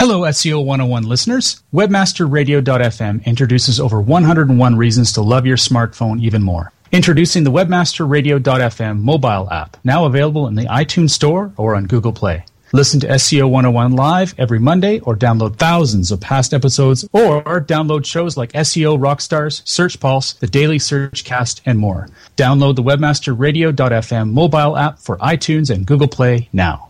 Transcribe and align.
Hello, 0.00 0.22
SEO 0.22 0.64
101 0.64 1.02
listeners. 1.02 1.62
WebmasterRadio.fm 1.74 3.22
introduces 3.26 3.78
over 3.78 4.00
101 4.00 4.76
reasons 4.76 5.12
to 5.12 5.20
love 5.20 5.44
your 5.44 5.58
smartphone 5.58 6.22
even 6.22 6.42
more. 6.42 6.72
Introducing 6.90 7.44
the 7.44 7.50
WebmasterRadio.fm 7.50 9.02
mobile 9.02 9.50
app, 9.50 9.76
now 9.84 10.06
available 10.06 10.46
in 10.46 10.54
the 10.54 10.64
iTunes 10.64 11.10
Store 11.10 11.52
or 11.58 11.76
on 11.76 11.84
Google 11.84 12.14
Play. 12.14 12.46
Listen 12.72 12.98
to 13.00 13.08
SEO 13.08 13.50
101 13.50 13.92
live 13.92 14.34
every 14.38 14.58
Monday 14.58 15.00
or 15.00 15.14
download 15.14 15.56
thousands 15.56 16.10
of 16.10 16.18
past 16.18 16.54
episodes 16.54 17.06
or 17.12 17.60
download 17.60 18.06
shows 18.06 18.38
like 18.38 18.52
SEO 18.52 18.98
Rockstars, 18.98 19.60
Search 19.68 20.00
Pulse, 20.00 20.32
the 20.32 20.46
Daily 20.46 20.78
Search 20.78 21.26
Cast, 21.26 21.60
and 21.66 21.78
more. 21.78 22.08
Download 22.38 22.74
the 22.74 22.82
WebmasterRadio.fm 22.82 24.32
mobile 24.32 24.78
app 24.78 24.98
for 24.98 25.18
iTunes 25.18 25.68
and 25.68 25.84
Google 25.84 26.08
Play 26.08 26.48
now. 26.54 26.89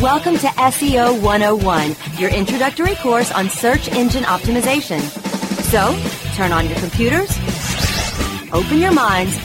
Welcome 0.00 0.38
to 0.38 0.46
SEO 0.46 1.20
101, 1.20 1.94
your 2.18 2.30
introductory 2.30 2.94
course 2.94 3.30
on 3.32 3.50
search 3.50 3.90
engine 3.90 4.22
optimization. 4.22 4.98
So, 5.68 5.94
turn 6.34 6.52
on 6.52 6.70
your 6.70 6.78
computers, 6.78 7.28
open 8.50 8.78
your 8.78 8.92
minds, 8.92 9.36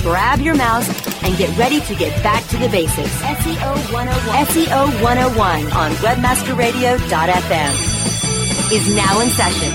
grab 0.00 0.40
your 0.40 0.54
mouse, 0.54 0.88
and 1.22 1.36
get 1.36 1.54
ready 1.58 1.82
to 1.82 1.94
get 1.96 2.22
back 2.22 2.46
to 2.46 2.56
the 2.56 2.70
basics. 2.70 3.14
SEO 3.20 3.92
101. 3.92 4.46
SEO 4.46 5.02
101 5.02 5.72
on 5.72 5.90
webmasterradio.fm 5.96 8.72
is 8.72 8.96
now 8.96 9.20
in 9.20 9.28
session. 9.28 9.70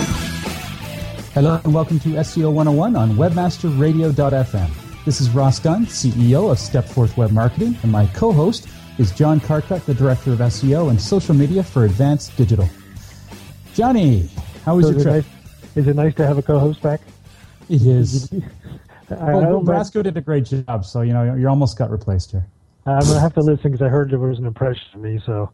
Hello 1.36 1.62
and 1.64 1.72
welcome 1.72 2.00
to 2.00 2.10
SEO 2.10 2.52
101 2.52 2.96
on 2.96 3.12
webmasterradio.fm. 3.12 4.72
This 5.06 5.22
is 5.22 5.30
Ross 5.30 5.60
Dunn, 5.60 5.86
CEO 5.86 6.52
of 6.52 6.58
Stepforth 6.58 7.16
Web 7.16 7.30
Marketing, 7.30 7.78
and 7.84 7.92
my 7.92 8.08
co-host 8.08 8.68
is 9.00 9.12
John 9.12 9.40
Carcutt, 9.40 9.86
the 9.86 9.94
Director 9.94 10.32
of 10.34 10.40
SEO 10.40 10.90
and 10.90 11.02
Social 11.02 11.34
Media 11.34 11.64
for 11.64 11.86
Advance 11.86 12.30
Digital. 12.36 12.70
Johnny, 13.74 14.30
how 14.66 14.76
was 14.76 14.86
So 14.86 14.92
your 14.92 15.00
is 15.00 15.06
it 15.06 15.10
trip? 15.10 15.26
nice- 15.26 15.76
Is 15.78 15.88
it 15.88 15.96
nice 15.96 16.14
to 16.16 16.28
have 16.28 16.38
a 16.38 16.42
co-host 16.42 16.82
back? 16.82 17.00
It 17.70 17.82
is. 17.84 18.32
I, 19.10 19.34
Well, 19.36 19.62
Brasco 19.64 20.04
did 20.04 20.18
a 20.18 20.22
great 20.22 20.46
job, 20.46 20.86
so 20.86 21.02
you 21.02 21.14
know 21.14 21.34
you 21.34 21.48
almost 21.48 21.78
got 21.78 21.90
replaced 21.90 22.32
here. 22.32 22.46
I'm 22.86 23.00
gonna 23.00 23.20
have 23.20 23.34
to 23.36 23.42
listen 23.42 23.72
because 23.72 23.82
I 23.86 23.90
heard 23.90 24.12
there 24.12 24.20
was 24.20 24.38
an 24.40 24.46
impression 24.46 24.84
of 24.94 25.00
me. 25.02 25.20
So 25.26 25.50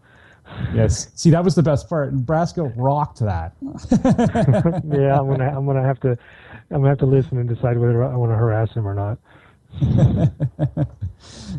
Yes. 0.73 1.09
See, 1.15 1.29
that 1.31 1.43
was 1.43 1.55
the 1.55 1.63
best 1.63 1.89
part. 1.89 2.11
And 2.13 2.25
Brasco 2.25 2.71
rocked 2.75 3.19
that. 3.19 3.53
yeah, 3.61 5.19
I'm 5.19 5.27
gonna 5.27 5.53
I'm 5.55 5.65
gonna 5.65 5.83
have 5.83 5.99
to 6.01 6.11
I'm 6.71 6.77
gonna 6.77 6.89
have 6.89 6.97
to 6.99 7.05
listen 7.05 7.37
and 7.37 7.47
decide 7.49 7.77
whether 7.77 8.03
I 8.03 8.15
want 8.15 8.31
to 8.31 8.35
harass 8.35 8.71
him 8.73 8.87
or 8.87 8.93
not. 8.93 9.17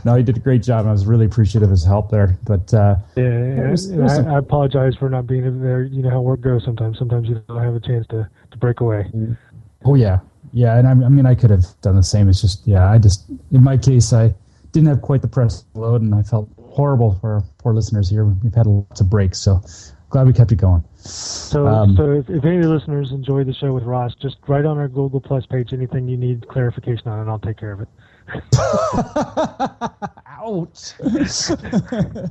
no, 0.05 0.15
he 0.15 0.23
did 0.23 0.37
a 0.37 0.41
great 0.41 0.63
job. 0.63 0.81
and 0.81 0.89
I 0.89 0.93
was 0.93 1.07
really 1.07 1.27
appreciative 1.27 1.69
of 1.69 1.71
his 1.71 1.85
help 1.85 2.11
there. 2.11 2.37
But 2.45 2.73
uh, 2.75 2.97
Yeah, 3.17 3.71
was- 3.71 3.87
and 3.87 4.01
it 4.01 4.03
was 4.03 4.19
I, 4.19 4.23
a- 4.23 4.35
I 4.35 4.39
apologize 4.39 4.95
for 4.97 5.09
not 5.09 5.27
being 5.27 5.61
there. 5.63 5.83
You 5.83 6.03
know 6.03 6.11
how 6.11 6.21
work 6.21 6.41
goes 6.41 6.65
sometimes. 6.65 6.99
Sometimes 6.99 7.29
you 7.29 7.43
don't 7.49 7.63
have 7.63 7.75
a 7.75 7.81
chance 7.81 8.07
to, 8.09 8.29
to 8.51 8.57
break 8.59 8.81
away. 8.81 9.11
oh 9.85 9.95
yeah, 9.95 10.19
yeah. 10.53 10.77
And 10.79 10.87
I, 10.87 10.91
I 10.91 11.09
mean, 11.09 11.27
I 11.27 11.35
could 11.35 11.51
have 11.51 11.65
done 11.83 11.97
the 11.97 12.03
same. 12.03 12.29
It's 12.29 12.41
just 12.41 12.67
yeah, 12.67 12.91
I 12.91 12.99
just 12.99 13.25
in 13.53 13.63
my 13.65 13.77
case, 13.77 14.13
I 14.13 14.35
didn't 14.73 14.89
have 14.89 15.01
quite 15.03 15.23
the 15.23 15.29
press 15.29 15.65
load, 15.75 16.03
and 16.03 16.15
I 16.15 16.23
felt 16.23 16.49
horrible 16.71 17.15
for 17.21 17.35
our 17.35 17.45
poor 17.59 17.73
listeners 17.73 18.11
here. 18.11 18.25
We've 18.27 18.53
had 18.55 18.67
lots 18.67 19.01
of 19.01 19.09
breaks, 19.09 19.39
so 19.39 19.63
glad 20.11 20.27
we 20.27 20.33
kept 20.35 20.53
it 20.53 20.57
going. 20.57 20.85
So, 20.97 21.67
Um, 21.67 21.97
so 21.97 22.13
if, 22.13 22.29
if 22.29 22.45
any 22.45 22.57
of 22.59 22.65
the 22.65 22.69
listeners 22.69 23.13
enjoy 23.13 23.45
the 23.45 23.55
show 23.55 23.73
with 23.73 23.85
Ross, 23.85 24.15
just 24.21 24.37
write 24.47 24.65
on 24.67 24.77
our 24.77 24.89
Google 24.89 25.21
Plus 25.21 25.47
page 25.47 25.73
anything 25.73 26.09
you 26.09 26.17
need 26.17 26.47
clarification 26.49 27.09
on, 27.09 27.21
and 27.21 27.31
I'll 27.31 27.39
take 27.39 27.57
care 27.57 27.73
of 27.73 27.81
it. 27.81 27.89
Ouch. 30.27 30.93
uh-huh. 31.01 32.27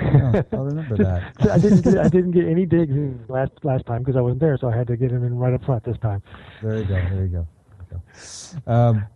Oh, 0.00 0.44
I'll 0.52 0.64
remember 0.64 0.96
that. 0.96 1.32
So 1.42 1.50
I 1.52 1.58
didn't 1.58 1.82
get, 1.82 1.98
I 1.98 2.08
didn't 2.08 2.30
get 2.32 2.46
any 2.46 2.66
digs 2.66 2.92
in 2.92 3.24
last 3.28 3.52
last 3.62 3.86
time 3.86 4.02
because 4.02 4.16
I 4.16 4.20
wasn't 4.20 4.40
there, 4.40 4.56
so 4.58 4.68
I 4.68 4.76
had 4.76 4.86
to 4.88 4.96
get 4.96 5.10
him 5.10 5.24
in 5.24 5.36
right 5.36 5.54
up 5.54 5.64
front 5.64 5.84
this 5.84 5.98
time. 5.98 6.22
There 6.62 6.78
you 6.78 6.84
go. 6.84 6.94
There 6.94 7.22
you 7.24 7.28
go. 7.28 7.46
There 7.90 7.90
you 7.90 8.00
go. 8.66 8.72
Um, 8.72 9.06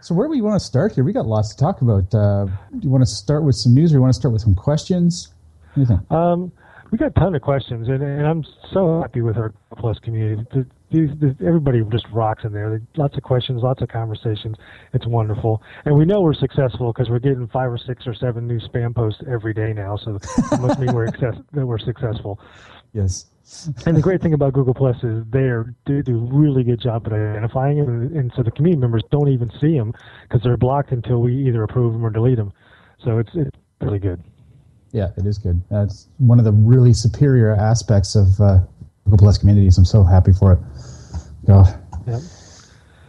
so 0.00 0.14
where 0.14 0.26
do 0.26 0.30
we 0.30 0.40
want 0.40 0.58
to 0.58 0.64
start 0.64 0.94
here? 0.94 1.04
We 1.04 1.12
got 1.12 1.26
lots 1.26 1.54
to 1.54 1.62
talk 1.62 1.82
about. 1.82 2.14
Uh, 2.14 2.46
do 2.46 2.78
you 2.80 2.90
want 2.90 3.02
to 3.02 3.10
start 3.10 3.44
with 3.44 3.54
some 3.54 3.74
news, 3.74 3.92
or 3.92 3.96
you 3.96 4.00
want 4.00 4.14
to 4.14 4.18
start 4.18 4.32
with 4.32 4.42
some 4.42 4.54
questions? 4.54 5.28
What 5.74 5.74
do 5.74 5.80
you 5.80 5.86
think? 5.86 6.10
Um, 6.10 6.52
we 6.90 6.98
got 6.98 7.08
a 7.08 7.20
ton 7.20 7.34
of 7.34 7.42
questions, 7.42 7.88
and, 7.88 8.02
and 8.02 8.26
I'm 8.26 8.44
so 8.72 9.02
happy 9.02 9.20
with 9.20 9.36
our 9.36 9.52
Plus 9.76 9.98
community. 10.00 10.44
The, 10.52 10.66
these, 10.90 11.10
everybody 11.44 11.82
just 11.90 12.06
rocks 12.12 12.44
in 12.44 12.52
there. 12.52 12.80
Lots 12.96 13.16
of 13.16 13.22
questions, 13.22 13.62
lots 13.62 13.80
of 13.82 13.88
conversations. 13.88 14.56
It's 14.92 15.06
wonderful, 15.06 15.62
and 15.84 15.96
we 15.96 16.04
know 16.04 16.20
we're 16.20 16.34
successful 16.34 16.92
because 16.92 17.08
we're 17.08 17.20
getting 17.20 17.46
five 17.48 17.70
or 17.70 17.78
six 17.78 18.06
or 18.06 18.14
seven 18.14 18.46
new 18.46 18.58
spam 18.60 18.94
posts 18.94 19.22
every 19.30 19.54
day 19.54 19.72
now. 19.72 19.96
So 19.96 20.16
it 20.16 20.60
must 20.60 20.78
mean 20.78 20.92
we're 20.92 21.06
access, 21.06 21.36
that 21.52 21.66
we're 21.66 21.78
successful. 21.78 22.40
Yes. 22.92 23.26
And 23.84 23.96
the 23.96 24.00
great 24.00 24.22
thing 24.22 24.34
about 24.34 24.52
Google 24.52 24.74
Plus 24.74 24.96
is 25.02 25.24
they 25.30 25.50
do 25.84 26.02
do 26.02 26.18
a 26.18 26.34
really 26.34 26.62
good 26.62 26.80
job 26.80 27.06
at 27.06 27.12
identifying 27.12 27.78
them, 27.78 27.88
and, 27.88 28.16
and 28.16 28.32
so 28.36 28.42
the 28.42 28.50
community 28.50 28.80
members 28.80 29.02
don't 29.10 29.28
even 29.28 29.50
see 29.60 29.76
them 29.76 29.92
because 30.22 30.42
they're 30.42 30.56
blocked 30.56 30.92
until 30.92 31.20
we 31.20 31.34
either 31.48 31.62
approve 31.62 31.92
them 31.92 32.04
or 32.04 32.10
delete 32.10 32.36
them. 32.36 32.52
So 33.04 33.18
it's 33.18 33.30
it's 33.34 33.50
really 33.80 33.98
good. 33.98 34.22
Yeah, 34.92 35.10
it 35.16 35.26
is 35.26 35.38
good. 35.38 35.62
That's 35.70 36.08
one 36.18 36.38
of 36.38 36.44
the 36.44 36.52
really 36.52 36.92
superior 36.92 37.54
aspects 37.54 38.16
of 38.16 38.40
uh, 38.40 38.60
Google 39.04 39.18
Plus 39.18 39.38
communities. 39.38 39.78
I'm 39.78 39.84
so 39.84 40.02
happy 40.04 40.32
for 40.32 40.52
it. 40.52 40.58
Go. 41.50 41.64
Yep. 42.06 42.20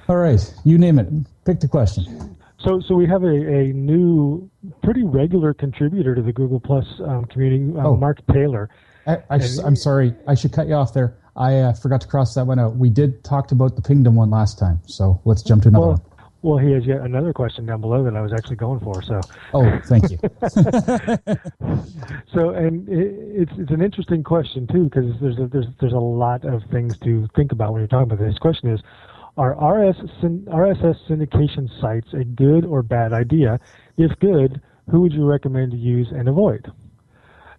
All 0.09 0.18
right, 0.18 0.53
you 0.66 0.78
name 0.78 0.97
it. 1.00 1.07
Pick 1.46 1.59
the 1.59 1.68
question. 1.68 2.35
So, 2.59 2.81
so 2.88 2.96
we 2.96 3.07
have 3.07 3.24
a, 3.24 3.28
a 3.28 3.74
new, 3.74 4.50
pretty 4.84 5.03
regular 5.03 5.53
contributor 5.53 6.16
to 6.16 6.22
the 6.22 6.34
Google 6.34 6.59
Plus 6.59 6.85
um, 7.06 7.25
community, 7.25 7.72
uh, 7.78 7.88
Oh. 7.88 7.96
Mark 7.96 8.19
Taylor. 8.31 8.69
I, 9.07 9.18
am 9.31 9.75
sorry. 9.75 10.13
I 10.28 10.35
should 10.35 10.53
cut 10.53 10.68
you 10.68 10.75
off 10.75 10.94
there. 10.94 11.18
I 11.35 11.56
uh, 11.59 11.74
forgot 11.74 12.02
to 12.02 12.07
cross 12.07 12.35
that 12.35 12.46
one 12.46 12.59
out. 12.59 12.75
We 12.75 12.90
did 12.90 13.24
talk 13.24 13.52
about 13.52 13.75
the 13.75 13.81
Pingdom 13.81 14.16
one 14.16 14.29
last 14.29 14.59
time, 14.59 14.79
so 14.85 15.22
let's 15.25 15.41
jump 15.44 15.63
to 15.63 15.69
another 15.69 15.85
Well, 15.88 15.91
one. 15.94 16.10
Well, 16.41 16.57
he 16.57 16.72
has 16.72 16.85
yet 16.85 17.02
another 17.02 17.34
question 17.34 17.66
down 17.66 17.81
below 17.81 18.03
that 18.03 18.16
I 18.16 18.22
was 18.22 18.34
actually 18.34 18.56
going 18.56 18.79
for. 18.79 19.02
So, 19.03 19.22
Oh, 19.53 19.79
thank 19.85 20.09
you. 20.09 20.18
so, 22.34 22.50
and 22.50 22.88
it, 22.90 23.41
it's 23.41 23.52
it's 23.57 23.72
an 23.72 23.81
interesting 23.81 24.24
question 24.24 24.68
too 24.68 24.85
because 24.85 25.13
there's 25.22 25.38
a, 25.38 25.47
there's 25.47 25.68
there's 25.79 25.94
a 25.94 25.97
lot 25.97 26.46
of 26.46 26.63
things 26.72 26.97
to 27.00 27.28
think 27.35 27.52
about 27.52 27.74
when 27.74 27.81
you're 27.81 27.88
talking 27.88 28.12
about 28.12 28.24
this. 28.24 28.38
Question 28.40 28.72
is, 28.72 28.81
are 29.38 29.52
RS 29.52 29.97
RSS 30.22 30.96
syndication 31.09 31.69
sites 31.79 32.07
a 32.13 32.24
good 32.24 32.66
or 32.66 32.81
bad 32.81 33.13
idea? 33.13 33.59
If 33.97 34.18
good, 34.19 34.62
who 34.90 35.02
would 35.02 35.13
you 35.13 35.25
recommend 35.25 35.72
to 35.72 35.78
use 35.78 36.08
and 36.12 36.28
avoid? 36.28 36.72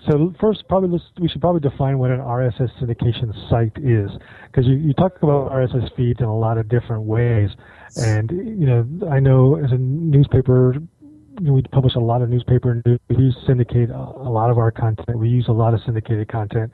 So 0.08 0.34
first, 0.40 0.64
probably 0.68 1.00
we 1.20 1.28
should 1.28 1.40
probably 1.40 1.60
define 1.60 1.98
what 1.98 2.10
an 2.10 2.18
RSS 2.18 2.70
syndication 2.80 3.32
site 3.48 3.76
is, 3.78 4.10
because 4.46 4.66
you, 4.66 4.74
you 4.74 4.92
talk 4.94 5.12
about 5.22 5.52
RSS 5.52 5.94
feeds 5.96 6.20
in 6.20 6.26
a 6.26 6.36
lot 6.36 6.58
of 6.58 6.68
different 6.68 7.04
ways, 7.04 7.50
and 7.96 8.30
you 8.30 8.66
know 8.66 9.08
I 9.10 9.20
know 9.20 9.56
as 9.56 9.70
a 9.70 9.78
newspaper, 9.78 10.74
we 11.40 11.62
publish 11.70 11.94
a 11.94 12.00
lot 12.00 12.20
of 12.20 12.30
newspaper 12.30 12.82
news. 12.84 12.98
We 13.10 13.32
syndicate 13.46 13.90
a, 13.90 13.94
a 13.94 14.30
lot 14.30 14.50
of 14.50 14.58
our 14.58 14.72
content. 14.72 15.18
We 15.18 15.28
use 15.28 15.46
a 15.48 15.52
lot 15.52 15.72
of 15.72 15.80
syndicated 15.86 16.28
content, 16.28 16.72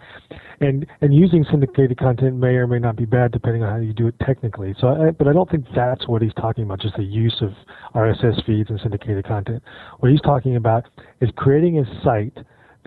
and 0.60 0.86
and 1.02 1.12
using 1.12 1.44
syndicated 1.50 1.98
content 1.98 2.36
may 2.36 2.54
or 2.54 2.66
may 2.66 2.78
not 2.78 2.96
be 2.96 3.04
bad 3.04 3.32
depending 3.32 3.62
on 3.62 3.70
how 3.70 3.78
you 3.78 3.92
do 3.92 4.06
it 4.06 4.14
technically. 4.22 4.74
So, 4.80 4.88
I, 4.88 5.10
but 5.10 5.28
I 5.28 5.34
don't 5.34 5.50
think 5.50 5.66
that's 5.76 6.08
what 6.08 6.22
he's 6.22 6.34
talking 6.34 6.64
about. 6.64 6.80
Just 6.80 6.96
the 6.96 7.04
use 7.04 7.36
of 7.42 7.50
RSS 7.94 8.42
feeds 8.46 8.70
and 8.70 8.80
syndicated 8.82 9.26
content. 9.26 9.62
What 9.98 10.10
he's 10.10 10.22
talking 10.22 10.56
about 10.56 10.84
is 11.20 11.28
creating 11.36 11.78
a 11.78 12.02
site 12.02 12.38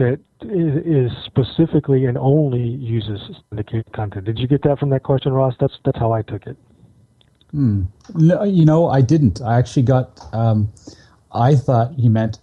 that 0.02 0.20
is, 0.42 1.12
specifically 1.26 2.06
and 2.06 2.18
only 2.18 2.62
uses 2.62 3.20
syndicated 3.50 3.92
content. 3.94 4.26
Did 4.26 4.40
you 4.40 4.48
get 4.48 4.64
that 4.64 4.80
from 4.80 4.90
that 4.90 5.04
question, 5.04 5.32
Ross? 5.34 5.56
That's 5.60 5.78
that's 5.86 5.98
how 5.98 6.12
I 6.12 6.22
took 6.24 6.46
it. 6.48 6.58
No, 8.16 8.44
you 8.44 8.66
know, 8.66 8.88
I 8.88 9.02
didn't. 9.02 9.42
I 9.42 9.58
actually 9.58 9.84
got. 9.84 10.20
Um, 10.34 10.72
I 11.34 11.56
thought 11.56 11.94
he 11.94 12.10
meant 12.10 12.40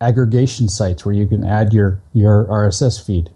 aggregation 0.00 0.68
sites 0.68 1.04
where 1.04 1.14
you 1.14 1.26
can 1.26 1.44
add 1.44 1.72
your 1.72 2.00
your 2.12 2.46
RSS 2.46 3.04
feed. 3.04 3.30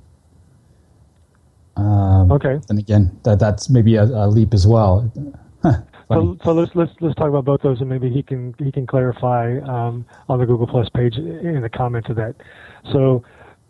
Um, 1.76 2.32
Okay. 2.32 2.58
And 2.68 2.78
again, 2.78 3.18
that 3.24 3.38
that's 3.38 3.68
maybe 3.68 3.96
a, 3.96 4.04
a 4.04 4.26
leap 4.28 4.54
as 4.54 4.66
well. 4.66 5.12
So, 6.08 6.38
so 6.44 6.52
let's 6.52 6.70
let's 6.76 6.92
let's 7.00 7.16
talk 7.16 7.28
about 7.28 7.44
both 7.44 7.62
those, 7.62 7.80
and 7.80 7.88
maybe 7.88 8.08
he 8.08 8.22
can 8.22 8.54
he 8.58 8.70
can 8.70 8.86
clarify 8.86 9.58
um, 9.58 10.06
on 10.28 10.38
the 10.38 10.46
Google 10.46 10.68
Plus 10.68 10.88
page 10.88 11.16
in 11.16 11.60
the 11.62 11.68
comments 11.68 12.08
of 12.08 12.14
that. 12.14 12.36
So 12.92 13.24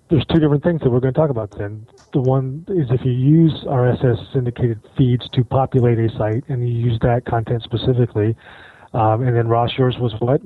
there's 0.09 0.25
two 0.27 0.39
different 0.39 0.63
things 0.63 0.81
that 0.83 0.91
we're 0.91 1.01
going 1.01 1.15
to 1.15 1.19
talk 1.19 1.31
about. 1.31 1.57
Then 1.57 1.87
the 2.13 2.21
one 2.21 2.65
is 2.69 2.89
if 2.91 3.05
you 3.05 3.13
use 3.13 3.53
RSS 3.67 4.33
syndicated 4.33 4.81
feeds 4.97 5.29
to 5.31 5.45
populate 5.45 5.99
a 5.99 6.09
site, 6.17 6.45
and 6.49 6.69
you 6.69 6.75
use 6.75 6.99
that 7.03 7.25
content 7.25 7.63
specifically, 7.63 8.37
um, 8.95 9.23
and 9.23 9.37
then 9.37 9.49
Ross, 9.49 9.71
yours 9.77 9.97
was 9.99 10.15
what? 10.21 10.41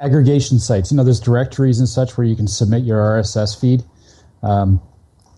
aggregation 0.00 0.58
sites. 0.58 0.90
You 0.90 0.96
know, 0.96 1.04
there's 1.04 1.20
directories 1.20 1.78
and 1.78 1.88
such 1.88 2.16
where 2.16 2.26
you 2.26 2.34
can 2.34 2.48
submit 2.48 2.82
your 2.84 2.98
RSS 2.98 3.60
feed, 3.60 3.82
um, 4.42 4.80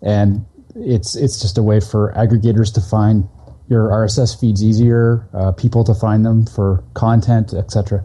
and 0.02 0.44
it's 0.74 1.14
it's 1.16 1.40
just 1.40 1.58
a 1.58 1.62
way 1.62 1.80
for 1.80 2.12
aggregators 2.16 2.72
to 2.74 2.80
find 2.80 3.28
your 3.68 3.88
RSS 3.88 4.38
feeds 4.38 4.62
easier, 4.62 5.28
uh, 5.34 5.52
people 5.52 5.84
to 5.84 5.94
find 5.94 6.24
them 6.24 6.46
for 6.46 6.82
content, 6.94 7.52
etc. 7.54 8.04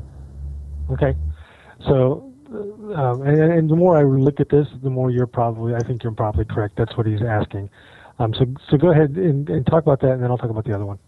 Okay. 0.91 1.15
So, 1.85 2.26
um, 2.95 3.21
and, 3.21 3.39
and, 3.39 3.69
the 3.69 3.75
more 3.75 3.97
I 3.97 4.03
look 4.03 4.39
at 4.39 4.49
this, 4.49 4.67
the 4.81 4.89
more 4.89 5.09
you're 5.11 5.27
probably, 5.27 5.75
I 5.75 5.79
think 5.79 6.03
you're 6.03 6.11
probably 6.11 6.45
correct. 6.45 6.75
That's 6.77 6.95
what 6.97 7.05
he's 7.05 7.21
asking. 7.21 7.69
Um, 8.19 8.33
so, 8.33 8.45
so 8.69 8.77
go 8.77 8.89
ahead 8.89 9.11
and, 9.11 9.49
and 9.49 9.65
talk 9.65 9.83
about 9.83 10.01
that, 10.01 10.11
and 10.11 10.23
then 10.23 10.31
I'll 10.31 10.37
talk 10.37 10.49
about 10.49 10.65
the 10.65 10.73
other 10.73 10.85
one. 10.85 10.99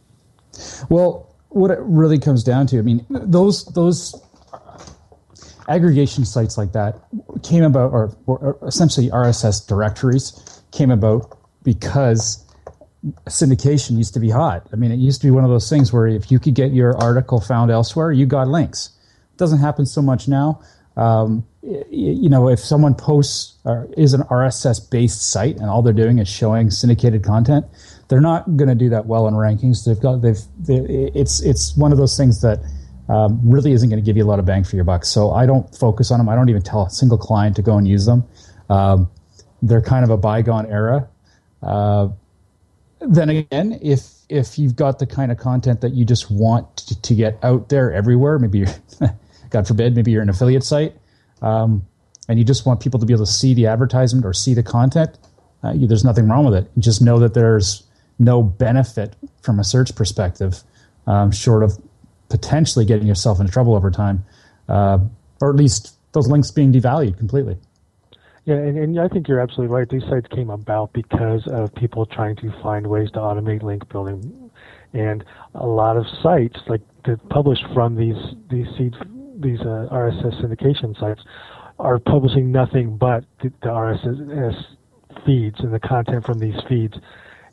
Well, 0.89 1.35
what 1.49 1.71
it 1.71 1.79
really 1.81 2.19
comes 2.19 2.43
down 2.43 2.67
to, 2.67 2.79
I 2.79 2.81
mean, 2.81 3.05
those 3.09 3.65
those 3.65 4.19
aggregation 5.67 6.25
sites 6.25 6.57
like 6.57 6.71
that 6.73 6.99
came 7.43 7.63
about, 7.63 7.91
or, 7.91 8.15
or 8.25 8.57
essentially 8.63 9.09
RSS 9.09 9.67
directories 9.67 10.61
came 10.71 10.91
about 10.91 11.37
because 11.63 12.45
syndication 13.27 13.97
used 13.97 14.13
to 14.13 14.19
be 14.19 14.29
hot. 14.29 14.67
I 14.73 14.75
mean, 14.75 14.91
it 14.91 14.97
used 14.97 15.21
to 15.21 15.27
be 15.27 15.31
one 15.31 15.43
of 15.43 15.49
those 15.49 15.69
things 15.69 15.93
where 15.93 16.07
if 16.07 16.31
you 16.31 16.39
could 16.39 16.55
get 16.55 16.73
your 16.73 16.97
article 16.97 17.39
found 17.39 17.71
elsewhere, 17.71 18.11
you 18.11 18.25
got 18.25 18.47
links. 18.47 18.89
It 19.33 19.37
doesn't 19.37 19.59
happen 19.59 19.85
so 19.85 20.01
much 20.01 20.27
now. 20.27 20.61
Um, 20.97 21.45
you 21.89 22.29
know, 22.29 22.49
if 22.49 22.59
someone 22.59 22.95
posts 22.95 23.57
or 23.63 23.87
is 23.95 24.13
an 24.13 24.21
RSS 24.23 24.89
based 24.89 25.29
site 25.31 25.57
and 25.57 25.65
all 25.65 25.81
they're 25.81 25.93
doing 25.93 26.17
is 26.17 26.27
showing 26.27 26.71
syndicated 26.71 27.23
content, 27.23 27.65
they're 28.07 28.21
not 28.21 28.57
going 28.57 28.69
to 28.69 28.75
do 28.75 28.89
that 28.89 29.05
well 29.05 29.27
in 29.27 29.35
rankings. 29.35 29.85
They've 29.85 29.99
got 29.99 30.21
they've 30.21 30.39
it's 30.67 31.41
it's 31.41 31.77
one 31.77 31.91
of 31.91 31.97
those 31.97 32.17
things 32.17 32.41
that 32.41 32.59
um, 33.07 33.39
really 33.43 33.71
isn't 33.71 33.89
going 33.89 34.01
to 34.01 34.05
give 34.05 34.17
you 34.17 34.23
a 34.23 34.27
lot 34.27 34.39
of 34.39 34.45
bang 34.45 34.63
for 34.63 34.75
your 34.75 34.85
buck. 34.85 35.05
So 35.05 35.31
I 35.31 35.45
don't 35.45 35.73
focus 35.75 36.11
on 36.11 36.17
them. 36.19 36.27
I 36.29 36.35
don't 36.35 36.49
even 36.49 36.61
tell 36.61 36.83
a 36.85 36.89
single 36.89 37.17
client 37.17 37.55
to 37.57 37.61
go 37.61 37.77
and 37.77 37.87
use 37.87 38.05
them. 38.05 38.23
Um, 38.69 39.09
they're 39.61 39.81
kind 39.81 40.03
of 40.03 40.09
a 40.09 40.17
bygone 40.17 40.65
era. 40.67 41.07
Uh, 41.61 42.09
then 42.99 43.29
again, 43.29 43.79
if 43.81 44.09
if 44.27 44.57
you've 44.57 44.75
got 44.75 44.99
the 44.99 45.05
kind 45.05 45.31
of 45.31 45.37
content 45.37 45.81
that 45.81 45.93
you 45.93 46.05
just 46.05 46.31
want 46.31 46.77
to, 46.77 47.01
to 47.01 47.15
get 47.15 47.37
out 47.43 47.69
there 47.69 47.93
everywhere, 47.93 48.39
maybe 48.39 48.65
God 49.49 49.67
forbid, 49.67 49.95
maybe 49.95 50.11
you're 50.11 50.21
an 50.21 50.29
affiliate 50.29 50.63
site, 50.63 50.95
um, 51.41 51.85
and 52.27 52.37
you 52.37 52.45
just 52.45 52.65
want 52.65 52.79
people 52.79 52.99
to 52.99 53.05
be 53.05 53.13
able 53.13 53.25
to 53.25 53.31
see 53.31 53.53
the 53.53 53.67
advertisement 53.67 54.25
or 54.25 54.33
see 54.33 54.53
the 54.53 54.63
content, 54.63 55.17
uh, 55.63 55.71
you, 55.71 55.87
there's 55.87 56.05
nothing 56.05 56.27
wrong 56.27 56.45
with 56.45 56.53
it. 56.53 56.69
Just 56.77 57.01
know 57.01 57.19
that 57.19 57.33
there's 57.33 57.83
no 58.19 58.43
benefit 58.43 59.15
from 59.41 59.59
a 59.59 59.63
search 59.63 59.95
perspective, 59.95 60.61
um, 61.07 61.31
short 61.31 61.63
of 61.63 61.77
potentially 62.29 62.85
getting 62.85 63.07
yourself 63.07 63.39
into 63.39 63.51
trouble 63.51 63.75
over 63.75 63.89
time, 63.89 64.23
uh, 64.67 64.99
or 65.41 65.49
at 65.49 65.55
least 65.55 65.95
those 66.11 66.27
links 66.27 66.51
being 66.51 66.71
devalued 66.71 67.17
completely. 67.17 67.57
Yeah, 68.45 68.55
and, 68.55 68.77
and 68.77 68.99
I 68.99 69.07
think 69.07 69.27
you're 69.27 69.39
absolutely 69.39 69.75
right. 69.75 69.87
These 69.89 70.03
sites 70.09 70.27
came 70.33 70.49
about 70.49 70.93
because 70.93 71.47
of 71.47 71.73
people 71.75 72.05
trying 72.05 72.35
to 72.37 72.51
find 72.63 72.87
ways 72.87 73.11
to 73.11 73.19
automate 73.19 73.63
link 73.63 73.87
building, 73.89 74.49
and 74.93 75.23
a 75.53 75.67
lot 75.67 75.97
of 75.97 76.05
sites 76.23 76.59
like 76.67 76.81
that 77.05 77.27
publish 77.29 77.59
from 77.73 77.95
these 77.95 78.17
these 78.49 78.67
seed, 78.77 78.95
these 79.39 79.59
uh, 79.61 79.87
RSS 79.91 80.41
syndication 80.41 80.99
sites 80.99 81.21
are 81.79 81.97
publishing 81.99 82.51
nothing 82.51 82.97
but 82.97 83.23
the, 83.41 83.49
the 83.61 83.69
RSS 83.69 84.65
feeds 85.25 85.59
and 85.59 85.73
the 85.73 85.79
content 85.79 86.25
from 86.25 86.39
these 86.39 86.59
feeds. 86.67 86.95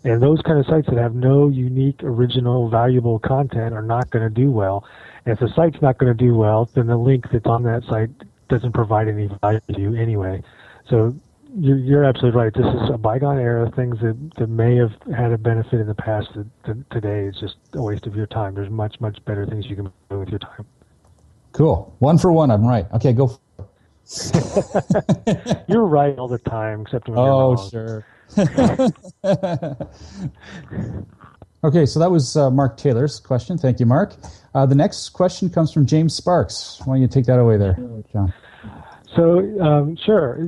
And 0.05 0.23
those 0.23 0.41
kind 0.43 0.59
of 0.59 0.67
sites 0.67 0.89
that 0.89 0.99
have 0.99 1.15
no 1.15 1.49
unique, 1.49 2.03
original, 2.03 2.69
valuable 2.69 3.19
content 3.19 3.75
are 3.75 3.83
not 3.83 4.11
going 4.11 4.23
to 4.23 4.35
do 4.35 4.51
well. 4.51 4.87
And 5.25 5.33
if 5.33 5.41
the 5.41 5.53
site's 5.55 5.81
not 5.83 5.99
going 5.99 6.17
to 6.17 6.25
do 6.25 6.35
well, 6.35 6.71
then 6.75 6.87
the 6.87 6.97
link 6.97 7.27
that's 7.33 7.47
on 7.47 7.63
that 7.65 7.83
site 7.89 8.11
doesn't 8.49 8.73
provide 8.73 9.09
any 9.09 9.29
value 9.41 9.61
to 9.73 9.81
you 9.81 9.95
anyway. 9.97 10.43
So 10.89 11.15
you're, 11.59 11.79
you're 11.79 12.05
absolutely 12.05 12.39
right. 12.39 12.55
This 12.55 12.67
is 12.67 12.91
a 12.93 12.99
bygone 12.99 13.39
era. 13.39 13.71
Things 13.75 13.99
that, 14.01 14.17
that 14.37 14.49
may 14.49 14.77
have 14.77 14.93
had 15.17 15.33
a 15.33 15.39
benefit 15.39 15.81
in 15.81 15.87
the 15.87 15.95
past 15.95 16.29
that, 16.37 16.47
that 16.65 16.91
today 16.91 17.25
is 17.25 17.37
just 17.41 17.57
a 17.73 17.83
waste 17.83 18.07
of 18.07 18.15
your 18.15 18.27
time. 18.27 18.55
There's 18.55 18.71
much, 18.71 19.01
much 19.01 19.25
better 19.25 19.47
things 19.47 19.67
you 19.67 19.77
can 19.77 19.91
do 20.11 20.19
with 20.19 20.29
your 20.29 20.39
time. 20.39 20.67
Cool. 21.57 21.97
One 22.01 22.19
for 22.19 22.31
one. 22.31 22.51
I'm 22.51 22.67
right. 22.67 22.87
Okay, 22.93 23.15
go. 23.15 23.41
you're 25.69 25.87
right 25.87 26.19
all 26.19 26.29
the 26.29 26.39
time, 26.39 26.83
except 26.83 27.09
when 27.09 27.19
oh, 27.19 27.57
you're 27.57 27.57
wrong. 27.57 27.69
sure. 27.71 28.07
okay, 31.65 31.87
so 31.87 31.99
that 31.99 32.11
was 32.11 32.37
uh, 32.37 32.51
Mark 32.51 32.77
Taylor's 32.77 33.19
question. 33.19 33.57
Thank 33.57 33.81
you, 33.81 33.87
Mark. 33.87 34.17
Uh, 34.55 34.67
the 34.67 34.75
next 34.75 35.09
question 35.11 35.49
comes 35.49 35.73
from 35.73 35.87
James 35.87 36.15
Sparks. 36.15 36.79
Why 36.85 36.97
don't 36.97 37.03
you 37.03 37.09
take 37.09 37.25
that 37.25 37.39
away 37.39 37.57
there, 37.57 37.79
John? 38.13 38.35
So 39.15 39.39
um, 39.63 39.97
sure, 40.05 40.39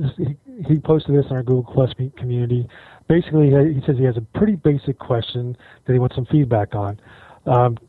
he 0.67 0.77
posted 0.77 1.15
this 1.15 1.25
in 1.31 1.35
our 1.35 1.41
Google 1.41 1.73
Plus 1.73 1.91
community. 2.17 2.69
Basically, 3.07 3.49
he 3.49 3.81
says 3.87 3.97
he 3.97 4.03
has 4.03 4.17
a 4.17 4.37
pretty 4.37 4.57
basic 4.57 4.99
question 4.99 5.57
that 5.85 5.93
he 5.93 5.97
wants 5.97 6.15
some 6.15 6.27
feedback 6.27 6.75
on. 6.75 6.99
Um, 7.47 7.79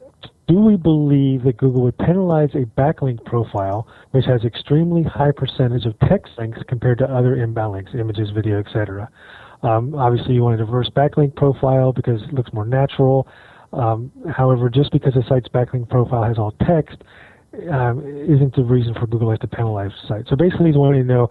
do 0.50 0.58
we 0.58 0.76
believe 0.76 1.44
that 1.44 1.56
Google 1.58 1.82
would 1.82 1.96
penalize 1.98 2.50
a 2.54 2.66
backlink 2.78 3.24
profile 3.24 3.86
which 4.10 4.24
has 4.24 4.44
extremely 4.44 5.04
high 5.04 5.30
percentage 5.30 5.86
of 5.86 5.96
text 6.08 6.32
links 6.38 6.58
compared 6.66 6.98
to 6.98 7.04
other 7.04 7.40
inbound 7.40 7.74
links, 7.74 7.92
images, 7.94 8.30
video, 8.34 8.58
etc.? 8.58 9.08
Um, 9.62 9.94
obviously, 9.94 10.34
you 10.34 10.42
want 10.42 10.60
a 10.60 10.64
diverse 10.64 10.90
backlink 10.90 11.36
profile 11.36 11.92
because 11.92 12.20
it 12.22 12.34
looks 12.34 12.52
more 12.52 12.66
natural. 12.66 13.28
Um, 13.72 14.10
however, 14.28 14.68
just 14.68 14.90
because 14.90 15.14
a 15.14 15.22
site's 15.28 15.48
backlink 15.48 15.88
profile 15.88 16.24
has 16.24 16.36
all 16.36 16.52
text 16.66 16.98
um, 17.70 18.00
isn't 18.04 18.56
the 18.56 18.64
reason 18.64 18.94
for 18.94 19.06
Google 19.06 19.36
to 19.36 19.46
penalize 19.46 19.92
the 20.02 20.08
site. 20.08 20.24
So 20.28 20.34
basically, 20.34 20.66
he's 20.66 20.76
wanting 20.76 21.06
to 21.06 21.08
know. 21.08 21.30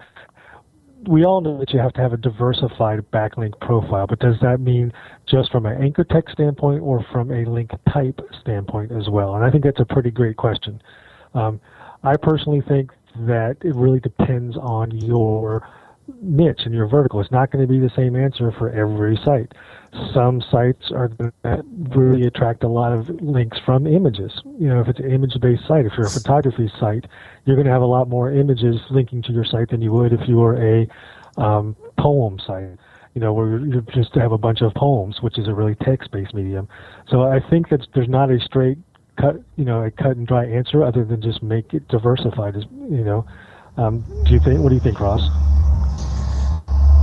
We 1.08 1.24
all 1.24 1.42
know 1.42 1.58
that 1.60 1.72
you 1.72 1.80
have 1.80 1.94
to 1.94 2.02
have 2.02 2.14
a 2.14 2.18
diversified 2.18 3.00
backlink 3.12 3.60
profile, 3.62 4.06
but 4.08 4.20
does 4.20 4.36
that 4.42 4.60
mean 4.60 4.92
just 5.28 5.52
from 5.52 5.66
an 5.66 5.82
anchor 5.82 6.04
text 6.04 6.34
standpoint 6.34 6.82
or 6.82 7.06
from 7.12 7.32
a 7.32 7.46
link 7.46 7.72
type 7.94 8.20
standpoint 8.42 8.92
as 8.92 9.08
well? 9.10 9.36
And 9.36 9.46
I 9.46 9.50
think 9.50 9.64
that's 9.64 9.80
a 9.80 9.86
pretty 9.86 10.12
great 10.12 10.36
question. 10.36 10.82
Um, 11.34 11.62
I 12.04 12.18
personally 12.18 12.62
think 12.68 12.92
that 13.28 13.58
it 13.62 13.76
really 13.76 14.00
depends 14.00 14.58
on 14.58 14.92
your 14.92 15.68
niche 16.22 16.62
and 16.66 16.74
your 16.74 16.88
vertical. 16.88 17.22
It's 17.22 17.32
not 17.32 17.52
going 17.52 17.66
to 17.66 17.72
be 17.72 17.80
the 17.80 17.92
same 17.96 18.16
answer 18.16 18.52
for 18.58 18.70
every 18.70 19.18
site. 19.24 19.52
Some 20.14 20.42
sites 20.52 20.92
are 20.92 21.10
really 21.90 22.28
attract 22.28 22.64
a 22.64 22.68
lot 22.68 22.92
of 22.92 23.10
links 23.22 23.58
from 23.66 23.88
images. 23.88 24.32
You 24.60 24.68
know, 24.68 24.82
if 24.82 24.88
it's 24.88 25.00
an 25.00 25.12
image-based 25.12 25.68
site, 25.68 25.86
if 25.86 25.94
you're 25.98 26.08
a 26.08 26.12
photography 26.12 26.72
site, 26.80 27.06
you're 27.46 27.56
going 27.56 27.66
to 27.66 27.72
have 27.72 27.82
a 27.82 27.88
lot 27.88 28.08
more 28.08 28.32
images 28.32 28.76
linking 28.92 29.22
to 29.24 29.32
your 29.32 29.46
site 29.46 29.70
than 29.70 29.82
you 29.82 29.92
would 29.92 30.14
if 30.14 30.28
you 30.28 30.38
were 30.38 30.56
a 30.62 30.88
um, 31.42 31.76
poem 31.98 32.40
site. 32.46 32.78
You 33.16 33.22
know, 33.22 33.34
where 33.34 33.58
you 33.58 33.82
just 33.94 34.14
have 34.16 34.32
a 34.32 34.38
bunch 34.38 34.62
of 34.62 34.74
poems, 34.76 35.22
which 35.22 35.40
is 35.40 35.48
a 35.48 35.54
really 35.54 35.76
text-based 35.76 36.34
medium. 36.34 36.70
So 37.10 37.24
I 37.24 37.40
think 37.50 37.70
that 37.70 37.88
there's 37.96 38.08
not 38.08 38.30
a 38.30 38.40
straight 38.40 38.78
cut, 39.20 39.38
you 39.58 39.66
know, 39.66 39.84
a 39.84 39.92
cut 39.92 40.16
and 40.16 40.28
dry 40.28 40.46
answer 40.46 40.84
other 40.84 41.04
than 41.04 41.22
just 41.22 41.42
make 41.42 41.74
it 41.74 41.88
diversified. 41.88 42.56
You 42.56 43.04
know, 43.04 43.26
um, 43.78 44.06
do 44.26 44.34
you 44.34 44.40
think? 44.40 44.60
What 44.60 44.70
do 44.70 44.76
you 44.76 44.82
think, 44.82 45.00
Ross? 45.00 45.22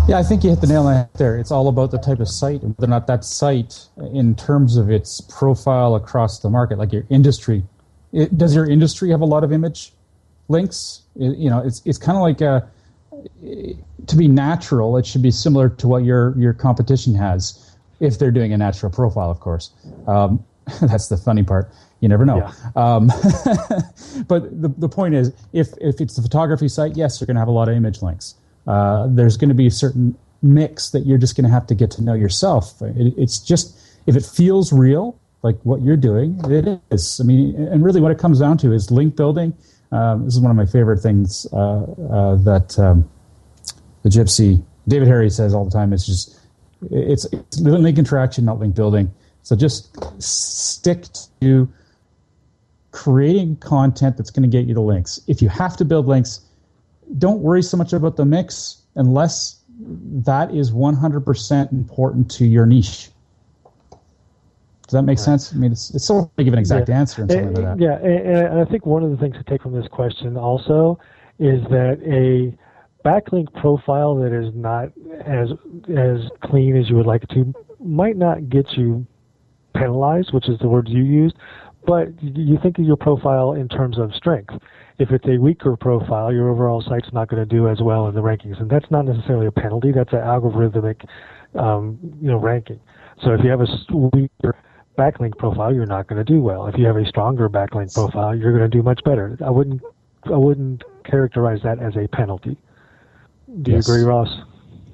Yeah, 0.09 0.19
I 0.19 0.23
think 0.23 0.45
you 0.45 0.51
hit 0.51 0.61
the 0.61 0.69
nail 0.69 0.87
on 0.87 0.93
the 0.93 0.99
head 0.99 1.11
there. 1.15 1.37
It's 1.37 1.51
all 1.51 1.67
about 1.67 1.91
the 1.91 1.99
type 1.99 2.21
of 2.21 2.29
site 2.29 2.63
and 2.63 2.77
whether 2.77 2.89
or 2.89 2.95
not 2.95 3.09
that 3.09 3.25
site, 3.25 3.87
in 4.13 4.37
terms 4.37 4.77
of 4.77 4.89
its 4.89 5.21
profile 5.21 5.97
across 5.97 6.39
the 6.39 6.49
market, 6.49 6.79
like 6.79 6.93
your 6.93 7.03
industry, 7.11 7.65
it, 8.13 8.39
does 8.39 8.55
your 8.55 8.71
industry 8.71 9.11
have 9.11 9.21
a 9.21 9.25
lot 9.25 9.43
of 9.43 9.51
image 9.51 9.93
links? 10.47 11.03
It, 11.17 11.37
you 11.37 11.51
know, 11.51 11.59
it's 11.59 11.83
it's 11.85 11.99
kind 11.99 12.17
of 12.17 12.23
like 12.23 12.41
a, 12.41 12.69
to 14.07 14.17
be 14.17 14.29
natural. 14.29 14.97
It 14.97 15.07
should 15.07 15.23
be 15.23 15.33
similar 15.33 15.69
to 15.71 15.89
what 15.89 16.05
your 16.05 16.39
your 16.39 16.53
competition 16.53 17.13
has, 17.17 17.77
if 17.99 18.17
they're 18.17 18.31
doing 18.31 18.53
a 18.53 18.57
natural 18.57 18.93
profile, 18.93 19.29
of 19.29 19.41
course. 19.41 19.73
Um, 20.07 20.45
that's 20.83 21.09
the 21.09 21.17
funny 21.17 21.43
part. 21.43 21.69
You 21.99 22.09
never 22.09 22.25
know. 22.25 22.37
Yeah. 22.37 22.53
Um, 22.77 23.09
but 24.29 24.63
the 24.63 24.73
the 24.79 24.89
point 24.89 25.17
is, 25.17 25.33
if 25.53 25.71
if 25.81 26.01
it's 26.01 26.15
the 26.15 26.23
photography 26.23 26.69
site, 26.69 26.97
yes, 26.97 27.21
you're 27.21 27.27
going 27.27 27.35
to 27.35 27.41
have 27.41 27.49
a 27.49 27.59
lot 27.59 27.69
of 27.69 27.75
image 27.75 28.03
links 28.03 28.37
uh, 28.67 29.07
there's 29.09 29.37
going 29.37 29.49
to 29.49 29.55
be 29.55 29.67
a 29.67 29.71
certain 29.71 30.17
mix 30.43 30.91
that 30.91 31.07
you're 31.07 31.19
just 31.19 31.37
going 31.37 31.45
to 31.45 31.51
have 31.51 31.67
to 31.67 31.75
get 31.75 31.91
to 31.93 32.03
know 32.03 32.15
yourself. 32.15 32.81
It, 32.83 33.15
it's 33.17 33.39
just 33.39 33.79
if 34.07 34.17
it 34.17 34.25
feels 34.25 34.73
real, 34.73 35.19
like 35.43 35.57
what 35.63 35.83
you're 35.83 35.97
doing, 35.97 36.41
it 36.51 36.81
is. 36.91 37.21
I 37.21 37.25
mean, 37.25 37.55
and 37.57 37.85
really, 37.85 38.01
what 38.01 38.13
it 38.13 38.19
comes 38.19 38.41
down 38.41 38.59
to 38.59 38.73
is 38.73 38.91
link 38.91 39.17
building. 39.17 39.55
Um, 39.93 40.25
this 40.25 40.35
is 40.35 40.41
one 40.41 40.51
of 40.51 40.57
my 40.57 40.67
favorite 40.67 40.99
things 40.99 41.47
uh, 41.53 41.57
uh, 41.57 42.37
that 42.37 42.77
um, 42.79 43.09
the 44.03 44.09
Gypsy 44.09 44.63
David 44.89 45.09
Harry 45.09 45.31
says 45.31 45.55
all 45.55 45.65
the 45.65 45.71
time. 45.71 45.93
It's 45.93 46.07
just 46.07 46.41
it's, 46.91 47.25
it's 47.33 47.61
link 47.61 47.99
interaction, 47.99 48.45
not 48.45 48.59
link 48.59 48.75
building. 48.75 49.13
So 49.43 49.55
just 49.55 49.97
stick 50.21 51.05
to 51.41 51.69
creating 52.91 53.57
content 53.57 54.17
that's 54.17 54.31
going 54.31 54.43
to 54.43 54.49
get 54.49 54.67
you 54.67 54.75
the 54.75 54.81
links. 54.81 55.21
If 55.29 55.41
you 55.41 55.49
have 55.49 55.77
to 55.77 55.85
build 55.85 56.07
links, 56.07 56.41
don't 57.19 57.41
worry 57.41 57.63
so 57.63 57.77
much 57.77 57.93
about 57.93 58.17
the 58.17 58.25
mix 58.25 58.83
unless 58.95 59.61
that 59.79 60.55
is 60.55 60.71
100% 60.73 61.73
important 61.73 62.31
to 62.33 62.47
your 62.47 62.67
niche. 62.67 63.11
Does 63.91 64.93
that 64.93 65.03
make 65.03 65.19
right. 65.19 65.25
sense? 65.25 65.53
I 65.53 65.57
mean, 65.57 65.73
it's, 65.73 65.93
it's 65.95 66.05
so 66.05 66.15
hard 66.15 66.37
to 66.37 66.45
give 66.45 66.53
an 66.53 66.59
exact 66.61 66.89
yeah. 66.89 66.99
answer 66.99 67.23
and 67.23 67.31
something 67.31 67.55
like 67.55 67.65
eh, 67.65 67.75
that. 67.75 67.81
Yeah, 67.81 67.99
eh, 68.03 68.07
eh, 68.07 68.47
and, 68.47 68.61
I 68.61 68.65
think 68.65 68.87
one 68.87 69.03
of 69.03 69.11
the 69.11 69.17
things 69.17 69.37
to 69.37 69.43
take 69.43 69.63
from 69.63 69.73
this 69.73 69.89
question 69.89 70.37
also 70.37 70.99
is 71.41 71.61
that 71.65 71.99
a 72.05 72.57
backlink 73.07 73.53
profile 73.55 74.15
that 74.17 74.33
is 74.33 74.55
not 74.55 74.91
as 75.25 75.51
as 75.97 76.29
clean 76.43 76.77
as 76.77 76.89
you 76.89 76.97
would 76.97 77.07
like 77.07 77.25
it 77.25 77.31
to 77.31 77.53
might 77.81 78.17
not 78.17 78.49
get 78.49 78.73
you 78.73 79.07
penalized, 79.75 80.33
which 80.33 80.49
is 80.49 80.59
the 80.61 80.69
word 80.69 80.89
you 80.89 81.03
used, 81.03 81.37
but 81.87 82.09
you 82.23 82.59
think 82.63 82.79
of 82.79 82.85
your 82.85 82.97
profile 82.97 83.53
in 83.53 83.69
terms 83.69 83.99
of 83.99 84.15
strength. 84.15 84.55
If 84.99 85.11
it's 85.11 85.27
a 85.27 85.39
weaker 85.39 85.77
profile, 85.77 86.33
your 86.33 86.49
overall 86.51 86.83
site's 86.83 87.13
not 87.13 87.29
going 87.29 87.47
to 87.47 87.47
do 87.47 87.69
as 87.69 87.81
well 87.81 88.09
in 88.09 88.15
the 88.15 88.23
rankings, 88.23 88.61
and 88.61 88.71
that's 88.71 88.91
not 88.91 89.05
necessarily 89.05 89.47
a 89.47 89.53
penalty. 89.53 89.93
That's 89.93 90.13
an 90.13 90.21
algorithmic, 90.21 91.05
um, 91.55 91.99
you 92.21 92.31
know, 92.31 92.39
ranking. 92.39 92.81
So 93.23 93.35
if 93.35 93.45
you 93.45 93.51
have 93.51 93.61
a 93.61 93.69
weaker 94.13 94.57
backlink 94.99 95.37
profile, 95.39 95.75
you're 95.75 95.87
not 95.87 96.07
going 96.07 96.25
to 96.25 96.33
do 96.33 96.41
well. 96.41 96.67
If 96.67 96.79
you 96.79 96.87
have 96.87 96.97
a 96.97 97.07
stronger 97.07 97.49
backlink 97.49 97.93
profile, 97.93 98.35
you're 98.35 98.57
going 98.57 98.69
to 98.71 98.75
do 98.75 98.83
much 98.83 99.03
better. 99.05 99.37
I 99.45 99.51
wouldn't, 99.51 99.83
I 100.25 100.37
wouldn't 100.37 100.83
characterize 101.05 101.61
that 101.63 101.79
as 101.79 101.97
a 101.97 102.09
penalty. 102.09 102.57
Do 103.63 103.71
yes. 103.71 103.87
you 103.87 103.95
agree, 103.95 104.05
Ross? 104.05 104.41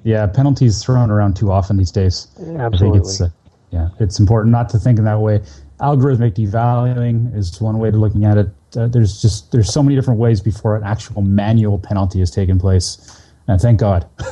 Yeah, 0.03 0.27
penalties 0.27 0.83
thrown 0.83 1.09
around 1.09 1.35
too 1.35 1.49
often 1.51 1.77
these 1.77 1.91
days. 1.91 2.27
Absolutely. 2.57 2.99
It's, 2.99 3.21
uh, 3.21 3.29
yeah, 3.71 3.89
it's 3.99 4.19
important 4.19 4.51
not 4.51 4.69
to 4.69 4.77
think 4.77 4.99
in 4.99 5.05
that 5.05 5.19
way. 5.19 5.41
Algorithmic 5.83 6.33
devaluing 6.33 7.35
is 7.35 7.59
one 7.59 7.77
way 7.77 7.91
to 7.91 7.97
looking 7.97 8.23
at 8.23 8.37
it. 8.37 8.47
Uh, 8.77 8.87
there's 8.87 9.21
just 9.21 9.51
there's 9.51 9.71
so 9.71 9.83
many 9.83 9.95
different 9.95 10.19
ways 10.19 10.39
before 10.39 10.77
an 10.77 10.83
actual 10.83 11.21
manual 11.21 11.77
penalty 11.77 12.19
has 12.19 12.31
taken 12.31 12.57
place. 12.57 13.19
And 13.47 13.59
thank 13.59 13.81
God. 13.81 14.07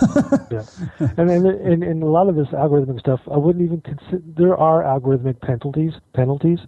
yeah, 0.49 0.63
and 1.17 1.29
and, 1.29 1.45
and 1.45 1.83
and 1.83 2.03
a 2.03 2.05
lot 2.05 2.29
of 2.29 2.35
this 2.35 2.47
algorithmic 2.47 3.01
stuff, 3.01 3.19
I 3.29 3.37
wouldn't 3.37 3.65
even 3.65 3.81
consider. 3.81 4.21
There 4.25 4.55
are 4.55 4.83
algorithmic 4.83 5.41
penalties, 5.41 5.91
penalties, 6.13 6.59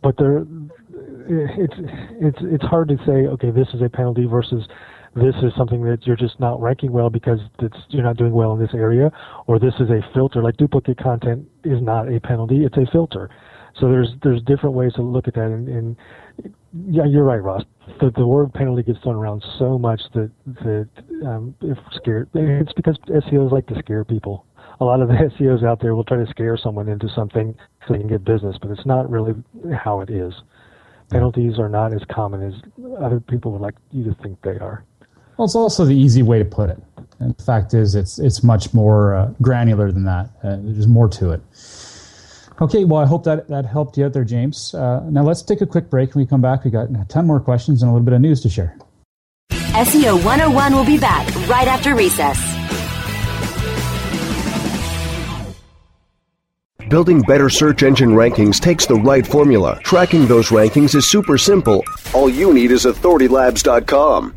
but 0.00 0.16
there, 0.16 0.46
it's 1.28 1.74
it's 2.20 2.38
it's 2.40 2.64
hard 2.64 2.88
to 2.90 2.98
say. 2.98 3.26
Okay, 3.26 3.50
this 3.50 3.66
is 3.74 3.82
a 3.82 3.88
penalty 3.88 4.26
versus 4.26 4.68
this 5.16 5.34
is 5.42 5.52
something 5.58 5.82
that 5.84 6.06
you're 6.06 6.16
just 6.16 6.38
not 6.40 6.60
ranking 6.60 6.92
well 6.92 7.10
because 7.10 7.38
it's, 7.58 7.76
you're 7.88 8.02
not 8.02 8.16
doing 8.16 8.32
well 8.32 8.54
in 8.54 8.60
this 8.60 8.72
area, 8.74 9.10
or 9.46 9.58
this 9.58 9.74
is 9.80 9.90
a 9.90 10.00
filter. 10.14 10.42
Like 10.42 10.56
duplicate 10.56 10.98
content 10.98 11.48
is 11.64 11.82
not 11.82 12.12
a 12.12 12.20
penalty; 12.20 12.64
it's 12.64 12.76
a 12.76 12.86
filter. 12.92 13.28
So 13.78 13.88
there's 13.88 14.10
there's 14.22 14.42
different 14.42 14.74
ways 14.74 14.92
to 14.94 15.02
look 15.02 15.28
at 15.28 15.34
that, 15.34 15.46
and, 15.46 15.68
and 15.68 15.96
yeah, 16.88 17.04
you're 17.04 17.24
right, 17.24 17.42
Ross. 17.42 17.62
The 18.00 18.10
the 18.10 18.26
word 18.26 18.52
penalty 18.52 18.82
gets 18.82 18.98
thrown 19.00 19.16
around 19.16 19.44
so 19.58 19.78
much 19.78 20.00
that 20.14 20.30
that 20.46 20.88
um, 21.26 21.54
if 21.62 21.78
scared, 21.94 22.28
it's 22.34 22.72
because 22.74 22.98
SEOs 23.08 23.50
like 23.50 23.66
to 23.68 23.78
scare 23.78 24.04
people. 24.04 24.46
A 24.80 24.84
lot 24.84 25.00
of 25.00 25.08
the 25.08 25.14
SEOs 25.38 25.64
out 25.64 25.80
there 25.80 25.94
will 25.94 26.04
try 26.04 26.18
to 26.18 26.26
scare 26.26 26.56
someone 26.56 26.88
into 26.88 27.08
something 27.08 27.54
so 27.86 27.94
they 27.94 28.00
can 28.00 28.08
get 28.08 28.24
business, 28.24 28.56
but 28.60 28.70
it's 28.70 28.86
not 28.86 29.10
really 29.10 29.34
how 29.74 30.00
it 30.00 30.10
is. 30.10 30.34
Penalties 31.10 31.58
are 31.58 31.68
not 31.68 31.92
as 31.92 32.02
common 32.10 32.42
as 32.42 32.54
other 33.00 33.20
people 33.20 33.52
would 33.52 33.60
like 33.60 33.74
you 33.90 34.04
to 34.04 34.14
think 34.22 34.40
they 34.42 34.58
are. 34.58 34.84
Well, 35.36 35.44
it's 35.46 35.54
also 35.54 35.84
the 35.84 35.96
easy 35.96 36.22
way 36.22 36.38
to 36.38 36.44
put 36.44 36.70
it. 36.70 36.82
And 37.18 37.36
the 37.36 37.42
fact 37.42 37.74
is, 37.74 37.94
it's 37.94 38.18
it's 38.18 38.42
much 38.42 38.74
more 38.74 39.14
uh, 39.14 39.26
granular 39.40 39.92
than 39.92 40.04
that. 40.04 40.30
Uh, 40.42 40.56
there's 40.60 40.88
more 40.88 41.08
to 41.08 41.30
it. 41.30 41.40
Okay, 42.62 42.84
well, 42.84 43.00
I 43.00 43.06
hope 43.06 43.24
that 43.24 43.48
that 43.48 43.66
helped 43.66 43.98
you 43.98 44.04
out 44.04 44.12
there, 44.12 44.22
James. 44.22 44.72
Uh, 44.72 45.00
now 45.10 45.24
let's 45.24 45.42
take 45.42 45.60
a 45.62 45.66
quick 45.66 45.90
break. 45.90 46.14
When 46.14 46.22
we 46.22 46.28
come 46.28 46.40
back, 46.40 46.62
we 46.62 46.70
got 46.70 46.90
a 46.90 47.04
ton 47.08 47.26
more 47.26 47.40
questions 47.40 47.82
and 47.82 47.90
a 47.90 47.92
little 47.92 48.04
bit 48.04 48.14
of 48.14 48.20
news 48.20 48.40
to 48.42 48.48
share. 48.48 48.78
SEO 49.50 50.24
101 50.24 50.72
will 50.72 50.84
be 50.84 50.96
back 50.96 51.26
right 51.48 51.66
after 51.66 51.96
recess. 51.96 52.38
Building 56.88 57.22
better 57.22 57.48
search 57.48 57.82
engine 57.82 58.10
rankings 58.10 58.60
takes 58.60 58.86
the 58.86 58.94
right 58.94 59.26
formula. 59.26 59.80
Tracking 59.82 60.26
those 60.28 60.50
rankings 60.50 60.94
is 60.94 61.04
super 61.04 61.38
simple. 61.38 61.82
All 62.14 62.28
you 62.28 62.52
need 62.52 62.70
is 62.70 62.84
authoritylabs.com. 62.84 64.36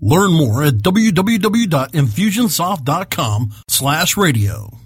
Learn 0.00 0.32
more 0.32 0.62
at 0.62 0.78
www.infusionsoft.com 0.78 3.54
slash 3.68 4.16
radio. 4.16 4.85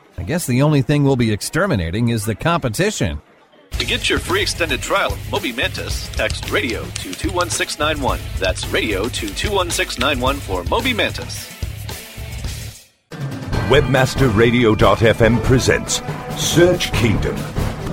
I 0.17 0.23
guess 0.23 0.45
the 0.45 0.61
only 0.61 0.81
thing 0.81 1.03
we'll 1.03 1.15
be 1.15 1.31
exterminating 1.31 2.09
is 2.09 2.25
the 2.25 2.35
competition. 2.35 3.21
To 3.79 3.85
get 3.85 4.09
your 4.09 4.19
free 4.19 4.41
extended 4.41 4.81
trial 4.81 5.13
of 5.13 5.31
Moby 5.31 5.51
Mantis, 5.51 6.09
text 6.09 6.51
radio 6.51 6.83
to 6.83 7.13
21691. 7.13 8.19
That's 8.37 8.67
radio 8.67 9.03
to 9.07 9.33
21691 9.33 10.37
for 10.37 10.63
Moby 10.65 10.93
Mantis. 10.93 11.49
Webmasterradio.fm 13.69 15.43
presents 15.43 16.01
Search 16.37 16.91
Kingdom. 16.91 17.35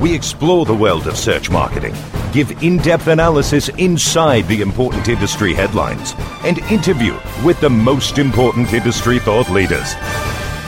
We 0.00 0.12
explore 0.12 0.66
the 0.66 0.74
world 0.74 1.06
of 1.06 1.16
search 1.16 1.50
marketing, 1.50 1.94
give 2.32 2.62
in 2.62 2.78
depth 2.78 3.06
analysis 3.06 3.68
inside 3.70 4.42
the 4.48 4.60
important 4.60 5.08
industry 5.08 5.54
headlines, 5.54 6.14
and 6.44 6.58
interview 6.70 7.16
with 7.44 7.60
the 7.60 7.70
most 7.70 8.18
important 8.18 8.72
industry 8.72 9.20
thought 9.20 9.48
leaders. 9.50 9.94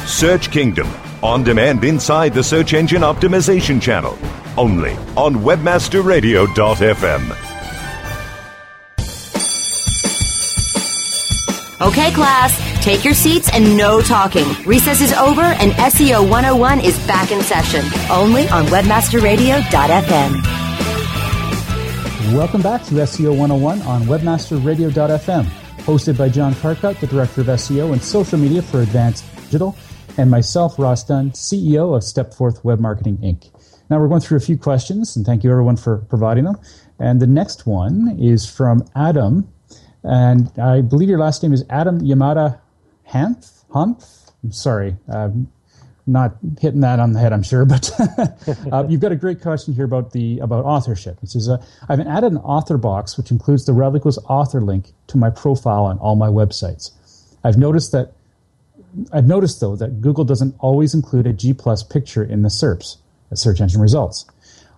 Search 0.06 0.50
Kingdom 0.50 0.88
on 1.22 1.42
demand 1.42 1.84
inside 1.84 2.34
the 2.34 2.42
Search 2.42 2.74
Engine 2.74 3.02
Optimization 3.02 3.80
channel, 3.80 4.18
only 4.56 4.92
on 5.16 5.36
WebmasterRadio.fm. 5.36 7.36
Okay, 11.82 12.12
class, 12.12 12.84
take 12.84 13.04
your 13.04 13.14
seats 13.14 13.50
and 13.52 13.76
no 13.76 14.02
talking. 14.02 14.46
Recess 14.66 15.00
is 15.00 15.12
over 15.14 15.40
and 15.40 15.72
SEO 15.72 16.28
101 16.28 16.80
is 16.80 16.98
back 17.06 17.32
in 17.32 17.40
session, 17.42 17.84
only 18.10 18.46
on 18.48 18.66
WebmasterRadio.fm. 18.66 20.42
Welcome 22.34 22.62
back 22.62 22.84
to 22.84 22.94
SEO 22.94 23.30
101 23.30 23.82
on 23.82 24.02
WebmasterRadio.fm, 24.02 25.44
hosted 25.78 26.18
by 26.18 26.28
John 26.28 26.54
Carcutt, 26.54 27.00
the 27.00 27.06
Director 27.06 27.40
of 27.40 27.46
SEO 27.46 27.92
and 27.92 28.02
Social 28.02 28.38
Media 28.38 28.60
for 28.60 28.82
Advance 28.82 29.22
Digital 29.44 29.74
and 30.18 30.30
myself, 30.30 30.78
Ross 30.78 31.04
Dunn, 31.04 31.30
CEO 31.30 31.96
of 31.96 32.02
Stepforth 32.02 32.64
Web 32.64 32.80
Marketing 32.80 33.16
Inc. 33.18 33.50
Now 33.88 33.98
we're 33.98 34.08
going 34.08 34.20
through 34.20 34.38
a 34.38 34.40
few 34.40 34.56
questions, 34.56 35.16
and 35.16 35.26
thank 35.26 35.42
you 35.44 35.50
everyone 35.50 35.76
for 35.76 35.98
providing 36.08 36.44
them. 36.44 36.58
And 36.98 37.20
the 37.20 37.26
next 37.26 37.66
one 37.66 38.16
is 38.20 38.48
from 38.48 38.84
Adam, 38.94 39.52
and 40.02 40.50
I 40.58 40.80
believe 40.80 41.08
your 41.08 41.18
last 41.18 41.42
name 41.42 41.52
is 41.52 41.64
Adam 41.70 42.00
Yamada 42.00 42.60
Hanth. 43.04 43.64
Hanth. 43.72 44.30
I'm 44.42 44.52
sorry, 44.52 44.96
I'm 45.08 45.50
not 46.06 46.36
hitting 46.60 46.80
that 46.80 46.98
on 46.98 47.12
the 47.12 47.20
head, 47.20 47.32
I'm 47.32 47.42
sure, 47.42 47.64
but 47.64 47.90
uh, 48.72 48.86
you've 48.88 49.00
got 49.00 49.12
a 49.12 49.16
great 49.16 49.40
question 49.40 49.74
here 49.74 49.84
about 49.84 50.12
the 50.12 50.38
about 50.40 50.64
authorship. 50.64 51.18
It 51.22 51.30
says 51.30 51.48
uh, 51.48 51.62
I've 51.88 52.00
added 52.00 52.32
an 52.32 52.38
author 52.38 52.78
box 52.78 53.16
which 53.16 53.30
includes 53.30 53.66
the 53.66 53.72
Revliquist 53.72 54.18
author 54.28 54.60
link 54.60 54.92
to 55.08 55.18
my 55.18 55.30
profile 55.30 55.84
on 55.84 55.98
all 55.98 56.16
my 56.16 56.28
websites. 56.28 56.92
I've 57.44 57.58
noticed 57.58 57.92
that 57.92 58.12
I've 59.12 59.26
noticed 59.26 59.60
though 59.60 59.76
that 59.76 60.00
Google 60.00 60.24
doesn't 60.24 60.54
always 60.58 60.94
include 60.94 61.26
a 61.26 61.32
G 61.32 61.52
plus 61.52 61.82
picture 61.82 62.22
in 62.22 62.42
the 62.42 62.48
SERPs, 62.48 62.96
the 63.28 63.36
search 63.36 63.60
engine 63.60 63.80
results. 63.80 64.26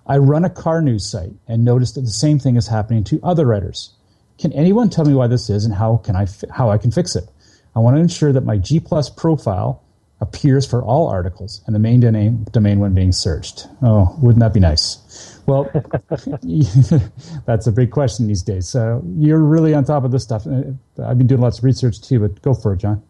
I 0.06 0.18
run 0.18 0.44
a 0.44 0.50
car 0.50 0.82
news 0.82 1.08
site 1.08 1.32
and 1.46 1.64
noticed 1.64 1.94
that 1.94 2.02
the 2.02 2.10
same 2.10 2.38
thing 2.38 2.56
is 2.56 2.68
happening 2.68 3.04
to 3.04 3.20
other 3.22 3.46
writers. 3.46 3.92
Can 4.38 4.52
anyone 4.52 4.90
tell 4.90 5.04
me 5.04 5.14
why 5.14 5.28
this 5.28 5.48
is 5.48 5.64
and 5.64 5.74
how 5.74 5.98
can 5.98 6.16
I 6.16 6.26
fi- 6.26 6.48
how 6.50 6.70
I 6.70 6.78
can 6.78 6.90
fix 6.90 7.14
it? 7.14 7.28
I 7.74 7.78
want 7.78 7.96
to 7.96 8.00
ensure 8.00 8.32
that 8.32 8.44
my 8.44 8.56
G 8.56 8.80
Plus 8.80 9.08
profile 9.08 9.82
appears 10.20 10.64
for 10.64 10.82
all 10.82 11.08
articles 11.08 11.62
and 11.66 11.74
the 11.74 11.78
main 11.80 12.00
domain 12.00 12.46
domain 12.52 12.78
when 12.80 12.94
being 12.94 13.12
searched. 13.12 13.66
Oh, 13.82 14.16
wouldn't 14.20 14.40
that 14.40 14.54
be 14.54 14.60
nice? 14.60 15.40
Well, 15.46 15.64
that's 17.46 17.66
a 17.66 17.72
big 17.72 17.90
question 17.90 18.26
these 18.26 18.42
days. 18.42 18.68
So 18.68 19.02
you're 19.16 19.40
really 19.40 19.74
on 19.74 19.84
top 19.84 20.04
of 20.04 20.12
this 20.12 20.22
stuff. 20.22 20.46
Uh, 20.46 20.72
I've 21.04 21.18
been 21.18 21.26
doing 21.26 21.40
lots 21.40 21.58
of 21.58 21.64
research 21.64 22.00
too, 22.00 22.20
but 22.20 22.40
go 22.42 22.54
for 22.54 22.72
it, 22.72 22.78
John. 22.78 23.02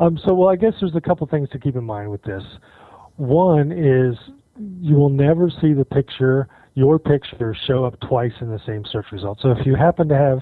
Um, 0.00 0.18
so, 0.24 0.34
well, 0.34 0.48
I 0.48 0.56
guess 0.56 0.72
there's 0.80 0.96
a 0.96 1.00
couple 1.00 1.26
things 1.26 1.48
to 1.50 1.58
keep 1.58 1.76
in 1.76 1.84
mind 1.84 2.10
with 2.10 2.22
this. 2.22 2.42
One 3.16 3.70
is 3.72 4.16
you 4.80 4.96
will 4.96 5.08
never 5.08 5.50
see 5.60 5.72
the 5.72 5.84
picture, 5.84 6.48
your 6.74 6.98
picture, 6.98 7.56
show 7.66 7.84
up 7.84 7.98
twice 8.08 8.32
in 8.40 8.48
the 8.48 8.60
same 8.66 8.84
search 8.90 9.06
result. 9.12 9.38
So, 9.40 9.50
if 9.50 9.64
you 9.66 9.76
happen 9.76 10.08
to 10.08 10.16
have 10.16 10.40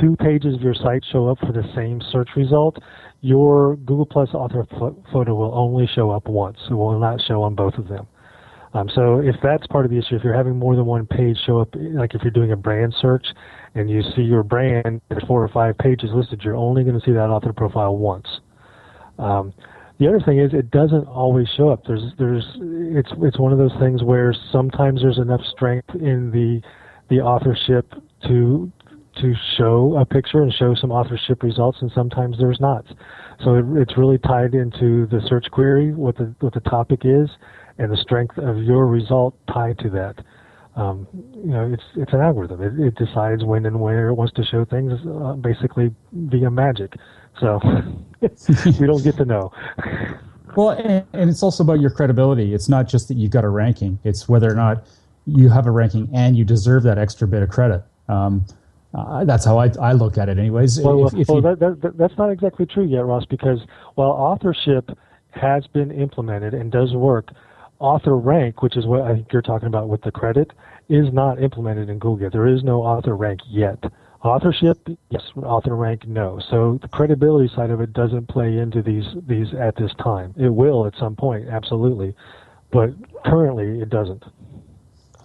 two 0.00 0.16
pages 0.16 0.54
of 0.54 0.60
your 0.60 0.74
site 0.74 1.04
show 1.10 1.28
up 1.28 1.38
for 1.38 1.52
the 1.52 1.64
same 1.74 2.00
search 2.12 2.28
result, 2.36 2.78
your 3.22 3.76
Google 3.76 4.06
Plus 4.06 4.28
author 4.34 4.66
photo 5.12 5.34
will 5.34 5.54
only 5.54 5.88
show 5.94 6.10
up 6.10 6.28
once. 6.28 6.58
It 6.70 6.74
will 6.74 6.98
not 6.98 7.20
show 7.26 7.42
on 7.42 7.54
both 7.54 7.74
of 7.74 7.88
them. 7.88 8.06
Um, 8.72 8.88
so 8.94 9.18
if 9.18 9.34
that's 9.42 9.66
part 9.66 9.84
of 9.84 9.90
the 9.90 9.98
issue, 9.98 10.14
if 10.14 10.22
you're 10.22 10.36
having 10.36 10.56
more 10.56 10.76
than 10.76 10.86
one 10.86 11.04
page 11.06 11.36
show 11.44 11.58
up, 11.58 11.74
like 11.74 12.14
if 12.14 12.22
you're 12.22 12.30
doing 12.30 12.52
a 12.52 12.56
brand 12.56 12.94
search 13.00 13.26
and 13.74 13.90
you 13.90 14.02
see 14.14 14.22
your 14.22 14.44
brand, 14.44 15.00
there's 15.08 15.24
four 15.24 15.42
or 15.42 15.48
five 15.48 15.76
pages 15.78 16.10
listed, 16.14 16.42
you're 16.44 16.54
only 16.54 16.84
going 16.84 16.98
to 16.98 17.04
see 17.04 17.12
that 17.12 17.30
author 17.30 17.52
profile 17.52 17.96
once. 17.96 18.28
Um, 19.20 19.52
the 19.98 20.08
other 20.08 20.20
thing 20.20 20.40
is 20.40 20.54
it 20.54 20.70
doesn't 20.70 21.06
always 21.06 21.46
show 21.56 21.68
up. 21.68 21.84
There's 21.86 22.02
there's 22.18 22.44
it's 22.56 23.10
it's 23.22 23.38
one 23.38 23.52
of 23.52 23.58
those 23.58 23.74
things 23.78 24.02
where 24.02 24.34
sometimes 24.50 25.02
there's 25.02 25.18
enough 25.18 25.42
strength 25.52 25.90
in 25.94 26.30
the 26.30 26.62
the 27.14 27.20
authorship 27.20 27.92
to 28.26 28.72
to 29.20 29.34
show 29.58 29.98
a 29.98 30.06
picture 30.06 30.42
and 30.42 30.52
show 30.54 30.74
some 30.74 30.90
authorship 30.90 31.42
results, 31.42 31.78
and 31.82 31.90
sometimes 31.94 32.38
there's 32.38 32.60
not. 32.60 32.86
So 33.44 33.56
it, 33.56 33.64
it's 33.76 33.98
really 33.98 34.18
tied 34.18 34.54
into 34.54 35.06
the 35.06 35.20
search 35.28 35.46
query, 35.50 35.92
what 35.92 36.16
the 36.16 36.34
what 36.40 36.54
the 36.54 36.60
topic 36.60 37.00
is, 37.04 37.28
and 37.76 37.92
the 37.92 37.98
strength 37.98 38.38
of 38.38 38.56
your 38.58 38.86
result 38.86 39.34
tied 39.52 39.78
to 39.80 39.90
that. 39.90 40.24
Um, 40.76 41.06
you 41.12 41.50
know, 41.50 41.70
it's 41.70 41.82
it's 41.96 42.12
an 42.14 42.20
algorithm. 42.20 42.62
It, 42.62 42.80
it 42.80 42.94
decides 42.94 43.44
when 43.44 43.66
and 43.66 43.80
where 43.80 44.08
it 44.08 44.14
wants 44.14 44.32
to 44.34 44.44
show 44.44 44.64
things, 44.64 44.92
uh, 45.06 45.34
basically 45.34 45.94
via 46.12 46.50
magic. 46.50 46.94
So 47.40 47.58
we 48.80 48.86
don't 48.86 49.02
get 49.02 49.16
to 49.16 49.24
know. 49.24 49.52
Well, 50.56 50.70
and, 50.70 51.04
and, 51.12 51.30
it's 51.30 51.42
also 51.42 51.62
about 51.62 51.80
your 51.80 51.90
credibility. 51.90 52.54
It's 52.54 52.68
not 52.68 52.88
just 52.88 53.08
that 53.08 53.16
you've 53.16 53.30
got 53.30 53.44
a 53.44 53.48
ranking; 53.48 53.98
it's 54.04 54.28
whether 54.28 54.50
or 54.50 54.54
not 54.54 54.86
you 55.26 55.48
have 55.48 55.66
a 55.66 55.70
ranking 55.70 56.08
and 56.12 56.36
you 56.36 56.44
deserve 56.44 56.82
that 56.84 56.98
extra 56.98 57.26
bit 57.26 57.42
of 57.42 57.48
credit. 57.48 57.82
Um, 58.08 58.44
uh, 58.92 59.24
that's 59.24 59.44
how 59.44 59.58
I, 59.58 59.70
I 59.80 59.92
look 59.92 60.18
at 60.18 60.28
it, 60.28 60.38
anyways. 60.38 60.80
Well, 60.80 61.06
if, 61.06 61.14
if 61.14 61.28
well 61.28 61.36
you, 61.38 61.56
that, 61.56 61.80
that, 61.80 61.96
that's 61.96 62.18
not 62.18 62.30
exactly 62.30 62.66
true 62.66 62.84
yet, 62.84 63.04
Ross, 63.04 63.24
because 63.24 63.60
while 63.94 64.10
authorship 64.10 64.90
has 65.30 65.66
been 65.68 65.92
implemented 65.92 66.54
and 66.54 66.72
does 66.72 66.92
work, 66.94 67.28
author 67.78 68.16
rank, 68.16 68.62
which 68.62 68.76
is 68.76 68.86
what 68.86 69.02
I 69.02 69.14
think 69.14 69.32
you're 69.32 69.42
talking 69.42 69.68
about 69.68 69.88
with 69.88 70.02
the 70.02 70.10
credit, 70.10 70.52
is 70.88 71.12
not 71.12 71.40
implemented 71.40 71.88
in 71.88 72.00
Google 72.00 72.22
yet. 72.22 72.32
There 72.32 72.48
is 72.48 72.64
no 72.64 72.82
author 72.82 73.14
rank 73.16 73.40
yet. 73.48 73.78
Authorship, 74.22 74.86
yes. 75.08 75.22
Author 75.36 75.74
rank, 75.74 76.06
no. 76.06 76.40
So 76.50 76.78
the 76.82 76.88
credibility 76.88 77.50
side 77.54 77.70
of 77.70 77.80
it 77.80 77.94
doesn't 77.94 78.28
play 78.28 78.58
into 78.58 78.82
these 78.82 79.06
these 79.26 79.54
at 79.54 79.76
this 79.76 79.92
time. 80.02 80.34
It 80.36 80.50
will 80.50 80.86
at 80.86 80.94
some 80.98 81.16
point, 81.16 81.48
absolutely, 81.48 82.14
but 82.70 82.90
currently 83.24 83.80
it 83.80 83.88
doesn't. 83.88 84.22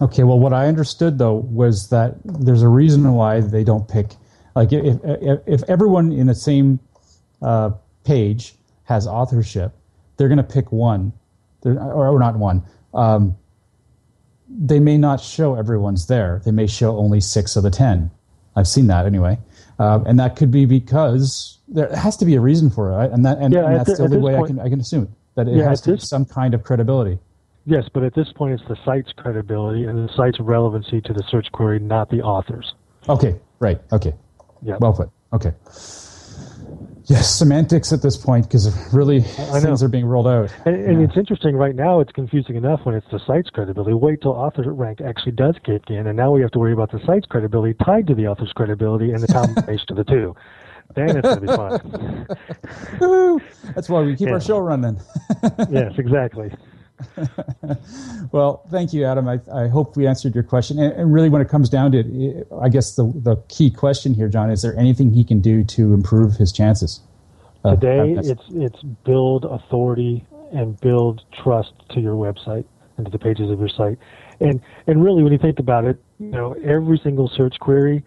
Okay. 0.02 0.24
Well, 0.24 0.40
what 0.40 0.54
I 0.54 0.68
understood 0.68 1.18
though 1.18 1.36
was 1.36 1.90
that 1.90 2.16
there's 2.24 2.62
a 2.62 2.70
reason 2.70 3.14
why 3.14 3.42
they 3.42 3.66
don't 3.66 3.88
pick. 3.88 4.12
Like 4.56 4.72
if 4.72 4.98
if, 5.04 5.40
if 5.46 5.64
everyone 5.70 6.14
in 6.14 6.28
the 6.28 6.36
same 6.36 6.80
uh, 7.42 7.72
page 8.06 8.56
has 8.86 9.08
authorship, 9.08 9.74
they're 10.16 10.30
going 10.30 10.38
to 10.38 10.44
pick 10.44 10.72
one, 10.72 11.12
or, 11.66 12.08
or 12.08 12.20
not 12.20 12.38
one. 12.38 12.64
Um, 12.94 13.36
they 14.48 14.80
may 14.80 14.98
not 14.98 15.20
show 15.20 15.56
everyone's 15.56 16.08
there. 16.08 16.42
They 16.46 16.52
may 16.52 16.68
show 16.68 16.96
only 16.98 17.20
six 17.20 17.58
of 17.58 17.64
the 17.64 17.72
ten. 17.72 18.12
I've 18.56 18.68
seen 18.68 18.88
that 18.88 19.06
anyway, 19.06 19.38
uh, 19.80 20.02
and 20.06 20.20
that 20.20 20.36
could 20.36 20.52
be 20.52 20.66
because 20.66 21.60
there 21.68 21.94
has 21.96 22.18
to 22.18 22.26
be 22.26 22.36
a 22.36 22.42
reason 22.42 22.70
for 22.70 23.04
it, 23.04 23.12
and 23.12 23.26
that 23.26 23.38
and, 23.40 23.54
yeah, 23.54 23.66
and 23.66 23.76
that's 23.76 23.90
the, 23.92 23.96
the 23.98 24.04
only 24.04 24.18
way 24.18 24.36
point, 24.36 24.46
I 24.46 24.48
can 24.48 24.60
I 24.60 24.70
can 24.70 24.80
assume 24.80 25.04
it, 25.04 25.10
that 25.36 25.48
it 25.48 25.56
yeah, 25.56 25.70
has 25.70 25.82
to 25.82 25.92
this, 25.92 26.10
some 26.10 26.26
kind 26.26 26.54
of 26.54 26.64
credibility. 26.64 27.20
Yes, 27.66 27.90
but 27.92 28.04
at 28.04 28.14
this 28.14 28.32
point, 28.34 28.54
it's 28.54 28.68
the 28.68 28.78
site's 28.86 29.12
credibility 29.14 29.86
and 29.86 30.08
the 30.08 30.14
site's 30.14 30.40
relevancy 30.40 31.02
to 31.02 31.14
the 31.14 31.24
search 31.30 31.52
query, 31.52 31.80
not 31.80 32.10
the 32.10 32.22
authors. 32.22 32.76
Okay, 33.10 33.40
right. 33.60 33.82
Okay. 33.92 34.14
Yeah. 34.62 34.78
Well 34.80 34.94
put. 34.94 35.10
Okay. 35.34 35.54
Yes, 37.08 37.36
semantics 37.36 37.94
at 37.94 38.02
this 38.02 38.18
point 38.18 38.48
because 38.48 38.94
really 38.94 39.22
things 39.22 39.84
are 39.84 39.88
being 39.88 40.06
rolled 40.06 40.28
out. 40.28 40.52
And, 40.66 40.76
and 40.76 41.00
yeah. 41.00 41.08
it's 41.08 41.16
interesting 41.16 41.56
right 41.56 41.76
now. 41.76 42.00
It's 42.00 42.12
confusing 42.12 42.56
enough 42.56 42.82
when 42.84 42.96
it's 42.96 43.06
the 43.12 43.20
site's 43.28 43.50
credibility. 43.52 43.94
Wait 43.94 44.22
till 44.22 44.32
author 44.32 44.74
rank 44.74 45.02
actually 45.02 45.34
does 45.34 45.56
kick 45.64 45.84
in, 45.90 46.08
and 46.08 46.18
now 46.18 46.32
we 46.32 46.42
have 46.42 46.52
to 46.52 46.60
worry 46.60 46.74
about 46.74 46.92
the 46.92 47.00
site's 47.06 47.28
credibility 47.28 47.76
tied 47.86 48.08
to 48.08 48.16
the 48.16 48.26
author's 48.26 48.52
credibility 48.54 49.12
and 49.12 49.22
the 49.22 49.28
combination 49.34 49.86
of 49.92 49.98
the 49.98 50.04
two. 50.04 50.36
Then 50.96 51.18
it's 51.18 51.22
going 51.22 51.42
to 51.42 51.42
be 51.42 51.48
fun. 53.00 53.42
That's 53.76 53.90
why 53.90 54.02
we 54.02 54.16
keep 54.16 54.28
yeah. 54.28 54.36
our 54.36 54.42
show 54.42 54.60
running. 54.60 55.00
yes, 55.70 55.94
exactly. 55.98 56.52
well, 58.32 58.64
thank 58.72 58.94
you, 58.94 59.06
Adam. 59.06 59.28
I, 59.28 59.40
I 59.54 59.68
hope 59.68 59.98
we 59.98 60.08
answered 60.08 60.34
your 60.34 60.44
question. 60.44 60.80
And, 60.80 60.94
and, 60.94 61.14
really, 61.14 61.30
when 61.30 61.42
it 61.42 61.50
comes 61.50 61.70
down 61.70 61.92
to 61.92 62.00
it, 62.00 62.48
I 62.62 62.70
guess 62.70 62.96
the, 62.96 63.12
the 63.16 63.36
key 63.50 63.70
question 63.70 64.14
here, 64.14 64.28
John, 64.28 64.50
is 64.50 64.62
there 64.62 64.78
anything 64.78 65.12
he 65.12 65.24
can 65.24 65.42
do 65.42 65.64
to 65.64 65.94
improve 65.94 66.36
his 66.36 66.52
chances? 66.52 67.02
Uh, 67.64 67.76
Today, 67.76 68.16
it's 68.18 68.44
it's 68.52 68.82
build 69.04 69.46
authority 69.46 70.26
and 70.54 70.80
build 70.80 71.24
trust 71.34 71.74
to 71.90 72.00
your 72.00 72.14
website 72.14 72.66
and 72.98 73.06
to 73.06 73.12
the 73.12 73.20
pages 73.20 73.50
of 73.50 73.60
your 73.60 73.70
site. 73.70 73.98
And 74.40 74.62
and 74.88 75.04
really, 75.04 75.24
when 75.24 75.34
you 75.34 75.40
think 75.40 75.60
about 75.60 75.86
it, 75.86 76.02
you 76.20 76.28
know, 76.28 76.54
every 76.64 77.00
single 77.04 77.28
search 77.28 77.60
query, 77.60 78.04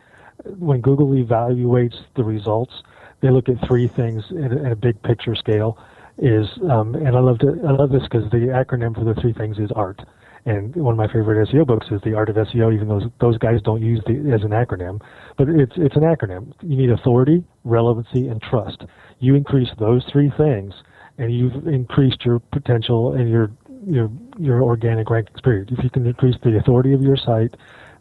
when 0.58 0.80
Google 0.80 1.08
evaluates 1.08 1.96
the 2.14 2.24
results, 2.24 2.82
they 3.20 3.30
look 3.30 3.48
at 3.48 3.66
three 3.66 3.88
things 3.88 4.24
in 4.30 4.52
a, 4.52 4.56
in 4.56 4.72
a 4.72 4.76
big 4.76 5.02
picture 5.02 5.34
scale 5.34 5.78
is, 6.18 6.46
um, 6.70 6.94
and 6.94 7.16
I 7.16 7.20
love 7.20 7.38
to, 7.40 7.60
I 7.66 7.72
love 7.72 7.90
this 7.90 8.02
because 8.02 8.30
the 8.30 8.48
acronym 8.52 8.94
for 8.94 9.04
the 9.04 9.18
three 9.20 9.32
things 9.32 9.58
is 9.58 9.70
ART. 9.72 10.00
And 10.44 10.74
one 10.76 10.94
of 10.94 10.98
my 10.98 11.06
favorite 11.08 11.46
SEO 11.48 11.66
books 11.66 11.88
is 11.90 12.00
The 12.02 12.14
Art 12.14 12.28
of 12.30 12.36
SEO, 12.36 12.72
even 12.72 12.88
though 12.88 13.00
those 13.20 13.36
guys 13.38 13.60
don't 13.62 13.82
use 13.82 14.00
it 14.06 14.32
as 14.32 14.42
an 14.42 14.50
acronym, 14.50 15.00
but 15.36 15.48
it's 15.48 15.72
it's 15.76 15.96
an 15.96 16.02
acronym. 16.02 16.52
You 16.62 16.76
need 16.76 16.90
authority, 16.90 17.44
relevancy, 17.64 18.28
and 18.28 18.40
trust. 18.40 18.84
You 19.18 19.34
increase 19.34 19.68
those 19.78 20.04
three 20.10 20.32
things, 20.38 20.72
and 21.18 21.32
you've 21.32 21.66
increased 21.66 22.24
your 22.24 22.38
potential 22.38 23.12
and 23.12 23.28
your 23.28 23.50
your 23.86 24.10
your 24.38 24.62
organic 24.62 25.10
ranking 25.10 25.34
period. 25.42 25.70
If 25.70 25.84
you 25.84 25.90
can 25.90 26.06
increase 26.06 26.36
the 26.42 26.56
authority 26.56 26.94
of 26.94 27.02
your 27.02 27.16
site, 27.16 27.54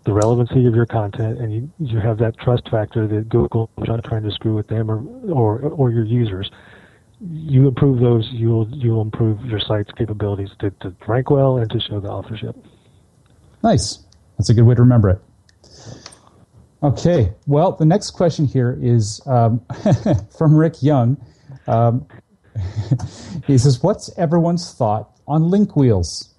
the 0.06 0.14
relevancy 0.14 0.68
of 0.68 0.76
your 0.76 0.86
content, 0.86 1.40
and 1.40 1.52
you 1.52 1.70
you 1.80 2.00
have 2.00 2.18
that 2.20 2.38
trust 2.38 2.70
factor 2.70 3.08
that 3.08 3.30
Google 3.30 3.70
is 3.78 3.88
not 3.88 4.04
trying 4.06 4.24
to 4.24 4.32
screw 4.32 4.56
with 4.56 4.68
them 4.68 4.90
or 4.90 5.04
or 5.34 5.60
or 5.70 5.92
your 5.92 6.06
users 6.06 6.50
you 7.20 7.68
improve 7.68 8.00
those, 8.00 8.30
you'll 8.32 8.68
you'll 8.70 9.02
improve 9.02 9.44
your 9.46 9.60
site's 9.60 9.92
capabilities 9.94 10.50
to, 10.60 10.70
to 10.82 10.96
rank 11.08 11.30
well 11.30 11.58
and 11.58 11.70
to 11.72 11.80
show 11.80 12.00
the 12.00 12.10
authorship. 12.10 12.56
Nice. 13.64 14.06
That's 14.38 14.50
a 14.50 14.54
good 14.54 14.64
way 14.64 14.76
to 14.76 14.82
remember 14.82 15.10
it. 15.10 15.22
Okay. 16.84 17.34
Well, 17.48 17.72
the 17.72 17.86
next 17.86 18.12
question 18.12 18.46
here 18.46 18.78
is 18.82 19.20
um, 19.26 19.62
from 20.38 20.56
Rick 20.56 20.84
Young. 20.84 21.18
Um, 21.66 22.06
he 23.48 23.58
says, 23.58 23.82
"What's 23.82 24.16
everyone's 24.18 24.74
thought 24.74 25.20
on 25.28 25.50
link 25.50 25.76
wheels?" 25.76 26.36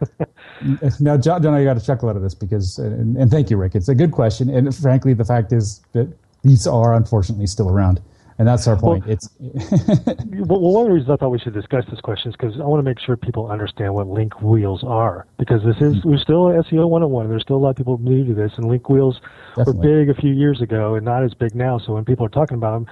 now, 1.00 1.16
John, 1.16 1.42
John, 1.42 1.54
I 1.54 1.64
got 1.64 1.76
a 1.76 1.84
chuckle 1.84 2.08
out 2.08 2.16
of 2.16 2.22
this 2.22 2.34
because, 2.34 2.78
and, 2.78 3.16
and 3.16 3.30
thank 3.30 3.50
you, 3.50 3.56
Rick. 3.56 3.74
It's 3.74 3.88
a 3.88 3.94
good 3.94 4.12
question, 4.12 4.48
and 4.48 4.74
frankly, 4.74 5.12
the 5.12 5.24
fact 5.24 5.52
is 5.52 5.80
that 5.92 6.12
these 6.42 6.66
are 6.66 6.94
unfortunately 6.94 7.46
still 7.46 7.68
around 7.68 8.00
and 8.40 8.48
that's 8.48 8.66
our 8.66 8.76
point. 8.76 9.04
Well, 9.06 9.12
it's 9.12 9.28
well, 9.38 10.60
one 10.60 10.86
of 10.86 10.88
the 10.88 10.94
reasons 10.94 11.10
I 11.10 11.16
thought 11.16 11.28
we 11.28 11.38
should 11.38 11.52
discuss 11.52 11.84
this 11.90 12.00
question 12.00 12.30
is 12.30 12.36
because 12.40 12.58
I 12.58 12.64
want 12.64 12.80
to 12.80 12.82
make 12.82 12.98
sure 12.98 13.14
people 13.14 13.50
understand 13.50 13.92
what 13.92 14.06
link 14.06 14.40
wheels 14.40 14.82
are. 14.82 15.26
Because 15.38 15.62
this 15.62 15.76
is 15.76 15.96
mm-hmm. 15.96 16.08
we're 16.08 16.18
still 16.18 16.44
SEO 16.46 16.88
101. 16.88 17.28
There's 17.28 17.42
still 17.42 17.56
a 17.56 17.58
lot 17.58 17.70
of 17.70 17.76
people 17.76 17.98
new 17.98 18.24
to 18.24 18.32
this, 18.32 18.52
and 18.56 18.66
link 18.66 18.88
wheels 18.88 19.20
Definitely. 19.56 19.74
were 19.74 20.04
big 20.06 20.16
a 20.16 20.18
few 20.18 20.32
years 20.32 20.62
ago 20.62 20.94
and 20.94 21.04
not 21.04 21.22
as 21.22 21.34
big 21.34 21.54
now. 21.54 21.78
So 21.78 21.92
when 21.92 22.06
people 22.06 22.24
are 22.24 22.30
talking 22.30 22.56
about 22.56 22.72
them, 22.72 22.86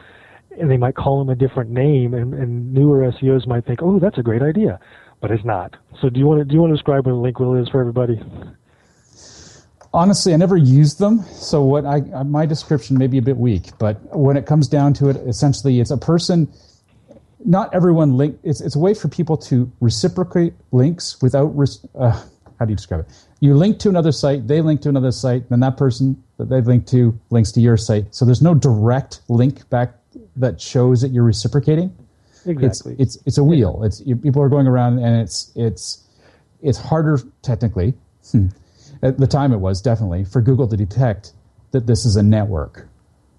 and 0.61 0.71
they 0.71 0.77
might 0.77 0.97
call 0.97 1.19
them 1.19 1.31
a 1.31 1.35
different 1.35 1.71
name, 1.71 2.13
and, 2.13 2.35
and 2.35 2.75
newer 2.75 3.11
SEOs 3.13 3.47
might 3.47 3.65
think, 3.65 3.83
"Oh, 3.83 3.99
that's 3.99 4.19
a 4.19 4.23
great 4.23 4.43
idea," 4.43 4.79
but 5.23 5.31
it's 5.31 5.47
not. 5.47 5.77
So 6.03 6.11
do 6.11 6.21
you 6.21 6.27
want 6.27 6.41
to 6.41 6.45
do 6.45 6.55
you 6.55 6.61
want 6.61 6.73
to 6.73 6.77
describe 6.77 7.07
what 7.07 7.13
a 7.13 7.17
link 7.17 7.41
wheel 7.41 7.55
is 7.55 7.71
for 7.71 7.81
everybody? 7.81 8.21
Honestly, 9.93 10.35
I 10.35 10.37
never 10.37 10.57
used 10.57 10.99
them, 10.99 11.23
so 11.25 11.63
what 11.63 11.85
I 11.85 12.01
my 12.25 12.47
description 12.47 12.99
may 12.99 13.07
be 13.07 13.19
a 13.19 13.23
bit 13.23 13.37
weak. 13.37 13.71
But 13.79 13.97
when 14.17 14.37
it 14.37 14.47
comes 14.47 14.69
down 14.69 14.95
to 14.95 15.09
it, 15.09 15.17
essentially, 15.17 15.81
it's 15.81 15.91
a 15.91 15.99
person. 15.99 16.53
Not 17.45 17.73
everyone 17.73 18.17
link. 18.17 18.39
It's 18.43 18.61
it's 18.61 18.77
a 18.77 18.79
way 18.79 18.95
for 18.95 19.09
people 19.09 19.37
to 19.39 19.71
reciprocate 19.81 20.55
links 20.73 21.21
without. 21.23 21.55
Uh, 21.95 22.23
how 22.59 22.65
do 22.65 22.73
you 22.73 22.77
describe 22.77 23.01
it? 23.01 23.07
You 23.41 23.55
link 23.55 23.79
to 23.81 23.89
another 23.89 24.11
site, 24.11 24.49
they 24.49 24.61
link 24.61 24.81
to 24.83 24.89
another 24.89 25.13
site, 25.13 25.49
then 25.49 25.61
that 25.61 25.77
person 25.77 26.21
that 26.39 26.49
they've 26.49 26.67
linked 26.67 26.89
to 26.89 27.19
links 27.31 27.53
to 27.53 27.61
your 27.61 27.77
site. 27.77 28.13
So 28.13 28.25
there's 28.25 28.43
no 28.43 28.55
direct 28.55 29.21
link 29.29 29.69
back 29.71 29.95
that 30.37 30.61
shows 30.61 31.01
that 31.03 31.13
you're 31.13 31.25
reciprocating. 31.25 31.97
Exactly. 32.47 32.97
It's 32.99 33.17
it's, 33.17 33.27
it's 33.27 33.39
a 33.39 33.45
wheel. 33.45 33.83
It's 33.85 34.01
you, 34.05 34.17
people 34.17 34.43
are 34.43 34.49
going 34.49 34.67
around, 34.67 34.99
and 34.99 35.21
it's 35.21 35.53
it's 35.55 36.05
it's 36.63 36.79
harder 36.79 37.21
technically. 37.43 37.95
Hmm. 38.31 38.49
At 39.03 39.19
the 39.19 39.27
time, 39.27 39.53
it 39.53 39.59
was 39.59 39.81
definitely 39.81 40.25
for 40.25 40.41
Google 40.41 40.67
to 40.69 40.77
detect 40.77 41.33
that 41.71 41.87
this 41.87 42.05
is 42.05 42.17
a 42.17 42.23
network 42.23 42.89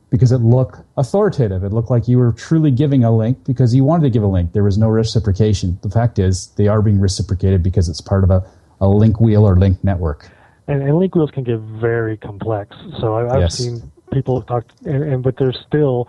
because 0.09 0.31
it 0.31 0.37
looked 0.37 0.79
authoritative. 0.97 1.63
It 1.63 1.73
looked 1.73 1.89
like 1.89 2.07
you 2.07 2.17
were 2.17 2.31
truly 2.31 2.71
giving 2.71 3.03
a 3.03 3.15
link 3.15 3.43
because 3.43 3.75
you 3.75 3.83
wanted 3.83 4.03
to 4.03 4.09
give 4.09 4.23
a 4.23 4.27
link. 4.27 4.53
There 4.53 4.63
was 4.63 4.77
no 4.77 4.87
reciprocation. 4.87 5.77
The 5.81 5.89
fact 5.89 6.17
is, 6.17 6.47
they 6.57 6.67
are 6.67 6.81
being 6.81 6.99
reciprocated 6.99 7.61
because 7.61 7.89
it's 7.89 8.01
part 8.01 8.23
of 8.23 8.31
a, 8.31 8.43
a 8.81 8.87
link 8.87 9.19
wheel 9.19 9.47
or 9.47 9.55
link 9.57 9.83
network. 9.83 10.29
And, 10.67 10.81
and 10.81 10.97
link 10.97 11.15
wheels 11.15 11.31
can 11.31 11.43
get 11.43 11.59
very 11.59 12.17
complex. 12.17 12.75
So 12.99 13.15
I, 13.15 13.35
I've 13.35 13.41
Yes. 13.41 13.57
seen 13.57 13.91
people 14.13 14.41
talk, 14.43 14.65
and, 14.85 15.03
and 15.03 15.23
but 15.23 15.35
there's 15.37 15.57
still, 15.67 16.07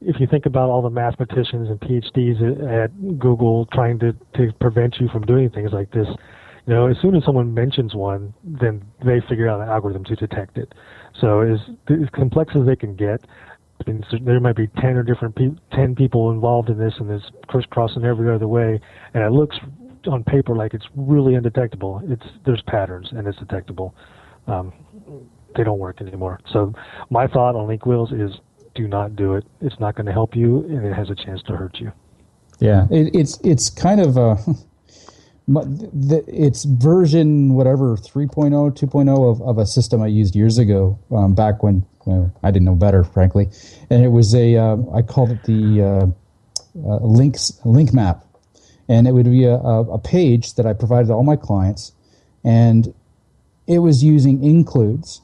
if 0.00 0.20
you 0.20 0.26
think 0.26 0.46
about 0.46 0.70
all 0.70 0.82
the 0.82 0.90
mathematicians 0.90 1.68
and 1.68 1.80
PhDs 1.80 2.40
at, 2.40 2.92
at 2.92 3.18
Google 3.18 3.66
trying 3.66 3.98
to, 3.98 4.14
to 4.36 4.52
prevent 4.60 5.00
you 5.00 5.08
from 5.08 5.26
doing 5.26 5.50
things 5.50 5.72
like 5.72 5.90
this, 5.90 6.08
you 6.68 6.74
know, 6.74 6.86
as 6.86 6.98
soon 7.00 7.16
as 7.16 7.24
someone 7.24 7.54
mentions 7.54 7.94
one, 7.94 8.34
then 8.44 8.84
they 9.02 9.22
figure 9.26 9.48
out 9.48 9.58
an 9.62 9.68
algorithm 9.68 10.04
to 10.04 10.14
detect 10.14 10.58
it. 10.58 10.74
So 11.18 11.40
as, 11.40 11.58
as 11.88 12.10
complex 12.12 12.54
as 12.54 12.66
they 12.66 12.76
can 12.76 12.94
get, 12.94 13.24
there 13.86 14.38
might 14.38 14.56
be 14.56 14.66
10 14.66 14.96
or 14.96 15.02
different 15.02 15.34
pe- 15.34 15.56
10 15.72 15.94
people 15.94 16.30
involved 16.30 16.68
in 16.68 16.78
this 16.78 16.92
and 16.98 17.10
it's 17.10 17.24
crisscrossing 17.46 18.04
every 18.04 18.30
other 18.30 18.46
way 18.46 18.78
and 19.14 19.24
it 19.24 19.30
looks 19.30 19.56
on 20.06 20.22
paper 20.24 20.54
like 20.54 20.74
it's 20.74 20.84
really 20.94 21.36
undetectable. 21.36 22.02
It's 22.04 22.26
there's 22.44 22.60
patterns 22.62 23.08
and 23.12 23.26
it's 23.26 23.38
detectable. 23.38 23.94
Um, 24.46 24.72
they 25.56 25.64
don't 25.64 25.78
work 25.78 26.02
anymore. 26.02 26.38
So 26.52 26.74
my 27.08 27.26
thought 27.28 27.56
on 27.56 27.66
link 27.66 27.86
wheels 27.86 28.12
is 28.12 28.32
do 28.74 28.86
not 28.86 29.16
do 29.16 29.36
it. 29.36 29.44
It's 29.62 29.80
not 29.80 29.94
going 29.94 30.06
to 30.06 30.12
help 30.12 30.36
you 30.36 30.64
and 30.64 30.84
it 30.84 30.92
has 30.92 31.08
a 31.08 31.14
chance 31.14 31.42
to 31.44 31.56
hurt 31.56 31.78
you. 31.80 31.92
Yeah, 32.60 32.86
it, 32.90 33.14
it's 33.14 33.40
it's 33.42 33.70
kind 33.70 34.00
of 34.00 34.18
a 34.18 34.36
the, 35.48 36.22
it's 36.28 36.64
version 36.64 37.54
whatever 37.54 37.96
3.0 37.96 38.50
2.0 38.76 39.30
of, 39.30 39.40
of 39.42 39.58
a 39.58 39.66
system 39.66 40.02
I 40.02 40.06
used 40.06 40.36
years 40.36 40.58
ago 40.58 40.98
um, 41.10 41.34
back 41.34 41.62
when, 41.62 41.86
when 42.00 42.32
I 42.42 42.50
didn't 42.50 42.66
know 42.66 42.74
better 42.74 43.02
frankly. 43.02 43.48
And 43.88 44.04
it 44.04 44.08
was 44.08 44.34
a 44.34 44.56
uh, 44.56 44.76
I 44.94 45.02
called 45.02 45.30
it 45.30 45.42
the 45.44 45.82
uh, 45.82 46.06
uh, 46.86 46.96
links 46.98 47.58
link 47.64 47.92
map. 47.94 48.24
And 48.90 49.06
it 49.06 49.12
would 49.12 49.26
be 49.26 49.44
a, 49.44 49.56
a, 49.56 49.98
page 49.98 50.54
that 50.54 50.64
I 50.64 50.72
provided 50.72 51.08
to 51.08 51.12
all 51.12 51.22
my 51.22 51.36
clients. 51.36 51.92
And 52.42 52.94
it 53.66 53.80
was 53.80 54.02
using 54.02 54.42
includes 54.42 55.20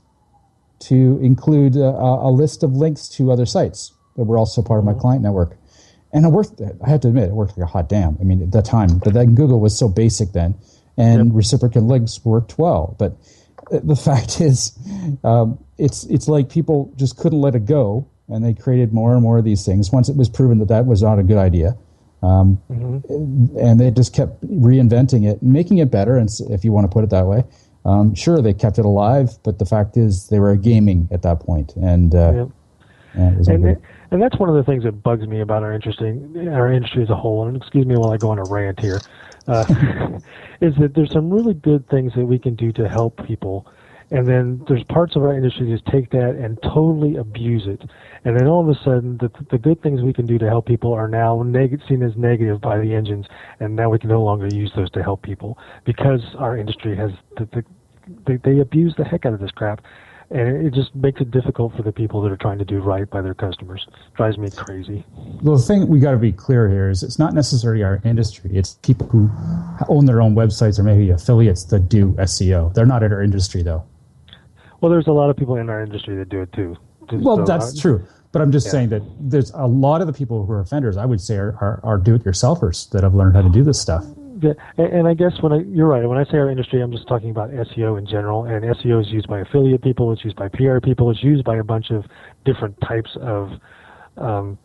to 0.81 1.19
include 1.23 1.77
a, 1.77 1.89
a 1.89 2.31
list 2.31 2.63
of 2.63 2.73
links 2.73 3.09
to 3.09 3.33
other 3.33 3.47
sites 3.47 3.93
that 4.17 4.25
were 4.25 4.37
also 4.37 4.61
part 4.61 4.81
of 4.81 4.85
my 4.85 4.93
client 4.93 5.23
network 5.23 5.57
and 6.15 6.25
it 6.25 6.29
worked. 6.29 6.61
I 6.63 6.89
have 6.89 7.01
to 7.01 7.09
admit, 7.09 7.25
it 7.29 7.33
worked 7.35 7.59
like 7.59 7.65
a 7.65 7.71
hot 7.71 7.89
damn. 7.89 8.17
I 8.21 8.25
mean, 8.25 8.41
at 8.41 8.53
that 8.53 8.65
time, 8.65 8.99
but 8.99 9.13
then 9.13 9.35
Google 9.35 9.61
was 9.61 9.77
so 9.77 9.89
basic 9.89 10.33
then, 10.33 10.55
and 10.97 11.35
reciprocal 11.35 11.83
links 11.83 12.25
worked 12.25 12.57
well. 12.57 12.95
But 12.99 13.17
uh, 13.73 13.81
the 13.83 13.97
fact 14.09 14.41
is, 14.41 14.79
um, 15.25 15.59
it's 15.77 16.05
it's 16.05 16.29
like 16.29 16.49
people 16.49 16.93
just 16.97 17.19
couldn't 17.19 17.41
let 17.41 17.55
it 17.57 17.67
go, 17.67 18.07
and 18.29 18.45
they 18.45 18.55
created 18.55 18.95
more 18.95 19.13
and 19.13 19.23
more 19.23 19.39
of 19.39 19.45
these 19.45 19.67
things. 19.67 19.91
Once 19.91 20.09
it 20.09 20.17
was 20.17 20.29
proven 20.29 20.59
that 20.61 20.69
that 20.69 20.87
was 20.87 21.03
not 21.03 21.19
a 21.19 21.25
good 21.25 21.37
idea, 21.37 21.77
um, 22.23 22.63
and 22.69 23.81
they 23.81 23.91
just 23.91 24.15
kept 24.15 24.41
reinventing 24.47 25.29
it, 25.29 25.43
making 25.43 25.79
it 25.79 25.91
better. 25.91 26.17
And 26.17 26.31
if 26.49 26.65
you 26.65 26.73
want 26.73 26.85
to 26.85 26.95
put 26.95 27.03
it 27.03 27.11
that 27.11 27.27
way, 27.27 27.43
um, 27.85 28.15
sure, 28.15 28.41
they 28.41 28.55
kept 28.55 28.79
it 28.79 28.85
alive. 28.85 29.31
But 29.43 29.59
the 29.59 29.67
fact 29.67 29.97
is, 29.97 30.29
they 30.29 30.39
were 30.39 30.55
gaming 30.55 31.09
at 31.11 31.23
that 31.23 31.41
point, 31.41 31.75
and 31.75 32.15
uh, 32.15 32.33
Yep. 32.33 32.49
yeah, 33.17 33.31
it 33.33 33.39
was 33.39 33.49
and. 33.49 33.77
And 34.15 34.23
that's 34.23 34.39
one 34.39 34.49
of 34.49 34.55
the 34.55 34.63
things 34.63 34.85
that 34.85 35.03
bugs 35.03 35.27
me 35.27 35.41
about 35.41 35.65
our 35.65 35.73
interesting 35.73 36.49
our 36.49 36.73
industry 36.73 37.03
as 37.03 37.11
a 37.11 37.17
whole. 37.17 37.49
And 37.49 37.57
excuse 37.57 37.85
me 37.85 37.97
while 37.97 38.13
I 38.13 38.17
go 38.17 38.31
on 38.31 38.39
a 38.39 38.45
rant 38.45 38.79
here, 38.79 39.03
uh, 39.49 39.65
is 40.61 40.73
that 40.81 40.93
there's 40.95 41.11
some 41.11 41.31
really 41.31 41.53
good 41.53 41.89
things 41.89 42.13
that 42.15 42.25
we 42.25 42.39
can 42.39 42.55
do 42.55 42.71
to 42.75 42.89
help 42.89 43.27
people, 43.27 43.67
and 44.13 44.29
then 44.29 44.65
there's 44.69 44.85
parts 44.85 45.17
of 45.17 45.23
our 45.23 45.35
industry 45.35 45.69
that 45.69 45.79
just 45.79 45.87
take 45.87 46.11
that 46.13 46.37
and 46.41 46.63
totally 46.63 47.17
abuse 47.17 47.67
it, 47.67 47.83
and 48.25 48.39
then 48.39 48.47
all 48.47 48.63
of 48.63 48.69
a 48.69 48.79
sudden 48.85 49.19
the 49.19 49.29
the 49.51 49.59
good 49.59 49.83
things 49.83 50.01
we 50.01 50.13
can 50.13 50.27
do 50.27 50.39
to 50.39 50.47
help 50.47 50.65
people 50.65 50.93
are 50.93 51.09
now 51.09 51.43
neg- 51.43 51.81
seen 51.89 52.01
as 52.01 52.17
negative 52.17 52.61
by 52.61 52.79
the 52.79 52.95
engines, 52.95 53.27
and 53.59 53.75
now 53.75 53.91
we 53.91 53.99
can 53.99 54.11
no 54.11 54.23
longer 54.23 54.47
use 54.47 54.71
those 54.77 54.91
to 54.93 55.03
help 55.03 55.23
people 55.23 55.59
because 55.85 56.23
our 56.39 56.57
industry 56.57 56.97
has 56.97 57.11
the, 57.37 57.47
the 57.47 57.65
they, 58.27 58.37
they 58.45 58.61
abuse 58.61 58.95
the 58.97 59.05
heck 59.05 59.27
out 59.27 59.33
of 59.35 59.41
this 59.41 59.51
crap 59.51 59.81
and 60.31 60.67
it 60.67 60.73
just 60.73 60.95
makes 60.95 61.21
it 61.21 61.31
difficult 61.31 61.75
for 61.77 61.83
the 61.83 61.93
people 61.93 62.23
that 62.23 62.33
are 62.33 62.37
trying 62.37 62.59
to 62.59 62.65
do 62.65 62.81
right 62.81 63.09
by 63.09 63.21
their 63.21 63.35
customers. 63.35 63.87
Drives 64.15 64.39
me 64.39 64.51
crazy. 64.51 65.05
the 65.43 65.59
thing 65.59 65.89
we 65.89 66.01
got 66.01 66.13
to 66.13 66.17
be 66.19 66.33
clear 66.33 66.69
here 66.69 66.91
is 66.91 67.03
it's 67.03 67.19
not 67.19 67.35
necessarily 67.35 67.83
our 67.83 68.01
industry. 68.05 68.51
It's 68.55 68.75
people 68.83 69.07
who 69.09 69.31
own 69.89 70.07
their 70.07 70.21
own 70.21 70.35
websites 70.35 70.79
or 70.79 70.83
maybe 70.83 71.11
affiliates 71.11 71.65
that 71.65 71.89
do 71.89 72.13
SEO. 72.15 72.73
They're 72.75 72.87
not 72.87 73.03
in 73.03 73.13
our 73.13 73.23
industry 73.23 73.63
though. 73.63 73.85
Well, 74.81 74.91
there's 74.91 75.07
a 75.07 75.13
lot 75.13 75.31
of 75.31 75.37
people 75.37 75.57
in 75.57 75.71
our 75.71 75.83
industry 75.83 76.17
that 76.17 76.29
do 76.29 76.43
it 76.43 76.53
too. 76.53 76.77
Well, 77.13 77.39
so, 77.39 77.45
that's 77.45 77.79
uh, 77.79 77.81
true. 77.81 78.07
But 78.33 78.43
I'm 78.43 78.51
just 78.51 78.67
Yeah. 78.67 78.73
saying 78.73 78.89
that 78.89 79.03
there's 79.21 79.53
a 79.55 79.67
lot 79.67 80.01
of 80.01 80.07
the 80.07 80.13
people 80.13 80.45
who 80.45 80.53
are 80.53 80.61
offenders, 80.61 80.97
I 80.97 81.07
would 81.07 81.21
say, 81.21 81.37
are, 81.37 81.57
are, 81.61 81.81
are 81.85 81.99
do-it-yourselfers 81.99 82.91
that 82.91 83.03
have 83.03 83.15
learned 83.15 83.37
how 83.37 83.43
to 83.43 83.49
do 83.49 83.63
this 83.63 83.81
stuff. 83.81 84.05
Yeah, 84.45 84.85
and, 84.85 85.09
I 85.09 85.15
guess 85.15 85.33
when 85.41 85.53
I, 85.53 85.61
you're 85.61 85.89
right. 85.89 86.07
When 86.07 86.19
I 86.19 86.25
say 86.25 86.37
our 86.37 86.51
industry, 86.51 86.83
I'm 86.83 86.93
just 86.93 87.09
talking 87.09 87.31
about 87.31 87.51
SEO 87.51 87.99
in 87.99 88.07
general. 88.07 88.45
And 88.45 88.65
SEO 88.65 89.01
is 89.01 89.11
used 89.11 89.29
by 89.29 89.41
affiliate 89.41 89.83
people. 89.83 90.13
It's 90.13 90.25
used 90.25 90.37
by 90.37 90.49
PR 90.49 90.81
people. 90.83 91.11
It's 91.11 91.23
used 91.23 91.45
by 91.45 91.57
a 91.57 91.65
bunch 91.65 91.91
of 91.91 92.05
different 92.45 92.79
types 92.83 93.11
of 93.21 93.53
um, 94.17 94.59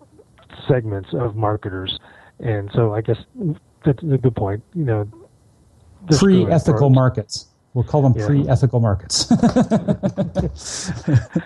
segments 0.67 1.09
of 1.13 1.35
marketers. 1.35 1.97
And 2.39 2.69
so 2.73 2.93
I 2.93 3.01
guess 3.01 3.17
that's 3.85 4.03
a 4.03 4.17
good 4.17 4.35
point. 4.35 4.63
You 4.73 4.83
know, 4.85 5.07
it 6.09 6.17
Pre-ethical 6.17 6.89
markets. 6.89 7.47
We'll 7.75 7.83
call 7.83 8.01
them 8.01 8.15
Yeah. 8.17 8.25
pre-ethical 8.25 8.79
markets. 8.79 9.31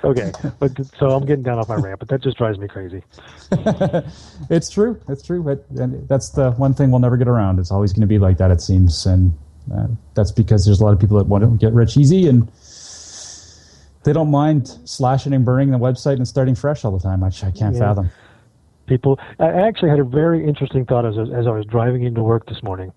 okay, 0.04 0.32
but 0.60 0.72
so 0.98 1.12
I'm 1.12 1.26
getting 1.26 1.44
down 1.44 1.60
off 1.60 1.70
my 1.70 1.76
rant, 1.76 2.00
but 2.00 2.08
that 2.10 2.22
just 2.22 2.38
drives 2.38 2.58
me 2.58 2.68
crazy. 2.68 3.04
it's 4.50 4.70
true. 4.70 5.00
It's 5.10 5.22
true. 5.22 5.44
But 5.44 5.66
and 5.78 6.08
that's 6.08 6.30
the 6.30 6.52
one 6.52 6.74
thing 6.74 6.92
we'll 6.92 7.00
never 7.02 7.18
get 7.18 7.28
around. 7.28 7.60
It's 7.60 7.72
always 7.72 7.92
going 7.92 8.02
to 8.02 8.08
be 8.08 8.20
like 8.20 8.38
that, 8.38 8.52
it 8.52 8.62
seems. 8.62 9.06
And 9.06 9.34
uh, 9.74 9.88
that's 10.14 10.32
because 10.32 10.66
there's 10.66 10.80
a 10.80 10.84
lot 10.84 10.94
of 10.94 11.00
people 11.00 11.18
that 11.18 11.28
want 11.28 11.44
to 11.44 11.50
get 11.58 11.74
rich 11.74 11.98
easy 11.98 12.28
and 12.28 12.50
they 14.04 14.14
don't 14.14 14.32
mind 14.32 14.68
slashing 14.86 15.34
and 15.34 15.46
burning 15.46 15.72
the 15.72 15.78
website 15.78 16.16
and 16.18 16.28
starting 16.28 16.56
fresh 16.56 16.84
all 16.86 16.92
the 16.92 17.00
time, 17.04 17.22
which 17.22 17.44
I 17.44 17.52
can't 17.52 17.74
Yeah. 17.76 17.80
fathom. 17.82 18.12
people. 18.86 19.18
I 19.40 19.50
actually 19.68 19.90
had 19.90 20.00
a 20.00 20.04
very 20.04 20.46
interesting 20.46 20.86
thought 20.86 21.06
as, 21.06 21.18
as 21.18 21.48
I 21.48 21.52
was 21.52 21.66
driving 21.66 22.04
into 22.04 22.22
work 22.22 22.46
this 22.48 22.62
morning. 22.64 22.92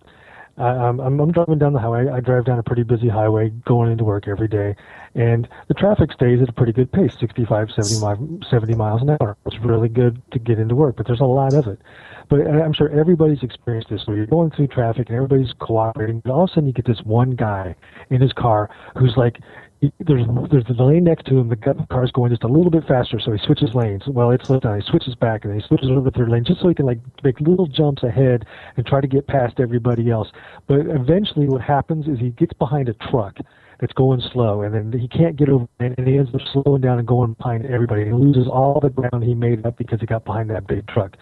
I'm, 0.59 1.01
I'm, 1.01 1.33
driving 1.33 1.59
down 1.59 1.75
the 1.75 1.79
highway. 1.79 2.09
I 2.09 2.21
drive 2.21 2.47
down 2.47 2.59
a 2.59 2.63
pretty 2.63 2.83
busy 2.83 3.09
highway 3.09 3.51
going 3.67 3.93
into 3.93 4.05
work 4.05 4.27
every 4.27 4.49
day, 4.49 4.75
and 5.15 5.47
the 5.69 5.75
traffic 5.75 6.13
stays 6.13 6.41
at 6.41 6.49
a 6.49 6.53
pretty 6.53 6.73
good 6.73 6.91
pace 6.91 7.13
65, 7.21 7.71
75, 7.71 8.19
70 8.49 8.75
miles 8.75 9.03
an 9.03 9.11
hour. 9.11 9.37
It's 9.45 9.59
really 9.59 9.89
good 9.89 10.23
to 10.33 10.39
get 10.39 10.59
into 10.59 10.75
work, 10.75 10.97
but 10.97 11.07
there's 11.07 11.21
a 11.21 11.25
lot 11.25 11.53
of 11.53 11.67
it. 11.67 11.79
But 12.29 12.47
I'm 12.47 12.73
sure 12.73 12.89
everybody's 12.89 13.43
experienced 13.43 13.91
this 13.91 14.07
where 14.07 14.17
you're 14.17 14.27
going 14.27 14.51
through 14.51 14.69
traffic 14.69 15.09
and 15.09 15.17
everybody's 15.17 15.53
cooperating, 15.59 16.21
but 16.21 16.33
all 16.33 16.45
of 16.45 16.51
a 16.51 16.53
sudden 16.55 16.67
you 16.67 16.73
get 16.73 16.87
this 16.87 17.03
one 17.05 17.33
guy 17.33 17.75
in 18.11 18.21
his 18.21 18.33
car 18.33 18.71
who's 18.97 19.17
like, 19.17 19.39
there's 19.81 20.27
there's 20.51 20.65
the 20.65 20.83
lane 20.83 21.05
next 21.05 21.27
to 21.27 21.39
him. 21.39 21.49
The 21.49 21.87
car's 21.91 22.11
going 22.11 22.31
just 22.31 22.45
a 22.45 22.49
little 22.49 22.71
bit 22.71 22.87
faster, 22.87 23.21
so 23.21 23.33
he 23.33 23.39
switches 23.45 23.75
lanes. 23.75 24.03
Well, 24.07 24.31
it's 24.31 24.47
slowed 24.47 24.63
down. 24.63 24.73
Uh, 24.73 24.77
he 24.77 24.91
switches 24.91 25.15
back, 25.15 25.45
and 25.45 25.55
he 25.55 25.67
switches 25.67 25.91
over 25.91 26.01
to 26.01 26.05
the 26.05 26.11
third 26.11 26.31
lane 26.31 26.45
just 26.45 26.61
so 26.61 26.69
he 26.69 26.75
can 26.75 26.87
like 26.87 26.99
make 27.23 27.39
little 27.41 27.67
jumps 27.67 28.03
ahead 28.03 28.47
and 28.77 28.87
try 28.87 29.01
to 29.01 29.07
get 29.07 29.27
past 29.27 29.61
everybody 29.61 30.11
else. 30.11 30.29
But 30.67 30.81
eventually, 30.87 31.47
what 31.47 31.61
happens 31.61 32.07
is 32.09 32.19
he 32.19 32.31
gets 32.31 32.55
behind 32.55 32.89
a 32.89 32.95
truck 32.95 33.37
that's 33.81 33.93
going 33.93 34.23
slow, 34.33 34.63
and 34.63 34.75
then 34.75 34.99
he 34.99 35.09
can't 35.09 35.37
get 35.37 35.51
over, 35.51 35.69
and 35.79 35.95
he 36.07 36.17
ends 36.17 36.31
up 36.35 36.41
slowing 36.53 36.81
down 36.81 36.99
and 36.99 37.07
going 37.07 37.35
behind 37.35 37.67
everybody. 37.67 38.07
He 38.07 38.13
loses 38.13 38.49
all 38.49 38.81
the 38.81 38.91
ground 38.91 39.25
he 39.25 39.35
made 39.35 39.67
up 39.67 39.77
because 39.77 40.01
he 40.01 40.07
got 40.07 40.25
behind 40.25 40.49
that 40.51 40.67
big 40.67 40.87
truck. 40.89 41.17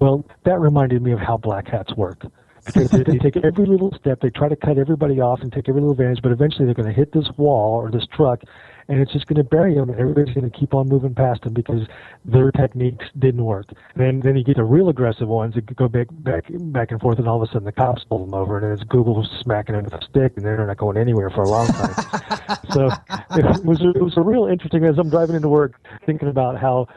Well, 0.00 0.24
that 0.44 0.58
reminded 0.58 1.02
me 1.02 1.12
of 1.12 1.20
how 1.20 1.36
black 1.36 1.68
hats 1.68 1.94
work. 1.94 2.24
Because 2.64 2.90
they, 2.90 3.02
they 3.02 3.18
take 3.18 3.36
every 3.38 3.66
little 3.66 3.92
step, 3.98 4.20
they 4.20 4.30
try 4.30 4.48
to 4.48 4.56
cut 4.56 4.78
everybody 4.78 5.20
off 5.20 5.40
and 5.40 5.52
take 5.52 5.68
every 5.68 5.80
little 5.80 5.92
advantage, 5.92 6.22
but 6.22 6.32
eventually 6.32 6.64
they're 6.64 6.74
going 6.74 6.88
to 6.88 6.94
hit 6.94 7.12
this 7.12 7.26
wall 7.36 7.80
or 7.80 7.90
this 7.90 8.06
truck, 8.14 8.42
and 8.88 9.00
it's 9.00 9.12
just 9.12 9.26
going 9.26 9.36
to 9.36 9.44
bury 9.44 9.74
them, 9.74 9.90
and 9.90 9.98
everybody's 9.98 10.34
going 10.34 10.48
to 10.48 10.58
keep 10.58 10.74
on 10.74 10.88
moving 10.88 11.14
past 11.14 11.42
them 11.42 11.54
because 11.54 11.86
their 12.24 12.50
techniques 12.52 13.06
didn't 13.18 13.44
work. 13.44 13.66
And 13.94 14.02
then 14.04 14.20
then 14.20 14.36
you 14.36 14.44
get 14.44 14.56
the 14.56 14.64
real 14.64 14.88
aggressive 14.88 15.28
ones 15.28 15.54
that 15.54 15.74
go 15.76 15.88
back 15.88 16.08
back 16.10 16.44
back 16.50 16.90
and 16.90 17.00
forth, 17.00 17.18
and 17.18 17.28
all 17.28 17.42
of 17.42 17.48
a 17.48 17.52
sudden 17.52 17.64
the 17.64 17.72
cops 17.72 18.04
pull 18.04 18.24
them 18.24 18.34
over, 18.34 18.58
and 18.58 18.66
then 18.66 18.72
it's 18.72 18.84
Google 18.84 19.26
smacking 19.40 19.74
them 19.74 19.84
with 19.84 19.94
a 19.94 20.04
stick, 20.04 20.34
and 20.36 20.44
they're 20.44 20.66
not 20.66 20.76
going 20.76 20.96
anywhere 20.96 21.30
for 21.30 21.42
a 21.42 21.48
long 21.48 21.66
time. 21.68 21.94
so 22.70 22.86
it 23.36 23.64
was 23.64 23.80
a, 23.80 23.90
it 23.90 24.02
was 24.02 24.16
a 24.16 24.22
real 24.22 24.46
interesting 24.46 24.84
as 24.84 24.98
I'm 24.98 25.10
driving 25.10 25.36
into 25.36 25.48
work, 25.48 25.80
thinking 26.06 26.28
about 26.28 26.58
how 26.58 26.88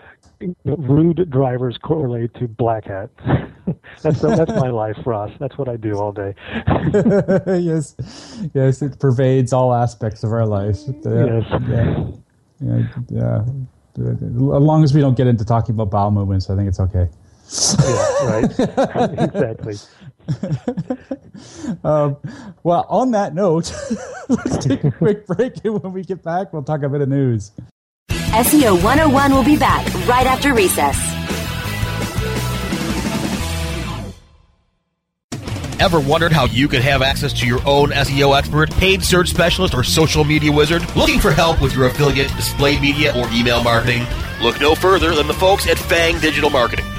rude 0.66 1.30
drivers 1.30 1.78
correlate 1.78 2.34
to 2.36 2.48
black 2.48 2.86
hat. 2.86 3.10
that's 4.02 4.22
that's 4.22 4.52
my 4.52 4.70
life, 4.70 4.98
Ross. 5.06 5.32
That's 5.40 5.58
what 5.58 5.70
I 5.70 5.78
do 5.78 5.98
all 5.98 6.12
day. 6.12 6.36
yes, 7.48 7.96
yes, 8.54 8.82
it 8.82 9.00
pervades 9.00 9.54
all 9.54 9.74
aspects 9.74 10.24
of 10.24 10.32
our 10.32 10.46
life. 10.46 10.78
yes. 10.88 11.44
Yeah. 11.68 12.12
Yeah, 12.62 12.88
yeah. 13.10 13.44
As 13.98 14.32
long 14.32 14.84
as 14.84 14.94
we 14.94 15.02
don't 15.02 15.16
get 15.16 15.28
into 15.28 15.46
talking 15.46 15.76
about 15.76 15.90
bowel 15.90 16.12
movements, 16.12 16.50
I 16.50 16.56
think 16.56 16.68
it's 16.68 16.80
okay. 16.80 17.08
Yeah, 17.84 18.26
right. 18.26 19.20
exactly. 19.20 19.76
um, 21.84 22.18
well, 22.64 22.86
on 22.90 23.12
that 23.12 23.34
note, 23.34 23.72
let's 24.30 24.66
take 24.66 24.84
a 24.84 24.92
quick 24.92 25.28
break, 25.28 25.54
and 25.64 25.82
when 25.82 25.94
we 25.94 26.02
get 26.02 26.24
back, 26.24 26.52
we'll 26.52 26.64
talk 26.64 26.84
a 26.84 26.90
bit 26.90 27.02
of 27.02 27.10
news. 27.10 27.52
SEO 28.36 28.84
101 28.84 29.34
will 29.34 29.46
be 29.46 29.56
back 29.56 29.86
right 30.10 30.28
after 30.28 30.54
recess. 30.54 30.98
Ever 35.80 36.02
wondered 36.02 36.34
how 36.34 36.46
you 36.48 36.68
could 36.68 36.82
have 36.82 37.02
access 37.02 37.32
to 37.40 37.48
your 37.48 37.62
own 37.66 37.92
SEO 37.92 38.38
expert, 38.38 38.72
paid 38.72 39.04
search 39.06 39.30
specialist, 39.30 39.74
or 39.74 39.84
social 39.84 40.26
media 40.26 40.52
wizard? 40.52 40.84
Looking 40.98 41.20
for 41.20 41.32
help 41.32 41.62
with 41.62 41.74
your 41.74 41.86
affiliate, 41.86 42.28
display 42.36 42.78
media, 42.78 43.16
or 43.18 43.30
email 43.32 43.64
marketing? 43.64 44.06
Look 44.42 44.60
no 44.60 44.76
further 44.76 45.16
than 45.16 45.28
the 45.28 45.34
folks 45.34 45.66
at 45.70 45.78
Fang 45.78 46.20
Digital 46.20 46.50
Marketing. 46.50 46.86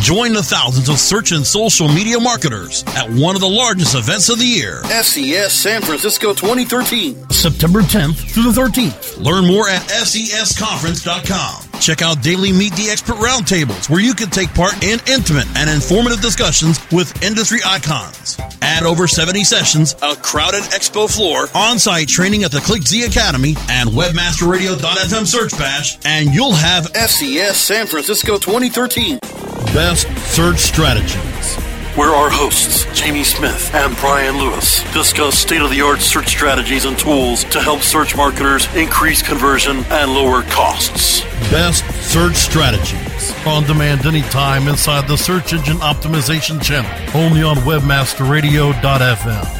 Join 0.00 0.32
the 0.32 0.42
thousands 0.42 0.88
of 0.88 0.98
search 0.98 1.32
and 1.32 1.46
social 1.46 1.86
media 1.86 2.18
marketers 2.18 2.82
at 2.96 3.08
one 3.10 3.34
of 3.34 3.42
the 3.42 3.48
largest 3.48 3.94
events 3.94 4.30
of 4.30 4.38
the 4.38 4.46
year. 4.46 4.82
SES 4.84 5.52
San 5.52 5.82
Francisco 5.82 6.32
2013. 6.32 7.28
September 7.28 7.82
10th 7.82 8.16
through 8.32 8.50
the 8.50 8.60
13th. 8.60 9.22
Learn 9.22 9.46
more 9.46 9.68
at 9.68 9.82
SESconference.com. 9.82 11.80
Check 11.80 12.00
out 12.00 12.22
daily 12.22 12.50
Meet 12.50 12.74
the 12.76 12.88
Expert 12.90 13.16
roundtables 13.16 13.90
where 13.90 14.00
you 14.00 14.14
can 14.14 14.30
take 14.30 14.52
part 14.54 14.82
in 14.82 14.98
intimate 15.06 15.46
and 15.54 15.68
informative 15.68 16.22
discussions 16.22 16.80
with 16.90 17.22
industry 17.22 17.60
icons. 17.64 18.38
Add 18.62 18.84
over 18.84 19.06
70 19.06 19.44
sessions, 19.44 19.94
a 20.02 20.16
crowded 20.16 20.62
expo 20.72 21.14
floor, 21.14 21.46
on-site 21.54 22.08
training 22.08 22.44
at 22.44 22.52
the 22.52 22.58
ClickZ 22.58 23.06
Academy, 23.06 23.54
and 23.68 23.90
WebmasterRadio.fm 23.90 25.26
search 25.26 25.52
bash, 25.58 25.98
and 26.04 26.34
you'll 26.34 26.52
have 26.52 26.86
SES 26.96 27.56
San 27.56 27.86
Francisco 27.86 28.38
2013. 28.38 29.18
Best 29.66 30.08
Search 30.34 30.58
Strategies 30.58 31.70
where 31.96 32.14
our 32.14 32.30
hosts, 32.30 32.86
Jamie 32.98 33.24
Smith 33.24 33.74
and 33.74 33.96
Brian 33.96 34.38
Lewis, 34.38 34.84
discuss 34.94 35.36
state 35.36 35.60
of 35.60 35.70
the 35.70 35.80
art 35.80 36.00
search 36.00 36.28
strategies 36.28 36.84
and 36.84 36.96
tools 36.98 37.42
to 37.44 37.60
help 37.60 37.80
search 37.80 38.16
marketers 38.16 38.72
increase 38.74 39.22
conversion 39.22 39.78
and 39.90 40.14
lower 40.14 40.42
costs. 40.44 41.22
Best 41.50 41.84
Search 42.10 42.36
Strategies. 42.36 43.34
On 43.44 43.64
demand 43.64 44.06
anytime 44.06 44.68
inside 44.68 45.08
the 45.08 45.16
Search 45.16 45.52
Engine 45.52 45.78
Optimization 45.78 46.62
channel, 46.62 46.90
only 47.14 47.42
on 47.42 47.56
WebmasterRadio.fm. 47.56 49.59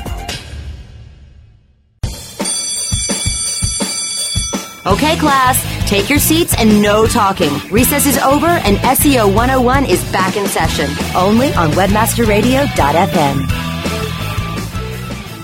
Okay, 4.87 5.14
class, 5.19 5.62
take 5.90 6.09
your 6.09 6.19
seats 6.19 6.55
and 6.57 6.81
no 6.81 7.07
talking. 7.07 7.53
Recess 7.71 8.07
is 8.07 8.16
over 8.16 8.47
and 8.47 8.79
SEO 8.79 9.27
101 9.27 9.85
is 9.85 10.03
back 10.11 10.38
in 10.38 10.47
session, 10.47 10.88
only 11.14 11.53
on 11.53 11.71
webmasterradio.fm. 11.73 13.51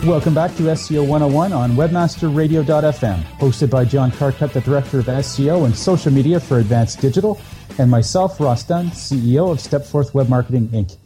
Welcome 0.07 0.33
back 0.33 0.57
to 0.57 0.63
SEO 0.63 1.07
101 1.07 1.53
on 1.53 1.73
webmasterradio.fm, 1.73 3.21
hosted 3.39 3.69
by 3.69 3.85
John 3.85 4.11
Carcutt, 4.11 4.55
the 4.55 4.63
Director 4.63 5.01
of 5.01 5.05
SEO 5.05 5.67
and 5.67 5.77
Social 5.77 6.11
Media 6.11 6.41
for 6.41 6.59
Advance 6.59 6.97
Digital, 6.97 7.39
and 7.79 7.91
myself, 7.91 8.41
Ross 8.41 8.63
Dunn, 8.63 8.87
CEO 8.87 9.53
of 9.53 9.59
Stepforth 9.59 10.15
Web 10.15 10.31
Marketing 10.31 10.69
Inc. 10.69 10.97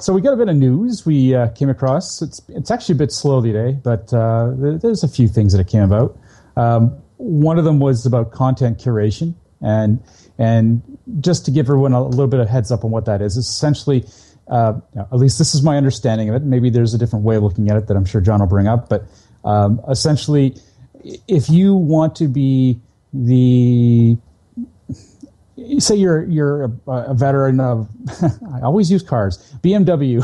So 0.00 0.12
we 0.12 0.22
got 0.22 0.32
a 0.32 0.36
bit 0.36 0.48
of 0.48 0.56
news 0.56 1.06
we 1.06 1.36
uh, 1.36 1.50
came 1.50 1.70
across. 1.70 2.20
It's, 2.20 2.42
it's 2.48 2.72
actually 2.72 2.96
a 2.96 2.98
bit 2.98 3.12
slow 3.12 3.40
today, 3.40 3.78
but 3.80 4.12
uh, 4.12 4.50
there's 4.56 5.04
a 5.04 5.08
few 5.08 5.28
things 5.28 5.52
that 5.52 5.68
came 5.68 5.84
about. 5.84 6.18
Um, 6.56 7.00
one 7.18 7.58
of 7.58 7.64
them 7.64 7.80
was 7.80 8.06
about 8.06 8.30
content 8.32 8.78
curation, 8.78 9.34
and 9.60 10.02
and 10.38 10.82
just 11.20 11.44
to 11.46 11.50
give 11.50 11.66
everyone 11.66 11.92
a 11.92 12.02
little 12.02 12.26
bit 12.26 12.40
of 12.40 12.48
heads 12.48 12.70
up 12.70 12.84
on 12.84 12.90
what 12.90 13.06
that 13.06 13.22
is, 13.22 13.36
essentially, 13.36 14.04
uh, 14.48 14.74
at 14.96 15.14
least 15.14 15.38
this 15.38 15.54
is 15.54 15.62
my 15.62 15.76
understanding 15.76 16.28
of 16.28 16.34
it. 16.34 16.42
Maybe 16.42 16.70
there's 16.70 16.94
a 16.94 16.98
different 16.98 17.24
way 17.24 17.36
of 17.36 17.42
looking 17.42 17.70
at 17.70 17.76
it 17.76 17.86
that 17.88 17.96
I'm 17.96 18.04
sure 18.04 18.20
John 18.20 18.40
will 18.40 18.46
bring 18.46 18.66
up, 18.66 18.88
but 18.88 19.04
um, 19.44 19.80
essentially, 19.88 20.56
if 21.28 21.48
you 21.48 21.74
want 21.74 22.16
to 22.16 22.28
be 22.28 22.80
the 23.12 24.18
say 25.78 25.94
you're 25.94 26.24
you're 26.24 26.64
a, 26.64 26.90
a 26.90 27.14
veteran 27.14 27.60
of 27.60 27.88
I 28.54 28.60
always 28.62 28.90
use 28.90 29.02
cars 29.02 29.54
BMW 29.62 30.22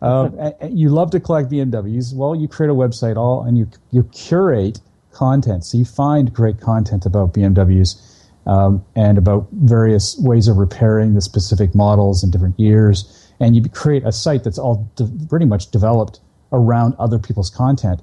uh, 0.00 0.52
you 0.70 0.88
love 0.88 1.10
to 1.10 1.20
collect 1.20 1.50
BMWs 1.50 2.14
well 2.14 2.34
you 2.34 2.48
create 2.48 2.70
a 2.70 2.74
website 2.74 3.16
all 3.16 3.44
and 3.44 3.58
you 3.58 3.68
you 3.90 4.04
curate 4.04 4.80
content. 5.12 5.64
So 5.64 5.78
you 5.78 5.84
find 5.84 6.32
great 6.32 6.60
content 6.60 7.06
about 7.06 7.34
BMWs 7.34 8.00
um, 8.46 8.84
and 8.96 9.18
about 9.18 9.48
various 9.52 10.18
ways 10.18 10.48
of 10.48 10.56
repairing 10.56 11.14
the 11.14 11.20
specific 11.20 11.74
models 11.74 12.24
in 12.24 12.30
different 12.30 12.58
years. 12.58 13.30
And 13.40 13.54
you 13.56 13.62
create 13.68 14.04
a 14.04 14.12
site 14.12 14.44
that's 14.44 14.58
all 14.58 14.88
de- 14.96 15.10
pretty 15.28 15.46
much 15.46 15.70
developed 15.70 16.20
around 16.52 16.94
other 16.98 17.18
people's 17.18 17.50
content. 17.50 18.02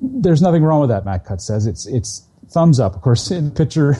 There's 0.00 0.42
nothing 0.42 0.62
wrong 0.62 0.80
with 0.80 0.90
that, 0.90 1.04
Matt 1.04 1.24
Cutts 1.24 1.46
says. 1.46 1.66
It's, 1.66 1.86
it's 1.86 2.26
thumbs 2.50 2.78
up. 2.78 2.94
Of 2.94 3.02
course, 3.02 3.30
in 3.30 3.46
the 3.46 3.50
picture 3.50 3.96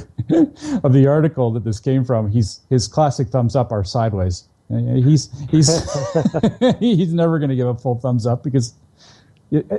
of 0.85 0.93
the 0.93 1.07
article 1.07 1.51
that 1.53 1.65
this 1.65 1.81
came 1.81 2.05
from, 2.05 2.31
he's, 2.31 2.61
his 2.69 2.89
classic 2.89 3.29
thumbs 3.29 3.57
up 3.57 3.73
are 3.73 3.85
sideways. 3.85 4.45
He's, 4.69 5.31
he's, 5.49 5.69
he's 6.81 7.15
never 7.15 7.39
going 7.39 7.51
to 7.51 7.57
give 7.57 7.69
a 7.69 7.75
full 7.77 8.01
thumbs 8.01 8.27
up 8.27 8.43
because, 8.43 8.75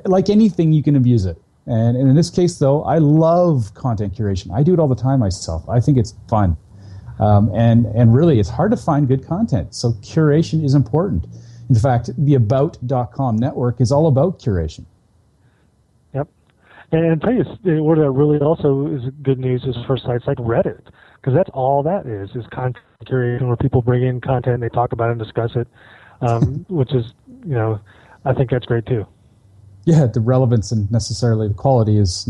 like 0.06 0.30
anything, 0.30 0.72
you 0.72 0.82
can 0.82 0.96
abuse 0.96 1.26
it. 1.26 1.42
And, 1.68 1.98
and 1.98 2.10
in 2.10 2.16
this 2.16 2.30
case, 2.30 2.58
though, 2.58 2.84
I 2.84 2.98
love 2.98 3.74
content 3.74 4.16
curation. 4.16 4.54
I 4.54 4.64
do 4.64 4.74
it 4.74 4.80
all 4.80 4.88
the 4.88 4.96
time 4.96 5.20
myself. 5.20 5.68
I 5.68 5.82
think 5.82 5.98
it's 5.98 6.16
fun. 6.30 6.56
Um, 7.20 7.52
and, 7.54 7.86
and 7.88 8.16
really, 8.16 8.40
it's 8.40 8.50
hard 8.50 8.72
to 8.72 8.78
find 8.78 9.08
good 9.08 9.28
content. 9.28 9.76
So 9.76 9.92
curation 9.94 10.64
is 10.64 10.76
important. 10.76 11.26
In 11.68 11.76
fact, 11.76 12.10
the 12.18 12.36
About.com 12.36 13.36
network 13.36 13.82
is 13.82 13.92
all 13.92 14.08
about 14.08 14.40
curation. 14.40 14.86
Yep. 16.14 16.30
And 16.94 17.22
tell 17.22 17.34
you, 17.34 17.44
what 17.84 17.98
that 17.98 18.12
really 18.12 18.40
also 18.40 18.88
is 18.88 19.02
good 19.22 19.40
news 19.40 19.64
is 19.66 19.76
for 19.86 19.98
sites 19.98 20.26
like 20.26 20.38
Reddit, 20.38 20.86
because 21.16 21.34
that's 21.34 21.50
all 21.54 21.84
that 21.84 22.06
is, 22.06 22.30
is 22.34 22.46
content 22.54 22.86
curation 23.06 23.48
where 23.48 23.58
people 23.58 23.82
bring 23.82 24.04
in 24.04 24.22
content 24.22 24.62
they 24.62 24.70
talk 24.70 24.94
about 24.94 25.10
it 25.10 25.14
and 25.14 25.20
discuss 25.20 25.52
it, 25.56 25.68
um, 26.22 26.66
which 26.70 26.94
is, 26.94 27.14
you 27.46 27.56
know, 27.56 27.82
I 28.24 28.34
think 28.34 28.52
that's 28.52 28.66
great 28.66 28.86
too 28.86 29.06
yeah, 29.88 30.06
the 30.06 30.20
relevance 30.20 30.74
and 30.74 30.92
necessarily 30.92 31.48
the 31.48 31.54
quality 31.54 31.98
is 31.98 32.30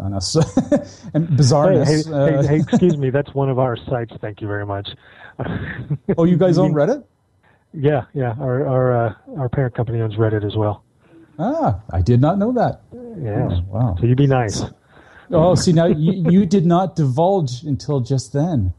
on 0.00 0.12
us 0.12 0.34
and 1.14 1.28
bizarreness. 1.28 1.86
Hey, 1.86 2.02
hey, 2.02 2.36
uh, 2.36 2.42
hey, 2.42 2.56
excuse 2.68 2.96
me, 2.96 3.10
that's 3.10 3.32
one 3.32 3.48
of 3.48 3.60
our 3.60 3.76
sites. 3.76 4.12
Thank 4.20 4.40
you 4.40 4.48
very 4.48 4.66
much. 4.66 4.88
oh, 6.18 6.24
you 6.24 6.36
guys 6.36 6.58
own 6.58 6.72
Reddit? 6.74 7.04
Yeah, 7.72 8.06
yeah. 8.12 8.34
Our 8.40 8.66
our 8.66 9.06
uh, 9.06 9.14
our 9.38 9.48
parent 9.48 9.76
company 9.76 10.00
owns 10.00 10.16
Reddit 10.16 10.44
as 10.44 10.56
well. 10.56 10.82
Ah, 11.38 11.80
I 11.92 12.02
did 12.02 12.20
not 12.20 12.38
know 12.38 12.50
that. 12.52 12.80
Yes. 13.22 13.52
Oh, 13.52 13.62
wow. 13.68 13.96
So 14.00 14.06
you'd 14.06 14.18
be 14.18 14.26
nice. 14.26 14.64
Oh, 15.30 15.54
see 15.54 15.72
now 15.72 15.86
you, 15.86 16.28
you 16.30 16.44
did 16.44 16.66
not 16.66 16.96
divulge 16.96 17.62
until 17.62 18.00
just 18.00 18.32
then. 18.32 18.72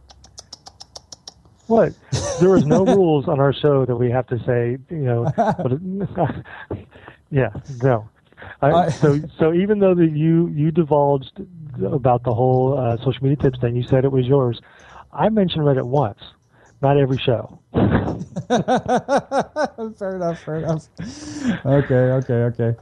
What? 1.67 1.93
There 2.39 2.49
was 2.49 2.65
no 2.65 2.85
rules 2.85 3.27
on 3.27 3.39
our 3.39 3.53
show 3.53 3.85
that 3.85 3.95
we 3.95 4.09
have 4.09 4.27
to 4.27 4.39
say, 4.45 4.77
you 4.89 5.03
know. 5.03 5.31
But, 5.35 6.81
yeah, 7.29 7.49
no. 7.83 8.09
I, 8.61 8.89
so, 8.89 9.19
so 9.37 9.53
even 9.53 9.79
though 9.79 9.95
that 9.95 10.11
you 10.11 10.47
you 10.47 10.71
divulged 10.71 11.41
about 11.83 12.23
the 12.23 12.33
whole 12.33 12.77
uh, 12.77 12.97
social 12.97 13.23
media 13.23 13.37
tips 13.37 13.59
thing, 13.59 13.75
you 13.75 13.83
said 13.83 14.05
it 14.05 14.11
was 14.11 14.25
yours. 14.25 14.61
I 15.11 15.29
mentioned 15.29 15.63
Reddit 15.63 15.85
once, 15.85 16.19
not 16.81 16.97
every 16.97 17.17
show. 17.17 17.59
fair 19.97 20.15
enough. 20.15 20.39
Fair 20.43 20.55
enough. 20.57 20.87
Okay. 21.65 21.95
Okay. 21.95 22.33
Okay. 22.33 22.75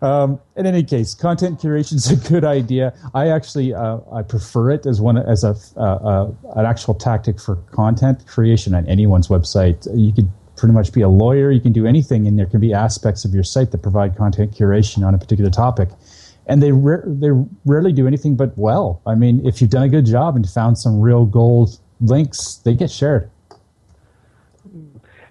Um, 0.00 0.40
in 0.56 0.64
any 0.66 0.84
case, 0.84 1.14
content 1.14 1.60
curation 1.60 1.94
is 1.94 2.10
a 2.10 2.28
good 2.28 2.44
idea. 2.44 2.94
I 3.14 3.28
actually 3.28 3.74
uh, 3.74 3.98
I 4.12 4.22
prefer 4.22 4.70
it 4.70 4.86
as 4.86 5.00
one 5.00 5.18
as 5.18 5.42
a 5.42 5.56
uh, 5.76 5.80
uh, 5.80 6.30
an 6.54 6.66
actual 6.66 6.94
tactic 6.94 7.40
for 7.40 7.56
content 7.72 8.26
creation 8.26 8.74
on 8.74 8.86
anyone's 8.86 9.28
website. 9.28 9.88
You 9.96 10.12
could 10.12 10.30
pretty 10.58 10.74
much 10.74 10.92
be 10.92 11.00
a 11.00 11.08
lawyer. 11.08 11.50
You 11.50 11.60
can 11.60 11.72
do 11.72 11.86
anything, 11.86 12.26
and 12.26 12.38
there 12.38 12.46
can 12.46 12.60
be 12.60 12.74
aspects 12.74 13.24
of 13.24 13.32
your 13.32 13.44
site 13.44 13.70
that 13.70 13.82
provide 13.82 14.16
content 14.16 14.52
curation 14.52 15.06
on 15.06 15.14
a 15.14 15.18
particular 15.18 15.50
topic. 15.50 15.88
And 16.46 16.62
they 16.62 16.72
ra- 16.72 17.04
they 17.04 17.30
rarely 17.64 17.92
do 17.92 18.06
anything 18.06 18.36
but 18.36 18.56
well. 18.56 19.00
I 19.06 19.14
mean, 19.14 19.46
if 19.46 19.60
you've 19.60 19.70
done 19.70 19.84
a 19.84 19.88
good 19.88 20.06
job 20.06 20.34
and 20.36 20.48
found 20.48 20.78
some 20.78 21.00
real 21.00 21.24
gold 21.26 21.78
links, 22.00 22.56
they 22.64 22.74
get 22.74 22.90
shared. 22.90 23.30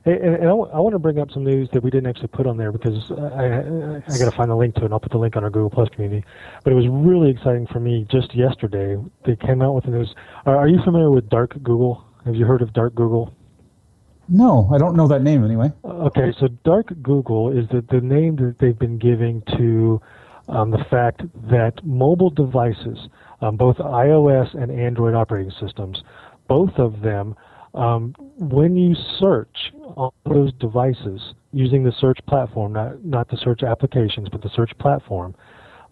And, 0.05 0.35
and 0.35 0.43
I, 0.43 0.55
w- 0.55 0.71
I 0.71 0.79
want 0.79 0.93
to 0.93 0.99
bring 0.99 1.19
up 1.19 1.31
some 1.31 1.43
news 1.43 1.69
that 1.73 1.83
we 1.83 1.89
didn't 1.89 2.07
actually 2.07 2.29
put 2.29 2.47
on 2.47 2.55
there 2.55 2.71
because 2.71 3.11
I, 3.11 3.15
I, 3.15 3.97
I 3.97 4.17
got 4.17 4.31
to 4.31 4.37
find 4.37 4.49
the 4.49 4.55
link 4.55 4.75
to 4.75 4.81
it. 4.81 4.85
and 4.85 4.93
I'll 4.93 5.01
put 5.01 5.11
the 5.11 5.17
link 5.17 5.35
on 5.35 5.43
our 5.43 5.49
Google 5.49 5.69
Plus 5.69 5.89
community. 5.89 6.25
But 6.63 6.71
it 6.71 6.75
was 6.77 6.87
really 6.87 7.29
exciting 7.29 7.67
for 7.67 7.81
me 7.81 8.07
just 8.09 8.33
yesterday. 8.33 8.97
They 9.25 9.35
came 9.35 9.61
out 9.61 9.73
with 9.73 9.83
the 9.83 9.91
news. 9.91 10.15
Are, 10.45 10.55
are 10.55 10.67
you 10.67 10.81
familiar 10.83 11.11
with 11.11 11.29
Dark 11.29 11.61
Google? 11.61 12.05
Have 12.25 12.35
you 12.35 12.45
heard 12.45 12.61
of 12.61 12.71
Dark 12.73 12.95
Google? 12.95 13.33
No, 14.29 14.69
I 14.73 14.77
don't 14.77 14.95
know 14.95 15.07
that 15.07 15.21
name 15.21 15.45
anyway. 15.45 15.71
Okay, 15.85 16.33
so 16.39 16.47
Dark 16.65 16.91
Google 17.01 17.51
is 17.51 17.67
the, 17.69 17.83
the 17.89 18.01
name 18.01 18.35
that 18.37 18.55
they've 18.59 18.77
been 18.77 18.97
giving 18.97 19.41
to 19.57 20.01
um, 20.49 20.71
the 20.71 20.83
fact 20.89 21.21
that 21.49 21.73
mobile 21.83 22.29
devices, 22.29 22.97
um, 23.41 23.55
both 23.55 23.77
iOS 23.77 24.53
and 24.61 24.71
Android 24.71 25.13
operating 25.13 25.51
systems, 25.59 26.01
both 26.47 26.73
of 26.77 27.01
them 27.01 27.35
um, 27.73 28.15
when 28.39 28.75
you 28.75 28.95
search 29.19 29.71
on 29.95 30.11
those 30.25 30.51
devices 30.53 31.33
using 31.53 31.83
the 31.83 31.91
search 31.99 32.19
platform, 32.27 32.73
not, 32.73 33.03
not 33.05 33.29
the 33.29 33.37
search 33.37 33.61
applications, 33.63 34.29
but 34.29 34.41
the 34.41 34.49
search 34.55 34.71
platform, 34.79 35.35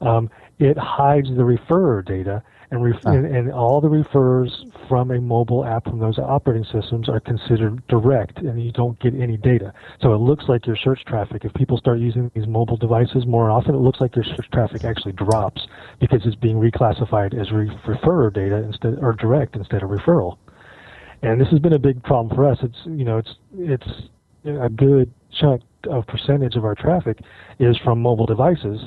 um, 0.02 0.30
it 0.60 0.78
hides 0.78 1.28
the 1.28 1.44
referrer 1.44 2.04
data, 2.06 2.42
and, 2.72 2.84
ref- 2.84 3.06
and, 3.06 3.26
and, 3.26 3.52
all 3.52 3.80
the 3.80 3.88
referrers 3.88 4.50
from 4.88 5.12
a 5.12 5.22
mobile 5.22 5.66
app 5.66 5.84
from 5.86 6.00
those 6.00 6.18
operating 6.18 6.66
systems 6.66 7.08
are 7.08 7.20
considered 7.20 7.86
direct, 7.88 8.40
and 8.40 8.62
you 8.64 8.72
don't 8.72 9.00
get 9.00 9.14
any 9.14 9.38
data. 9.38 9.74
So 10.02 10.14
it 10.14 10.18
looks 10.18 10.46
like 10.48 10.66
your 10.66 10.76
search 10.76 11.04
traffic, 11.06 11.46
if 11.46 11.54
people 11.54 11.78
start 11.78 12.00
using 12.00 12.32
these 12.34 12.48
mobile 12.48 12.78
devices 12.78 13.26
more 13.26 13.52
often, 13.52 13.76
it 13.76 13.80
looks 13.80 14.02
like 14.02 14.16
your 14.16 14.26
search 14.26 14.50
traffic 14.52 14.84
actually 14.84 15.14
drops 15.14 15.68
because 16.00 16.22
it's 16.26 16.36
being 16.36 16.58
reclassified 16.58 17.40
as 17.40 17.52
re- 17.52 17.70
referrer 17.86 18.34
data 18.34 18.58
instead 18.58 18.98
or 19.02 19.14
direct 19.14 19.56
instead 19.56 19.84
of 19.84 19.90
referral 19.90 20.38
and 21.22 21.42
this 21.42 21.48
has 21.50 21.60
been 21.60 21.74
a 21.74 21.80
big 21.80 22.02
problem 22.04 22.36
for 22.36 22.50
us. 22.50 22.58
It's 22.62 22.78
you 22.86 23.04
know 23.04 23.18
it's 23.18 23.36
it's 23.58 23.88
a 24.46 24.70
good 24.70 25.12
chunk 25.32 25.62
of 25.90 26.06
percentage 26.08 26.56
of 26.56 26.66
our 26.66 26.76
traffic 26.76 27.20
is 27.60 27.78
from 27.84 28.02
mobile 28.02 28.26
devices, 28.26 28.82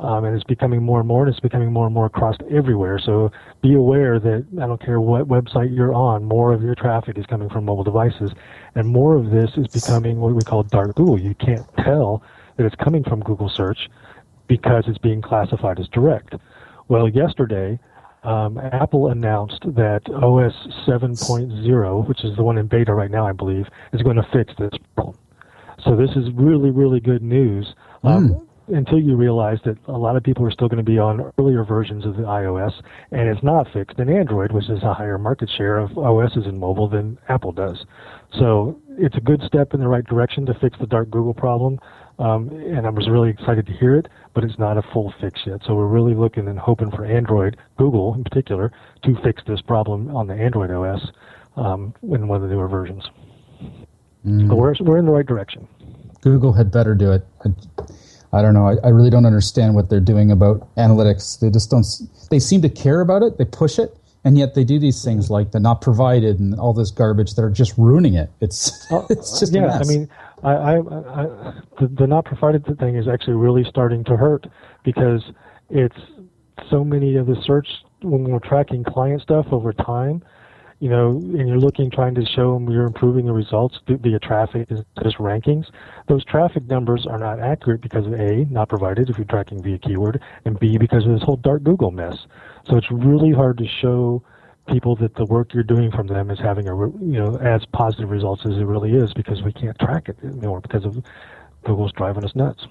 um, 0.00 0.24
and 0.24 0.34
it's 0.34 0.44
becoming 0.44 0.82
more 0.82 1.00
and 1.00 1.08
more, 1.08 1.24
and 1.24 1.32
it's 1.32 1.40
becoming 1.40 1.72
more 1.72 1.86
and 1.86 1.94
more 1.94 2.06
across 2.06 2.36
everywhere. 2.50 2.98
So 2.98 3.30
be 3.62 3.74
aware 3.74 4.18
that 4.18 4.46
I 4.60 4.66
don't 4.66 4.82
care 4.82 5.00
what 5.00 5.28
website 5.28 5.74
you're 5.74 5.94
on, 5.94 6.24
more 6.24 6.52
of 6.52 6.62
your 6.62 6.74
traffic 6.74 7.18
is 7.18 7.26
coming 7.26 7.48
from 7.48 7.64
mobile 7.64 7.84
devices, 7.84 8.32
and 8.74 8.88
more 8.88 9.16
of 9.16 9.30
this 9.30 9.50
is 9.56 9.68
becoming 9.68 10.20
what 10.20 10.34
we 10.34 10.42
call 10.42 10.62
dark 10.62 10.94
Google. 10.96 11.18
You 11.18 11.34
can't 11.34 11.66
tell 11.78 12.22
that 12.56 12.66
it's 12.66 12.76
coming 12.76 13.04
from 13.04 13.20
Google 13.20 13.48
search 13.48 13.88
because 14.46 14.84
it's 14.86 14.98
being 14.98 15.22
classified 15.22 15.78
as 15.78 15.88
direct. 15.88 16.34
Well, 16.88 17.08
yesterday 17.08 17.78
um, 18.22 18.58
Apple 18.58 19.08
announced 19.10 19.62
that 19.62 20.02
OS 20.10 20.54
7.0, 20.86 22.08
which 22.08 22.24
is 22.24 22.36
the 22.36 22.42
one 22.42 22.58
in 22.58 22.66
beta 22.66 22.92
right 22.92 23.10
now, 23.10 23.26
I 23.26 23.32
believe, 23.32 23.66
is 23.92 24.02
going 24.02 24.16
to 24.16 24.26
fix 24.32 24.52
this 24.58 24.72
problem. 24.94 25.16
So 25.84 25.96
this 25.96 26.10
is 26.10 26.30
really, 26.34 26.70
really 26.70 27.00
good 27.00 27.22
news. 27.22 27.74
Um, 28.02 28.28
mm. 28.28 28.46
Until 28.72 29.00
you 29.00 29.16
realize 29.16 29.58
that 29.64 29.76
a 29.88 29.98
lot 29.98 30.16
of 30.16 30.22
people 30.22 30.46
are 30.46 30.50
still 30.50 30.68
going 30.68 30.84
to 30.84 30.88
be 30.88 30.98
on 30.98 31.32
earlier 31.38 31.64
versions 31.64 32.06
of 32.06 32.16
the 32.16 32.22
iOS, 32.22 32.72
and 33.10 33.28
it's 33.28 33.42
not 33.42 33.66
fixed 33.72 33.98
in 33.98 34.08
Android, 34.08 34.52
which 34.52 34.70
is 34.70 34.82
a 34.82 34.94
higher 34.94 35.18
market 35.18 35.50
share 35.56 35.78
of 35.78 35.98
OSs 35.98 36.46
in 36.46 36.58
mobile 36.58 36.88
than 36.88 37.18
Apple 37.28 37.50
does. 37.50 37.84
So 38.38 38.80
it's 38.96 39.16
a 39.16 39.20
good 39.20 39.42
step 39.42 39.74
in 39.74 39.80
the 39.80 39.88
right 39.88 40.04
direction 40.04 40.46
to 40.46 40.54
fix 40.54 40.78
the 40.78 40.86
dark 40.86 41.10
Google 41.10 41.34
problem. 41.34 41.80
Um, 42.20 42.50
and 42.50 42.86
I 42.86 42.90
was 42.90 43.08
really 43.08 43.30
excited 43.30 43.66
to 43.66 43.72
hear 43.72 43.96
it, 43.96 44.06
but 44.34 44.44
it's 44.44 44.58
not 44.58 44.76
a 44.76 44.82
full 44.92 45.12
fix 45.20 45.40
yet. 45.46 45.62
So 45.66 45.74
we're 45.74 45.86
really 45.86 46.14
looking 46.14 46.48
and 46.48 46.58
hoping 46.58 46.90
for 46.90 47.04
Android, 47.04 47.56
Google 47.78 48.14
in 48.14 48.24
particular, 48.24 48.72
to 49.04 49.16
fix 49.24 49.42
this 49.46 49.62
problem 49.62 50.14
on 50.14 50.26
the 50.26 50.34
Android 50.34 50.70
OS 50.70 51.00
um, 51.56 51.94
in 52.02 52.28
one 52.28 52.42
of 52.42 52.48
the 52.48 52.54
newer 52.54 52.68
versions. 52.68 53.04
Mm. 54.26 54.48
But 54.48 54.56
we're, 54.56 54.74
we're 54.80 54.98
in 54.98 55.06
the 55.06 55.12
right 55.12 55.26
direction. 55.26 55.66
Google 56.20 56.52
had 56.52 56.70
better 56.70 56.94
do 56.94 57.12
it. 57.12 57.26
I, 58.32 58.42
don't 58.42 58.54
know. 58.54 58.66
I, 58.66 58.76
I, 58.84 58.88
really 58.90 59.10
don't 59.10 59.26
understand 59.26 59.74
what 59.74 59.90
they're 59.90 60.00
doing 60.00 60.30
about 60.30 60.74
analytics. 60.76 61.40
They 61.40 61.50
just 61.50 61.70
don't. 61.70 61.86
They 62.30 62.38
seem 62.38 62.62
to 62.62 62.68
care 62.68 63.00
about 63.00 63.22
it. 63.22 63.38
They 63.38 63.44
push 63.44 63.78
it, 63.78 63.96
and 64.24 64.38
yet 64.38 64.54
they 64.54 64.64
do 64.64 64.78
these 64.78 65.04
things 65.04 65.30
like 65.30 65.52
the 65.52 65.60
not 65.60 65.80
provided 65.80 66.38
and 66.38 66.54
all 66.58 66.72
this 66.72 66.90
garbage 66.90 67.34
that 67.34 67.42
are 67.42 67.50
just 67.50 67.76
ruining 67.76 68.14
it. 68.14 68.30
It's 68.40 68.90
uh, 68.92 69.06
it's 69.10 69.40
just 69.40 69.52
yeah. 69.52 69.78
I 69.78 69.84
mean, 69.84 70.08
I, 70.42 70.52
I, 70.52 70.76
I 70.78 71.52
the, 71.80 71.88
the 71.88 72.06
not 72.06 72.24
provided 72.24 72.64
thing 72.78 72.96
is 72.96 73.08
actually 73.08 73.34
really 73.34 73.64
starting 73.64 74.04
to 74.04 74.16
hurt 74.16 74.46
because 74.84 75.22
it's 75.68 75.98
so 76.70 76.84
many 76.84 77.16
of 77.16 77.26
the 77.26 77.36
search 77.44 77.68
when 78.02 78.24
we're 78.24 78.38
tracking 78.38 78.84
client 78.84 79.22
stuff 79.22 79.46
over 79.50 79.72
time, 79.72 80.22
you 80.80 80.88
know, 80.88 81.10
and 81.10 81.46
you're 81.46 81.58
looking 81.58 81.90
trying 81.90 82.14
to 82.14 82.24
show 82.24 82.54
them 82.54 82.68
you're 82.70 82.86
improving 82.86 83.26
the 83.26 83.32
results 83.32 83.78
via 83.86 84.18
traffic 84.18 84.66
just 85.02 85.18
rankings. 85.18 85.66
Those 86.08 86.24
traffic 86.24 86.66
numbers 86.66 87.06
are 87.06 87.18
not 87.18 87.38
accurate 87.38 87.82
because 87.82 88.06
of 88.06 88.14
a 88.14 88.46
not 88.46 88.70
provided 88.70 89.10
if 89.10 89.18
you're 89.18 89.26
tracking 89.26 89.62
via 89.62 89.78
keyword, 89.78 90.22
and 90.46 90.58
b 90.58 90.78
because 90.78 91.04
of 91.04 91.12
this 91.12 91.22
whole 91.22 91.36
dark 91.36 91.62
Google 91.62 91.90
mess. 91.90 92.16
So 92.66 92.76
it's 92.76 92.90
really 92.90 93.30
hard 93.30 93.58
to 93.58 93.66
show 93.66 94.22
people 94.68 94.96
that 94.96 95.14
the 95.16 95.26
work 95.26 95.52
you're 95.52 95.62
doing 95.62 95.90
from 95.90 96.06
them 96.06 96.30
is 96.30 96.38
having 96.38 96.66
a 96.66 96.74
you 96.74 97.20
know 97.20 97.36
as 97.36 97.64
positive 97.66 98.10
results 98.10 98.42
as 98.46 98.52
it 98.52 98.64
really 98.64 98.92
is 98.92 99.12
because 99.12 99.42
we 99.42 99.52
can't 99.52 99.78
track 99.78 100.08
it 100.08 100.16
anymore 100.24 100.62
because 100.62 100.86
of 100.86 101.04
Google's 101.64 101.92
driving 101.92 102.24
us 102.24 102.34
nuts. 102.34 102.66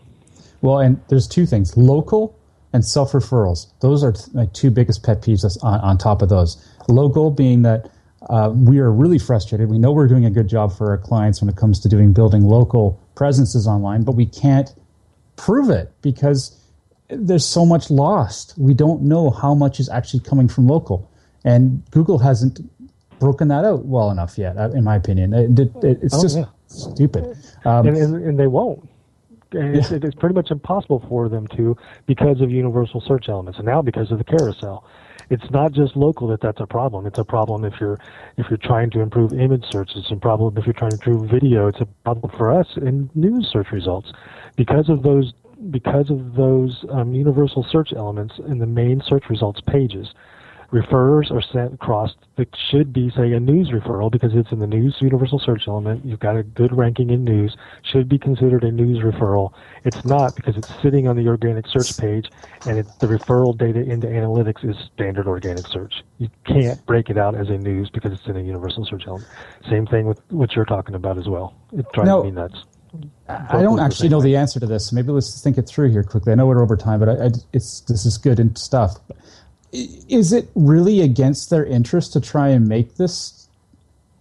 Well, 0.61 0.79
and 0.79 0.99
there's 1.09 1.27
two 1.27 1.45
things: 1.45 1.77
local 1.77 2.35
and 2.73 2.83
self 2.83 3.11
referrals. 3.11 3.67
Those 3.81 4.03
are 4.03 4.15
my 4.33 4.47
two 4.47 4.71
biggest 4.71 5.03
pet 5.03 5.21
peeves 5.21 5.45
on, 5.63 5.79
on 5.81 5.99
top 5.99 6.23
of 6.23 6.29
those. 6.29 6.57
Local 6.87 7.29
being 7.29 7.61
that 7.63 7.91
uh, 8.29 8.51
we 8.53 8.79
are 8.79 8.91
really 8.91 9.19
frustrated. 9.19 9.69
We 9.69 9.79
know 9.79 9.91
we're 9.91 10.07
doing 10.07 10.25
a 10.25 10.29
good 10.29 10.49
job 10.49 10.75
for 10.75 10.89
our 10.89 10.97
clients 10.97 11.41
when 11.41 11.49
it 11.49 11.55
comes 11.55 11.79
to 11.81 11.89
doing 11.89 12.13
building 12.13 12.43
local 12.43 12.99
presences 13.15 13.67
online, 13.67 14.03
but 14.03 14.13
we 14.13 14.25
can't 14.25 14.73
prove 15.35 15.69
it 15.69 15.91
because 16.01 16.57
there's 17.09 17.45
so 17.45 17.65
much 17.65 17.89
lost. 17.89 18.53
We 18.57 18.73
don't 18.73 19.03
know 19.03 19.29
how 19.29 19.53
much 19.53 19.79
is 19.79 19.89
actually 19.89 20.19
coming 20.21 20.47
from 20.47 20.67
local 20.67 21.09
and 21.43 21.83
Google 21.91 22.19
hasn't 22.19 22.59
broken 23.19 23.47
that 23.49 23.65
out 23.65 23.85
well 23.85 24.11
enough 24.11 24.37
yet, 24.37 24.57
uh, 24.57 24.69
in 24.71 24.83
my 24.83 24.95
opinion. 24.95 25.33
It, 25.33 25.59
it, 25.59 25.71
it's 25.83 26.15
oh, 26.15 26.21
just 26.21 26.37
yeah. 26.37 26.45
stupid, 26.67 27.37
um, 27.65 27.87
and, 27.87 27.97
and, 27.97 28.15
and, 28.15 28.39
they 28.39 28.47
won't. 28.47 28.87
And 29.51 29.75
yeah. 29.75 29.81
it's, 29.81 29.91
it's 29.91 30.15
pretty 30.15 30.35
much 30.35 30.51
impossible 30.51 31.05
for 31.09 31.27
them 31.29 31.47
to 31.49 31.75
because 32.05 32.41
of 32.41 32.51
universal 32.51 33.01
search 33.01 33.29
elements, 33.29 33.57
and 33.59 33.65
now 33.65 33.81
because 33.81 34.11
of 34.11 34.17
the 34.17 34.23
carousel. 34.23 34.85
It's 35.29 35.49
not 35.51 35.71
just 35.71 35.95
local 35.95 36.27
that 36.29 36.41
that's 36.41 36.59
a 36.59 36.65
problem. 36.65 37.05
It's 37.05 37.19
a 37.19 37.23
problem 37.23 37.63
if 37.63 37.73
you're 37.79 37.99
if 38.37 38.47
you're 38.49 38.57
trying 38.57 38.89
to 38.91 39.01
improve 39.01 39.33
image 39.33 39.65
search. 39.71 39.91
It's 39.95 40.11
a 40.11 40.15
problem 40.15 40.57
if 40.57 40.65
you're 40.65 40.73
trying 40.73 40.91
to 40.91 40.97
improve 40.97 41.29
video. 41.29 41.67
It's 41.67 41.81
a 41.81 41.87
problem 42.03 42.31
for 42.37 42.51
us 42.51 42.67
in 42.77 43.09
news 43.15 43.49
search 43.51 43.67
results 43.71 44.11
because 44.55 44.89
of 44.89 45.03
those 45.03 45.33
because 45.71 46.09
of 46.09 46.35
those 46.35 46.85
um, 46.89 47.13
universal 47.13 47.65
search 47.69 47.93
elements 47.93 48.33
in 48.47 48.59
the 48.59 48.65
main 48.65 49.01
search 49.05 49.25
results 49.29 49.61
pages 49.67 50.07
referrers 50.71 51.31
are 51.31 51.41
sent 51.41 51.73
across 51.73 52.13
that 52.37 52.47
should 52.69 52.93
be 52.93 53.09
say 53.15 53.33
a 53.33 53.39
news 53.39 53.69
referral 53.69 54.11
because 54.11 54.31
it's 54.35 54.51
in 54.51 54.59
the 54.59 54.67
news 54.67 54.95
universal 54.99 55.39
search 55.39 55.63
element. 55.67 56.05
You've 56.05 56.19
got 56.19 56.37
a 56.37 56.43
good 56.43 56.75
ranking 56.75 57.09
in 57.09 57.23
news. 57.23 57.55
Should 57.83 58.07
be 58.07 58.17
considered 58.19 58.63
a 58.63 58.71
news 58.71 59.03
referral. 59.03 59.51
It's 59.83 60.05
not 60.05 60.35
because 60.35 60.57
it's 60.57 60.71
sitting 60.81 61.07
on 61.07 61.15
the 61.15 61.27
organic 61.27 61.67
search 61.67 61.97
page 61.97 62.29
and 62.65 62.77
it, 62.79 62.85
the 62.99 63.07
referral 63.07 63.57
data 63.57 63.79
into 63.79 64.07
analytics 64.07 64.63
is 64.67 64.75
standard 64.93 65.27
organic 65.27 65.67
search. 65.67 66.03
You 66.17 66.29
can't 66.45 66.83
break 66.85 67.09
it 67.09 67.17
out 67.17 67.35
as 67.35 67.49
a 67.49 67.57
news 67.57 67.89
because 67.89 68.13
it's 68.13 68.27
in 68.27 68.37
a 68.37 68.41
universal 68.41 68.85
search 68.85 69.03
element. 69.07 69.29
Same 69.69 69.87
thing 69.87 70.05
with 70.05 70.19
what 70.29 70.55
you're 70.55 70.65
talking 70.65 70.95
about 70.95 71.17
as 71.17 71.27
well. 71.27 71.55
It 71.73 71.85
drives 71.93 72.07
No. 72.07 72.23
me 72.23 72.31
nuts. 72.31 72.63
I 73.27 73.61
don't 73.61 73.79
actually 73.79 74.09
know 74.09 74.21
the 74.21 74.35
answer 74.35 74.59
to 74.59 74.65
this, 74.65 74.91
maybe 74.91 75.11
let's 75.11 75.43
think 75.43 75.59
it 75.59 75.67
through 75.67 75.91
here 75.91 76.03
quickly. 76.03 76.31
I 76.31 76.35
know 76.35 76.47
we're 76.47 76.63
over 76.63 76.75
time, 76.75 76.99
but 76.99 77.09
I, 77.09 77.25
I, 77.25 77.29
it's 77.53 77.81
this 77.81 78.03
is 78.05 78.17
good 78.17 78.39
and 78.39 78.57
stuff. 78.57 78.97
Is 79.71 80.33
it 80.33 80.49
really 80.55 81.01
against 81.01 81.49
their 81.49 81.65
interest 81.65 82.13
to 82.13 82.21
try 82.21 82.49
and 82.49 82.67
make 82.67 82.95
this? 82.95 83.47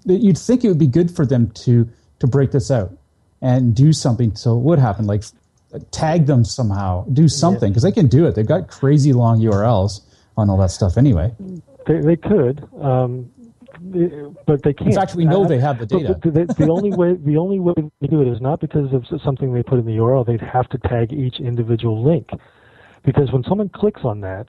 You'd 0.05 0.39
think 0.39 0.65
it 0.65 0.69
would 0.69 0.79
be 0.79 0.87
good 0.87 1.11
for 1.11 1.27
them 1.27 1.51
to 1.65 1.89
to 2.21 2.27
break 2.27 2.51
this 2.51 2.71
out 2.71 2.93
and 3.41 3.75
do 3.75 3.93
something 3.93 4.35
so 4.35 4.57
it 4.57 4.63
would 4.63 4.79
happen, 4.79 5.07
like 5.07 5.23
tag 5.91 6.27
them 6.27 6.45
somehow, 6.45 7.05
do 7.13 7.29
something 7.29 7.71
because 7.71 7.83
they 7.83 7.93
can 7.93 8.09
do 8.09 8.27
it. 8.27 8.35
They've 8.35 8.47
got 8.47 8.69
crazy 8.69 9.13
long 9.13 9.41
URLs 9.41 10.01
on 10.37 10.51
all 10.51 10.57
that 10.59 10.71
stuff 10.71 10.97
anyway. 10.97 11.33
They, 11.87 12.01
they 12.01 12.17
could, 12.17 12.67
um, 12.81 13.31
but 14.47 14.63
they 14.63 14.73
can't. 14.73 14.91
In 14.91 14.95
fact, 14.95 15.15
we 15.15 15.25
know 15.25 15.47
they 15.47 15.59
have 15.59 15.79
the 15.79 15.87
data. 15.87 16.19
but 16.23 16.35
the, 16.35 16.55
the 16.55 16.71
only 16.71 16.91
way 16.91 17.15
the 17.15 17.37
only 17.37 17.61
way 17.61 17.75
to 17.75 18.09
do 18.09 18.23
it 18.23 18.29
is 18.29 18.41
not 18.41 18.61
because 18.61 18.93
of 18.93 19.05
something 19.23 19.53
they 19.53 19.63
put 19.63 19.79
in 19.79 19.87
the 19.87 19.97
URL. 19.97 20.27
They'd 20.27 20.41
have 20.41 20.69
to 20.71 20.79
tag 20.79 21.13
each 21.13 21.39
individual 21.39 22.03
link, 22.03 22.29
because 23.05 23.31
when 23.33 23.45
someone 23.45 23.69
clicks 23.69 24.03
on 24.05 24.21
that, 24.21 24.49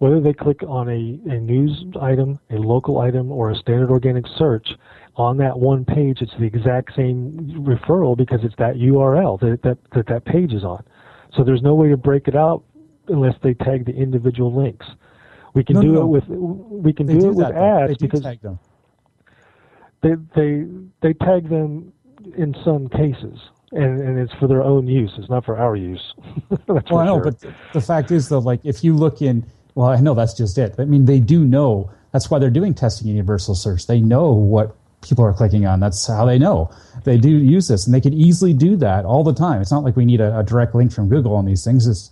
whether 0.00 0.18
they 0.18 0.32
click 0.32 0.62
on 0.66 0.88
a, 0.88 1.20
a 1.30 1.38
news 1.38 1.84
item, 2.00 2.38
a 2.50 2.54
local 2.56 2.98
item, 2.98 3.30
or 3.30 3.50
a 3.50 3.54
standard 3.54 3.90
organic 3.90 4.24
search, 4.38 4.70
on 5.16 5.36
that 5.36 5.58
one 5.58 5.84
page, 5.84 6.22
it's 6.22 6.32
the 6.38 6.46
exact 6.46 6.96
same 6.96 7.32
referral 7.66 8.16
because 8.16 8.40
it's 8.42 8.54
that 8.56 8.76
URL 8.76 9.38
that 9.40 9.60
that 9.62 9.76
that, 9.92 10.06
that 10.06 10.24
page 10.24 10.54
is 10.54 10.64
on. 10.64 10.82
So 11.36 11.44
there's 11.44 11.60
no 11.60 11.74
way 11.74 11.90
to 11.90 11.98
break 11.98 12.28
it 12.28 12.34
out 12.34 12.64
unless 13.08 13.34
they 13.42 13.52
tag 13.52 13.84
the 13.84 13.92
individual 13.92 14.50
links. 14.54 14.86
We 15.52 15.62
can 15.64 15.74
No, 15.74 15.82
do 15.82 15.92
no, 15.92 16.02
it 16.02 16.06
with 16.06 16.24
we 16.28 16.92
can 16.94 17.06
do, 17.06 17.20
do 17.20 17.26
it 17.28 17.34
with 17.34 17.48
though. 17.48 17.84
Ads 17.84 17.98
because 17.98 18.22
tag 18.22 18.40
them. 18.40 18.58
they 20.00 20.14
they 20.34 20.64
they 21.02 21.12
tag 21.12 21.50
them 21.50 21.92
in 22.38 22.56
some 22.64 22.88
cases, 22.88 23.38
and 23.72 24.00
and 24.00 24.18
it's 24.18 24.32
for 24.40 24.46
their 24.48 24.62
own 24.62 24.86
use. 24.86 25.12
It's 25.18 25.28
not 25.28 25.44
for 25.44 25.58
our 25.58 25.76
use. 25.76 26.14
Well, 26.66 26.96
I 26.98 27.04
know, 27.04 27.20
sure. 27.22 27.24
but 27.32 27.40
the 27.74 27.80
fact 27.82 28.10
is, 28.10 28.30
though, 28.30 28.38
like 28.38 28.60
if 28.64 28.82
you 28.82 28.96
look 28.96 29.20
in, 29.20 29.44
well, 29.74 29.88
I 29.88 30.00
know 30.00 30.14
that's 30.14 30.34
just 30.34 30.58
it. 30.58 30.74
I 30.78 30.84
mean, 30.84 31.04
they 31.04 31.20
do 31.20 31.44
know. 31.44 31.90
That's 32.12 32.30
why 32.30 32.38
they're 32.38 32.50
doing 32.50 32.74
testing 32.74 33.08
universal 33.08 33.54
search. 33.54 33.86
They 33.86 34.00
know 34.00 34.32
what 34.32 34.76
people 35.02 35.24
are 35.24 35.32
clicking 35.32 35.66
on. 35.66 35.80
That's 35.80 36.06
how 36.06 36.24
they 36.24 36.38
know. 36.38 36.70
They 37.04 37.16
do 37.16 37.30
use 37.30 37.68
this, 37.68 37.86
and 37.86 37.94
they 37.94 38.00
could 38.00 38.14
easily 38.14 38.52
do 38.52 38.76
that 38.76 39.04
all 39.04 39.24
the 39.24 39.32
time. 39.32 39.60
It's 39.60 39.70
not 39.70 39.84
like 39.84 39.96
we 39.96 40.04
need 40.04 40.20
a, 40.20 40.38
a 40.38 40.42
direct 40.42 40.74
link 40.74 40.92
from 40.92 41.08
Google 41.08 41.34
on 41.34 41.46
these 41.46 41.64
things. 41.64 41.86
It's, 41.86 42.10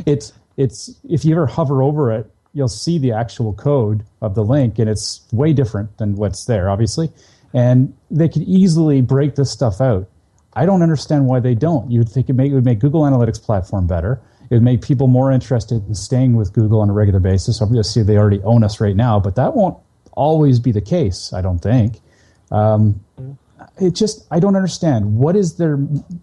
it's, 0.06 0.32
it's. 0.56 0.90
If 1.08 1.24
you 1.24 1.32
ever 1.32 1.46
hover 1.46 1.82
over 1.82 2.10
it, 2.12 2.30
you'll 2.54 2.68
see 2.68 2.98
the 2.98 3.12
actual 3.12 3.52
code 3.52 4.04
of 4.20 4.34
the 4.34 4.44
link, 4.44 4.78
and 4.78 4.88
it's 4.88 5.26
way 5.32 5.52
different 5.52 5.96
than 5.98 6.16
what's 6.16 6.46
there, 6.46 6.68
obviously. 6.68 7.10
And 7.54 7.94
they 8.10 8.28
could 8.28 8.42
easily 8.42 9.02
break 9.02 9.34
this 9.34 9.50
stuff 9.50 9.80
out. 9.80 10.08
I 10.54 10.66
don't 10.66 10.82
understand 10.82 11.26
why 11.26 11.40
they 11.40 11.54
don't. 11.54 11.90
You 11.90 12.00
would 12.00 12.08
think 12.08 12.28
it, 12.28 12.38
it 12.38 12.52
would 12.52 12.64
make 12.64 12.78
Google 12.78 13.02
Analytics 13.02 13.42
platform 13.42 13.86
better. 13.86 14.20
It 14.52 14.56
would 14.56 14.64
make 14.64 14.82
people 14.82 15.08
more 15.08 15.32
interested 15.32 15.82
in 15.88 15.94
staying 15.94 16.36
with 16.36 16.52
Google 16.52 16.82
on 16.82 16.90
a 16.90 16.92
regular 16.92 17.20
basis. 17.20 17.62
Obviously, 17.62 18.02
they 18.02 18.18
already 18.18 18.42
own 18.42 18.62
us 18.62 18.82
right 18.82 18.94
now, 18.94 19.18
but 19.18 19.34
that 19.36 19.56
won't 19.56 19.78
always 20.12 20.60
be 20.60 20.72
the 20.72 20.82
case. 20.82 21.32
I 21.32 21.40
don't 21.40 21.60
think. 21.60 22.00
Um, 22.50 23.02
it 23.80 23.94
just 23.94 24.26
I 24.30 24.40
don't 24.40 24.54
understand 24.54 25.16
what 25.16 25.36
is 25.36 25.56
their 25.56 25.78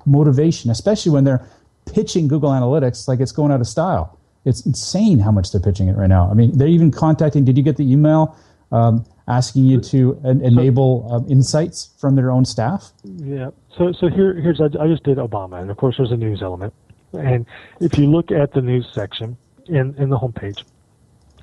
motivation, 0.06 0.70
especially 0.70 1.12
when 1.12 1.24
they're 1.24 1.44
pitching 1.92 2.28
Google 2.28 2.52
Analytics 2.52 3.08
like 3.08 3.20
it's 3.20 3.32
going 3.32 3.52
out 3.52 3.62
of 3.62 3.68
style. 3.68 4.16
It's 4.46 4.64
insane 4.64 5.18
how 5.18 5.32
much 5.32 5.52
they're 5.52 5.60
pitching 5.60 5.88
it 5.88 5.98
right 5.98 6.06
now. 6.06 6.30
I 6.30 6.36
mean, 6.36 6.56
they're 6.56 6.68
even 6.68 6.92
contacting. 6.92 7.46
Did 7.46 7.58
you 7.58 7.64
get 7.64 7.78
the 7.78 7.92
email 7.92 8.38
um, 8.72 9.08
asking 9.28 9.66
you 9.66 9.82
to 9.82 10.22
en- 10.24 10.42
enable 10.42 11.12
um, 11.12 11.26
insights 11.32 11.96
from 11.98 12.16
their 12.16 12.30
own 12.30 12.46
staff? 12.46 12.92
Yeah. 13.04 13.50
So 13.76 13.92
so 13.92 14.08
here 14.08 14.36
here's 14.36 14.62
I, 14.62 14.66
I 14.80 14.86
just 14.86 15.02
did 15.02 15.18
Obama, 15.18 15.60
and 15.60 15.72
of 15.72 15.78
course 15.78 15.96
there's 15.98 16.12
a 16.12 16.18
news 16.18 16.44
element, 16.44 16.76
and 17.14 17.46
if 17.80 17.98
you 17.98 18.06
look 18.06 18.32
at 18.32 18.54
the 18.54 18.62
news 18.62 18.88
section 18.94 19.38
in 19.68 19.96
in 19.98 20.10
the 20.10 20.18
homepage, 20.18 20.60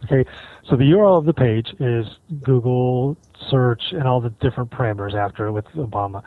okay, 0.04 0.28
so 0.68 0.76
the 0.76 0.84
URL 0.84 1.18
of 1.18 1.24
the 1.24 1.34
page 1.34 1.68
is 1.80 2.06
Google 2.42 3.16
search 3.50 3.82
and 3.92 4.04
all 4.04 4.20
the 4.20 4.30
different 4.40 4.70
parameters 4.70 5.14
after 5.14 5.52
with 5.52 5.66
Obama. 5.76 6.22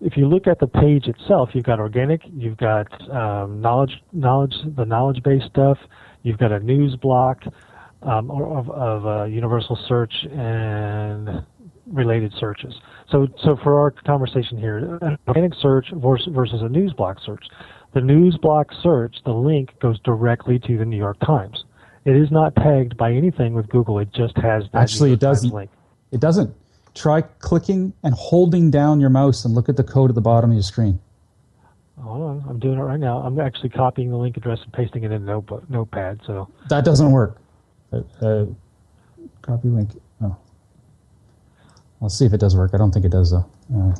If 0.00 0.16
you 0.16 0.28
look 0.28 0.46
at 0.46 0.58
the 0.60 0.66
page 0.66 1.06
itself, 1.06 1.50
you've 1.54 1.64
got 1.64 1.80
organic, 1.80 2.20
you've 2.30 2.58
got 2.58 2.86
um, 3.10 3.60
knowledge 3.60 4.02
knowledge 4.12 4.54
the 4.76 4.84
knowledge 4.84 5.22
based 5.22 5.46
stuff, 5.46 5.78
you've 6.22 6.38
got 6.38 6.52
a 6.52 6.60
news 6.60 6.96
block 6.96 7.42
um, 8.02 8.30
of, 8.30 8.70
of 8.70 9.06
uh, 9.06 9.24
universal 9.24 9.78
search 9.88 10.12
and 10.32 11.44
related 11.86 12.32
searches. 12.38 12.74
So, 13.10 13.28
so 13.44 13.56
for 13.62 13.80
our 13.80 13.90
conversation 13.90 14.58
here, 14.58 14.98
an 15.02 15.16
organic 15.28 15.54
search 15.60 15.86
vers- 15.94 16.28
versus 16.32 16.62
a 16.62 16.68
news 16.68 16.92
block 16.92 17.18
search. 17.24 17.44
The 17.96 18.02
news 18.02 18.36
block 18.36 18.72
search, 18.82 19.16
the 19.24 19.32
link 19.32 19.70
goes 19.80 19.98
directly 20.00 20.58
to 20.58 20.76
the 20.76 20.84
New 20.84 20.98
York 20.98 21.16
Times. 21.20 21.64
It 22.04 22.14
is 22.14 22.30
not 22.30 22.54
tagged 22.54 22.94
by 22.98 23.10
anything 23.10 23.54
with 23.54 23.70
Google. 23.70 23.98
It 24.00 24.12
just 24.12 24.36
has 24.36 24.64
that 24.74 24.82
Actually, 24.82 25.12
it 25.14 25.18
doesn't. 25.18 25.48
link. 25.50 25.70
It 26.12 26.20
doesn't. 26.20 26.54
Try 26.94 27.22
clicking 27.22 27.94
and 28.04 28.12
holding 28.12 28.70
down 28.70 29.00
your 29.00 29.08
mouse 29.08 29.46
and 29.46 29.54
look 29.54 29.70
at 29.70 29.78
the 29.78 29.82
code 29.82 30.10
at 30.10 30.14
the 30.14 30.20
bottom 30.20 30.50
of 30.50 30.54
your 30.54 30.62
screen. 30.62 31.00
Hold 31.98 32.20
on, 32.20 32.44
I'm 32.46 32.58
doing 32.58 32.78
it 32.78 32.82
right 32.82 33.00
now. 33.00 33.20
I'm 33.22 33.40
actually 33.40 33.70
copying 33.70 34.10
the 34.10 34.18
link 34.18 34.36
address 34.36 34.58
and 34.62 34.70
pasting 34.74 35.04
it 35.04 35.10
in 35.10 35.24
Note- 35.24 35.64
Notepad. 35.70 36.20
So 36.26 36.50
That 36.68 36.84
doesn't 36.84 37.10
work. 37.10 37.38
Uh, 37.90 38.02
uh, 38.20 38.44
copy 39.40 39.68
link. 39.68 39.88
Oh. 40.20 40.36
let's 42.02 42.14
see 42.18 42.26
if 42.26 42.34
it 42.34 42.40
does 42.40 42.54
work. 42.54 42.72
I 42.74 42.76
don't 42.76 42.90
think 42.92 43.06
it 43.06 43.12
does 43.12 43.30
though. 43.30 43.46
Uh, 43.74 43.94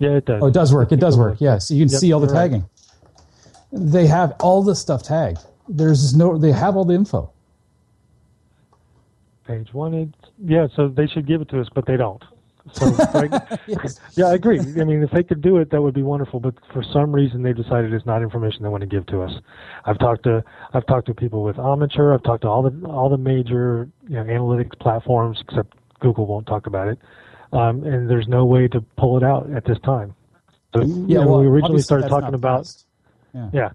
yeah, 0.00 0.16
it 0.16 0.24
does. 0.24 0.42
oh, 0.42 0.46
it 0.48 0.54
does 0.54 0.74
work. 0.74 0.90
It 0.90 0.98
does 0.98 1.16
work. 1.16 1.40
Yeah. 1.40 1.58
So 1.58 1.74
you 1.74 1.84
can 1.86 1.92
Yep, 1.92 2.00
see 2.00 2.12
all 2.12 2.18
the 2.18 2.26
you're 2.26 2.34
right. 2.34 2.62
They 3.72 4.06
have 4.06 4.34
all 4.40 4.62
the 4.62 4.74
stuff 4.74 5.02
tagged. 5.02 5.40
There's 5.68 6.16
no. 6.16 6.38
They 6.38 6.52
have 6.52 6.76
all 6.76 6.84
the 6.84 6.94
info. 6.94 7.30
Page 9.46 9.72
one, 9.72 9.94
it, 9.94 10.08
yeah. 10.44 10.66
So 10.74 10.88
they 10.88 11.06
should 11.06 11.26
give 11.26 11.40
it 11.40 11.48
to 11.50 11.60
us, 11.60 11.68
but 11.74 11.86
they 11.86 11.96
don't. 11.96 12.22
So, 12.72 12.86
like, 13.14 13.30
yeah, 14.14 14.26
I 14.26 14.34
agree. 14.34 14.60
I 14.60 14.84
mean, 14.84 15.02
if 15.02 15.10
they 15.10 15.22
could 15.22 15.40
do 15.40 15.56
it, 15.56 15.70
that 15.70 15.80
would 15.80 15.94
be 15.94 16.02
wonderful. 16.02 16.40
But 16.40 16.54
for 16.72 16.82
some 16.82 17.12
reason, 17.12 17.42
they've 17.42 17.56
decided 17.56 17.92
it's 17.92 18.04
not 18.06 18.22
information 18.22 18.62
they 18.62 18.68
want 18.68 18.82
to 18.82 18.86
give 18.86 19.06
to 19.06 19.22
us. 19.22 19.32
I've 19.84 19.98
talked 19.98 20.24
to 20.24 20.44
I've 20.74 20.86
talked 20.86 21.06
to 21.06 21.14
people 21.14 21.42
with 21.44 21.56
Omniture. 21.56 22.14
I've 22.14 22.22
talked 22.22 22.42
to 22.42 22.48
all 22.48 22.62
the 22.62 22.86
all 22.86 23.08
the 23.08 23.18
major 23.18 23.88
you 24.06 24.16
know, 24.16 24.24
analytics 24.24 24.78
platforms, 24.78 25.42
except 25.48 25.74
Google 26.00 26.26
won't 26.26 26.46
talk 26.46 26.66
about 26.66 26.88
it. 26.88 26.98
Um, 27.52 27.84
and 27.84 28.10
there's 28.10 28.28
no 28.28 28.44
way 28.44 28.68
to 28.68 28.80
pull 28.98 29.16
it 29.16 29.22
out 29.22 29.50
at 29.50 29.64
this 29.64 29.78
time. 29.80 30.14
So, 30.74 30.82
you 30.82 31.06
Yeah, 31.08 31.20
know, 31.20 31.28
well, 31.28 31.40
we 31.40 31.46
originally 31.46 31.80
started 31.80 32.08
talking 32.08 32.34
about. 32.34 32.70
Yeah. 33.34 33.50
yeah, 33.52 33.70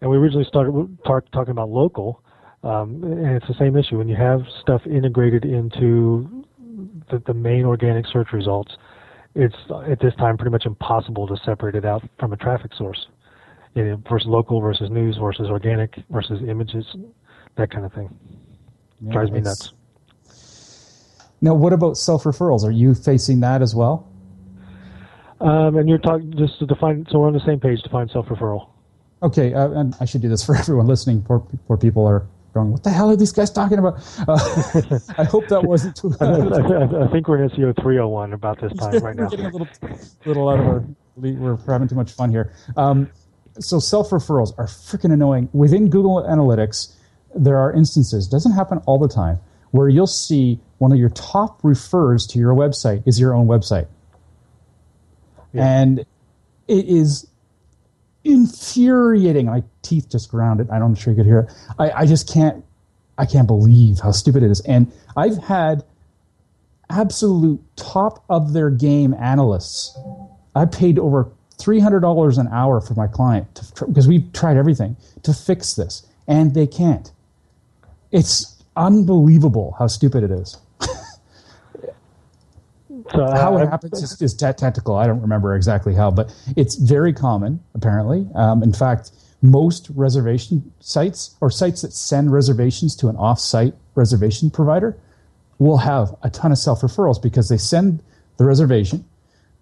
and 0.00 0.10
we 0.10 0.16
originally 0.16 0.44
started 0.44 0.72
talk, 1.06 1.30
talking 1.32 1.50
about 1.50 1.68
local, 1.68 2.22
um, 2.62 3.02
and 3.02 3.36
it's 3.36 3.46
the 3.48 3.54
same 3.58 3.76
issue. 3.76 3.98
When 3.98 4.08
you 4.08 4.16
have 4.16 4.40
stuff 4.60 4.82
integrated 4.86 5.44
into 5.44 6.44
the, 7.10 7.22
the 7.26 7.34
main 7.34 7.64
organic 7.64 8.06
search 8.06 8.32
results, 8.32 8.72
it's 9.34 9.56
at 9.88 10.00
this 10.00 10.14
time 10.16 10.36
pretty 10.36 10.50
much 10.50 10.66
impossible 10.66 11.26
to 11.26 11.36
separate 11.44 11.74
it 11.74 11.84
out 11.84 12.02
from 12.18 12.32
a 12.32 12.36
traffic 12.36 12.72
source. 12.76 13.06
You 13.74 13.84
know, 13.84 14.02
versus 14.08 14.28
local 14.28 14.60
versus 14.60 14.90
news 14.90 15.16
versus 15.18 15.48
organic 15.48 15.94
versus 16.10 16.42
images, 16.46 16.84
that 17.56 17.70
kind 17.70 17.86
of 17.86 17.92
thing. 17.94 18.14
Yeah, 19.00 19.12
Drives 19.12 19.30
me 19.30 19.40
nuts. 19.40 19.72
Now, 21.40 21.54
what 21.54 21.72
about 21.72 21.96
self 21.96 22.24
referrals? 22.24 22.64
Are 22.64 22.70
you 22.70 22.94
facing 22.94 23.40
that 23.40 23.62
as 23.62 23.74
well? 23.74 24.08
Um, 25.40 25.76
and 25.76 25.88
you're 25.88 25.98
talking 25.98 26.32
just 26.36 26.58
to 26.60 26.66
define. 26.66 27.06
So 27.10 27.18
we're 27.18 27.26
on 27.26 27.32
the 27.32 27.44
same 27.44 27.58
page. 27.58 27.78
to 27.78 27.88
Define 27.88 28.08
self 28.08 28.26
referral. 28.26 28.68
Okay, 29.22 29.54
uh, 29.54 29.70
and 29.70 29.94
I 30.00 30.04
should 30.04 30.20
do 30.20 30.28
this 30.28 30.44
for 30.44 30.56
everyone 30.62 30.86
listening. 30.86 31.22
Poor, 31.22 31.40
poor 31.66 31.76
people 31.76 32.06
are 32.06 32.26
going, 32.54 32.72
"What 32.72 32.82
the 32.82 32.90
hell 32.90 33.10
are 33.10 33.16
these 33.16 33.32
guys 33.32 33.50
talking 33.50 33.78
about?" 33.78 33.94
Uh, 34.26 34.34
I 35.18 35.24
hope 35.24 35.48
that 35.48 35.62
wasn't 35.64 35.96
too. 35.96 36.14
I, 36.20 36.24
I, 36.24 37.04
I 37.04 37.08
think 37.08 37.28
we're 37.28 37.42
in 37.42 37.50
SEO 37.50 37.74
301 37.80 38.32
about 38.32 38.60
this 38.60 38.72
time 38.74 38.92
right 38.94 39.02
we're 39.02 39.14
now. 39.14 39.28
getting 39.28 39.46
a 39.46 39.50
little, 39.50 39.68
little 40.26 40.48
out 40.48 40.60
of 40.60 40.66
our. 40.66 40.84
We're 41.16 41.58
having 41.66 41.88
too 41.88 41.94
much 41.94 42.12
fun 42.12 42.30
here. 42.30 42.52
Um, 42.76 43.10
so 43.58 43.78
self 43.78 44.10
referrals 44.10 44.58
are 44.58 44.66
freaking 44.66 45.12
annoying. 45.12 45.48
Within 45.52 45.90
Google 45.90 46.22
Analytics, 46.22 46.94
there 47.34 47.58
are 47.58 47.72
instances. 47.72 48.26
Doesn't 48.26 48.52
happen 48.52 48.78
all 48.86 48.98
the 48.98 49.08
time 49.08 49.38
where 49.72 49.88
you'll 49.88 50.06
see 50.06 50.58
one 50.78 50.90
of 50.90 50.98
your 50.98 51.10
top 51.10 51.60
refers 51.62 52.26
to 52.26 52.38
your 52.38 52.54
website 52.54 53.02
is 53.06 53.20
your 53.20 53.34
own 53.34 53.46
website, 53.46 53.86
and 55.54 56.00
it 56.66 56.86
is 56.86 57.26
infuriating. 58.24 59.46
My 59.46 59.62
teeth 59.82 60.08
just 60.10 60.30
grounded. 60.30 60.70
I'm 60.70 60.94
sure 60.94 61.12
you 61.12 61.16
could 61.16 61.26
hear 61.26 61.40
it. 61.40 61.52
I, 61.78 62.02
I 62.02 62.06
just 62.06 62.32
can't 62.32 62.64
I 63.18 63.26
can't 63.26 63.46
believe 63.46 64.00
how 64.00 64.10
stupid 64.10 64.42
it 64.42 64.50
is. 64.50 64.60
And 64.60 64.90
I've 65.16 65.36
had 65.38 65.84
absolute 66.90 67.60
top 67.76 68.24
of 68.28 68.52
their 68.52 68.70
game 68.70 69.14
analysts. 69.14 69.96
I 70.54 70.64
paid 70.66 70.98
over 70.98 71.30
$300 71.58 72.38
an 72.38 72.48
hour 72.48 72.80
for 72.80 72.94
my 72.94 73.06
client 73.06 73.60
because 73.86 74.08
we've 74.08 74.32
tried 74.32 74.56
everything 74.56 74.96
to 75.22 75.32
fix 75.32 75.74
this, 75.74 76.06
and 76.26 76.54
they 76.54 76.66
can't. 76.66 77.12
It's 78.10 78.62
unbelievable 78.76 79.76
how 79.78 79.86
stupid 79.86 80.24
it 80.24 80.30
is. 80.30 80.58
So 83.10 83.30
how 83.30 83.58
it 83.58 83.68
happens 83.68 84.02
is, 84.02 84.20
is 84.20 84.34
tactical. 84.34 84.94
I 84.94 85.06
don't 85.06 85.20
remember 85.20 85.54
exactly 85.54 85.94
how, 85.94 86.10
but 86.10 86.34
it's 86.56 86.76
very 86.76 87.12
common, 87.12 87.60
apparently. 87.74 88.28
Um, 88.34 88.62
in 88.62 88.72
fact, 88.72 89.12
most 89.42 89.90
reservation 89.94 90.72
sites 90.80 91.36
or 91.40 91.50
sites 91.50 91.82
that 91.82 91.92
send 91.92 92.32
reservations 92.32 92.94
to 92.96 93.08
an 93.08 93.16
off-site 93.16 93.74
reservation 93.94 94.50
provider 94.50 94.96
will 95.58 95.78
have 95.78 96.14
a 96.22 96.30
ton 96.30 96.52
of 96.52 96.58
self-referrals 96.58 97.20
because 97.20 97.48
they 97.48 97.56
send 97.56 98.02
the 98.36 98.44
reservation 98.44 99.04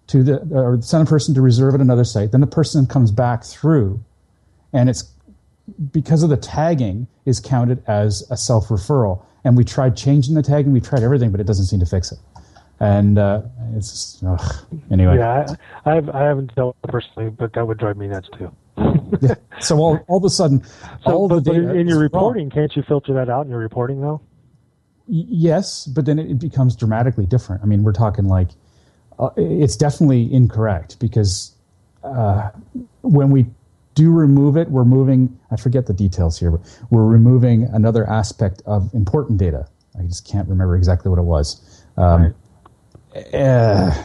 to 0.07 0.23
the 0.23 0.39
or 0.53 0.81
send 0.81 1.07
a 1.07 1.09
person 1.09 1.33
to 1.35 1.41
reserve 1.41 1.73
at 1.73 1.81
another 1.81 2.03
site. 2.03 2.31
Then 2.31 2.41
the 2.41 2.47
person 2.47 2.85
comes 2.85 3.11
back 3.11 3.43
through, 3.43 4.03
and 4.73 4.89
it's 4.89 5.11
because 5.91 6.21
of 6.23 6.29
the 6.29 6.37
tagging 6.37 7.07
is 7.25 7.39
counted 7.39 7.83
as 7.87 8.27
a 8.29 8.37
self-referral. 8.37 9.23
And 9.43 9.57
we 9.57 9.63
tried 9.63 9.97
changing 9.97 10.35
the 10.35 10.43
tagging, 10.43 10.71
we 10.73 10.81
tried 10.81 11.01
everything, 11.01 11.31
but 11.31 11.39
it 11.39 11.47
doesn't 11.47 11.65
seem 11.65 11.79
to 11.79 11.85
fix 11.85 12.11
it 12.11 12.19
and 12.81 13.19
uh, 13.19 13.43
it's 13.75 13.91
just, 13.91 14.23
ugh. 14.23 14.65
anyway. 14.89 15.17
Yeah, 15.17 15.45
I, 15.85 15.97
I've, 15.97 16.09
I 16.09 16.23
haven't 16.23 16.53
dealt 16.55 16.75
with 16.81 16.89
it 16.89 16.91
personally, 16.91 17.29
but 17.29 17.53
that 17.53 17.65
would 17.65 17.77
drive 17.77 17.95
me 17.95 18.07
nuts 18.07 18.27
too. 18.35 18.51
yeah. 19.21 19.35
So 19.59 19.77
all, 19.77 19.99
all 20.07 20.17
of 20.17 20.23
a 20.23 20.31
sudden, 20.31 20.63
so, 21.05 21.11
all 21.11 21.27
but, 21.29 21.43
the 21.43 21.53
data 21.53 21.67
but 21.67 21.75
in 21.75 21.87
your 21.87 21.99
reporting, 21.99 22.45
wrong. 22.45 22.49
can't 22.49 22.75
you 22.75 22.81
filter 22.81 23.13
that 23.13 23.29
out 23.29 23.45
in 23.45 23.51
your 23.51 23.59
reporting 23.59 24.01
though? 24.01 24.19
Y- 25.07 25.25
yes, 25.29 25.85
but 25.85 26.05
then 26.05 26.17
it 26.17 26.39
becomes 26.39 26.75
dramatically 26.75 27.27
different. 27.27 27.61
I 27.61 27.67
mean, 27.67 27.83
we're 27.83 27.93
talking 27.93 28.25
like 28.25 28.49
uh, 29.19 29.29
it's 29.37 29.75
definitely 29.75 30.33
incorrect 30.33 30.99
because 30.99 31.53
uh, 32.03 32.49
when 33.01 33.29
we 33.29 33.45
do 33.93 34.11
remove 34.11 34.57
it, 34.57 34.71
we're 34.71 34.85
moving. 34.85 35.37
I 35.51 35.55
forget 35.55 35.85
the 35.85 35.93
details 35.93 36.39
here, 36.39 36.49
but 36.49 36.61
we're 36.89 37.05
removing 37.05 37.65
another 37.73 38.09
aspect 38.09 38.63
of 38.65 38.91
important 38.95 39.37
data. 39.37 39.67
I 39.99 40.01
just 40.03 40.27
can't 40.27 40.49
remember 40.49 40.75
exactly 40.75 41.11
what 41.11 41.19
it 41.19 41.25
was. 41.25 41.83
Um, 41.97 42.23
right 42.23 42.33
uh, 43.33 44.03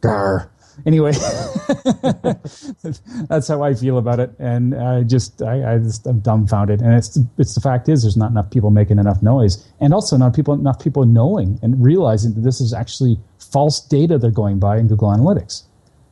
gar. 0.00 0.50
Anyway, 0.86 1.12
that's 3.28 3.46
how 3.46 3.62
I 3.62 3.74
feel 3.74 3.98
about 3.98 4.20
it, 4.20 4.32
and 4.38 4.74
I 4.74 5.02
just, 5.02 5.42
I, 5.42 5.74
I 5.74 5.78
just, 5.78 6.06
I'm 6.06 6.20
dumbfounded. 6.20 6.80
And 6.80 6.94
it's, 6.94 7.18
it's 7.38 7.54
the 7.54 7.60
fact 7.60 7.88
is, 7.88 8.02
there's 8.02 8.16
not 8.16 8.30
enough 8.30 8.50
people 8.50 8.70
making 8.70 8.98
enough 8.98 9.22
noise, 9.22 9.70
and 9.80 9.92
also 9.92 10.16
not 10.16 10.34
people, 10.34 10.54
enough 10.54 10.82
people 10.82 11.04
knowing 11.04 11.58
and 11.62 11.82
realizing 11.82 12.34
that 12.34 12.40
this 12.40 12.60
is 12.60 12.72
actually 12.72 13.18
false 13.38 13.80
data 13.80 14.18
they're 14.18 14.30
going 14.30 14.58
by 14.58 14.78
in 14.78 14.88
Google 14.88 15.10
Analytics. 15.10 15.64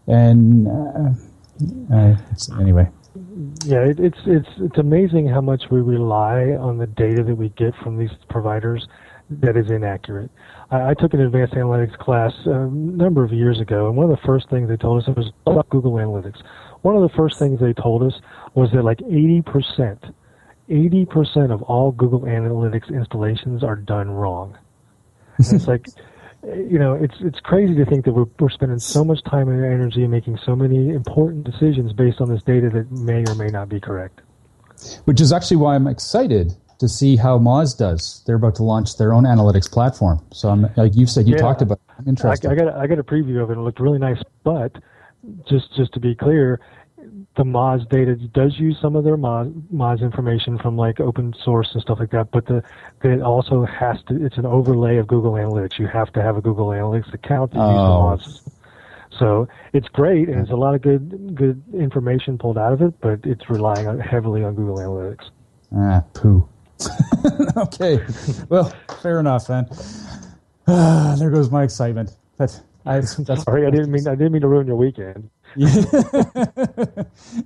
And 0.06 0.68
uh, 0.68 1.94
uh, 1.94 2.16
anyway, 2.60 2.88
yeah, 3.64 3.80
it, 3.80 3.98
it's 3.98 4.18
it's 4.26 4.48
it's 4.58 4.78
amazing 4.78 5.26
how 5.26 5.40
much 5.40 5.64
we 5.70 5.80
rely 5.80 6.52
on 6.52 6.78
the 6.78 6.86
data 6.86 7.24
that 7.24 7.34
we 7.34 7.48
get 7.50 7.74
from 7.82 7.96
these 7.96 8.10
providers 8.28 8.86
that 9.30 9.56
is 9.56 9.70
inaccurate. 9.70 10.30
I, 10.70 10.90
I 10.90 10.94
took 10.94 11.14
an 11.14 11.20
advanced 11.20 11.54
analytics 11.54 11.96
class 11.98 12.32
a 12.44 12.66
number 12.66 13.24
of 13.24 13.32
years 13.32 13.60
ago, 13.60 13.86
and 13.86 13.96
one 13.96 14.10
of 14.10 14.16
the 14.16 14.26
first 14.26 14.50
things 14.50 14.68
they 14.68 14.76
told 14.76 15.02
us 15.02 15.08
was 15.16 15.30
about 15.46 15.68
Google 15.70 15.92
Analytics. 15.92 16.42
One 16.82 16.96
of 16.96 17.02
the 17.02 17.16
first 17.16 17.38
things 17.38 17.60
they 17.60 17.72
told 17.72 18.02
us 18.02 18.14
was 18.54 18.70
that 18.72 18.82
like 18.82 18.98
80%, 18.98 20.12
80% 20.68 21.52
of 21.52 21.62
all 21.62 21.92
Google 21.92 22.20
Analytics 22.20 22.88
installations 22.88 23.62
are 23.62 23.76
done 23.76 24.10
wrong. 24.10 24.58
And 25.38 25.52
it's 25.52 25.68
like, 25.68 25.86
you 26.42 26.78
know, 26.78 26.94
it's 26.94 27.14
it's 27.20 27.38
crazy 27.40 27.74
to 27.74 27.84
think 27.84 28.06
that 28.06 28.12
we're, 28.12 28.26
we're 28.38 28.50
spending 28.50 28.78
so 28.78 29.04
much 29.04 29.22
time 29.24 29.48
and 29.48 29.64
energy 29.64 30.06
making 30.06 30.38
so 30.44 30.56
many 30.56 30.90
important 30.90 31.44
decisions 31.44 31.92
based 31.92 32.20
on 32.20 32.28
this 32.28 32.42
data 32.42 32.70
that 32.70 32.90
may 32.90 33.24
or 33.28 33.34
may 33.34 33.48
not 33.48 33.68
be 33.68 33.78
correct. 33.78 34.20
Which 35.04 35.20
is 35.20 35.32
actually 35.32 35.58
why 35.58 35.74
I'm 35.74 35.86
excited 35.86 36.54
to 36.80 36.88
see 36.88 37.16
how 37.16 37.38
Moz 37.38 37.76
does. 37.76 38.22
They're 38.26 38.36
about 38.36 38.56
to 38.56 38.62
launch 38.62 38.96
their 38.96 39.12
own 39.12 39.24
analytics 39.24 39.70
platform. 39.70 40.24
So 40.32 40.48
I'm 40.48 40.66
like 40.76 40.96
you 40.96 41.06
said, 41.06 41.28
you 41.28 41.34
yeah, 41.34 41.42
talked 41.42 41.62
about. 41.62 41.78
It. 41.78 41.94
I'm 41.98 42.08
interested. 42.08 42.48
I, 42.48 42.52
I, 42.52 42.56
got 42.56 42.68
a, 42.68 42.76
I 42.78 42.86
got 42.86 42.98
a 42.98 43.04
preview 43.04 43.42
of 43.42 43.50
it. 43.50 43.58
It 43.58 43.60
looked 43.60 43.80
really 43.80 43.98
nice, 43.98 44.20
but 44.42 44.72
just 45.48 45.74
just 45.76 45.92
to 45.92 46.00
be 46.00 46.14
clear, 46.14 46.58
the 47.36 47.44
Moz 47.44 47.86
data 47.90 48.16
does 48.16 48.58
use 48.58 48.78
some 48.80 48.96
of 48.96 49.04
their 49.04 49.18
Moz, 49.18 49.52
Moz 49.72 50.00
information 50.00 50.58
from 50.58 50.76
like 50.76 51.00
open 51.00 51.34
source 51.44 51.68
and 51.74 51.82
stuff 51.82 52.00
like 52.00 52.10
that, 52.12 52.30
but 52.30 52.46
the 52.46 52.64
it 53.04 53.20
also 53.20 53.66
has 53.66 53.98
to. 54.08 54.24
It's 54.24 54.38
an 54.38 54.46
overlay 54.46 54.96
of 54.96 55.06
Google 55.06 55.32
Analytics. 55.32 55.78
You 55.78 55.86
have 55.86 56.10
to 56.14 56.22
have 56.22 56.38
a 56.38 56.40
Google 56.40 56.68
Analytics 56.68 57.12
account 57.12 57.52
to 57.52 57.58
oh. 57.60 58.14
use 58.14 58.24
the 58.24 58.40
Moz. 58.40 58.54
So 59.18 59.48
it's 59.74 59.88
great, 59.88 60.30
and 60.30 60.40
it's 60.40 60.50
a 60.50 60.56
lot 60.56 60.74
of 60.74 60.80
good 60.80 61.34
good 61.34 61.62
information 61.74 62.38
pulled 62.38 62.56
out 62.56 62.72
of 62.72 62.80
it, 62.80 62.98
but 63.02 63.20
it's 63.24 63.50
relying 63.50 63.98
heavily 64.00 64.42
on 64.42 64.54
Google 64.54 64.78
Analytics. 64.78 65.28
Ah, 65.76 66.02
poo. 66.14 66.48
okay. 67.56 68.04
Well, 68.48 68.72
fair 69.02 69.20
enough 69.20 69.46
then. 69.46 69.66
Ah, 70.66 71.16
there 71.18 71.30
goes 71.30 71.50
my 71.50 71.62
excitement. 71.62 72.16
That's, 72.36 72.62
I, 72.86 73.00
that's 73.18 73.42
sorry. 73.42 73.66
I 73.66 73.70
didn't 73.70 73.90
mean 73.90 74.06
I 74.08 74.14
didn't 74.14 74.32
mean 74.32 74.42
to 74.42 74.48
ruin 74.48 74.66
your 74.66 74.76
weekend. 74.76 75.30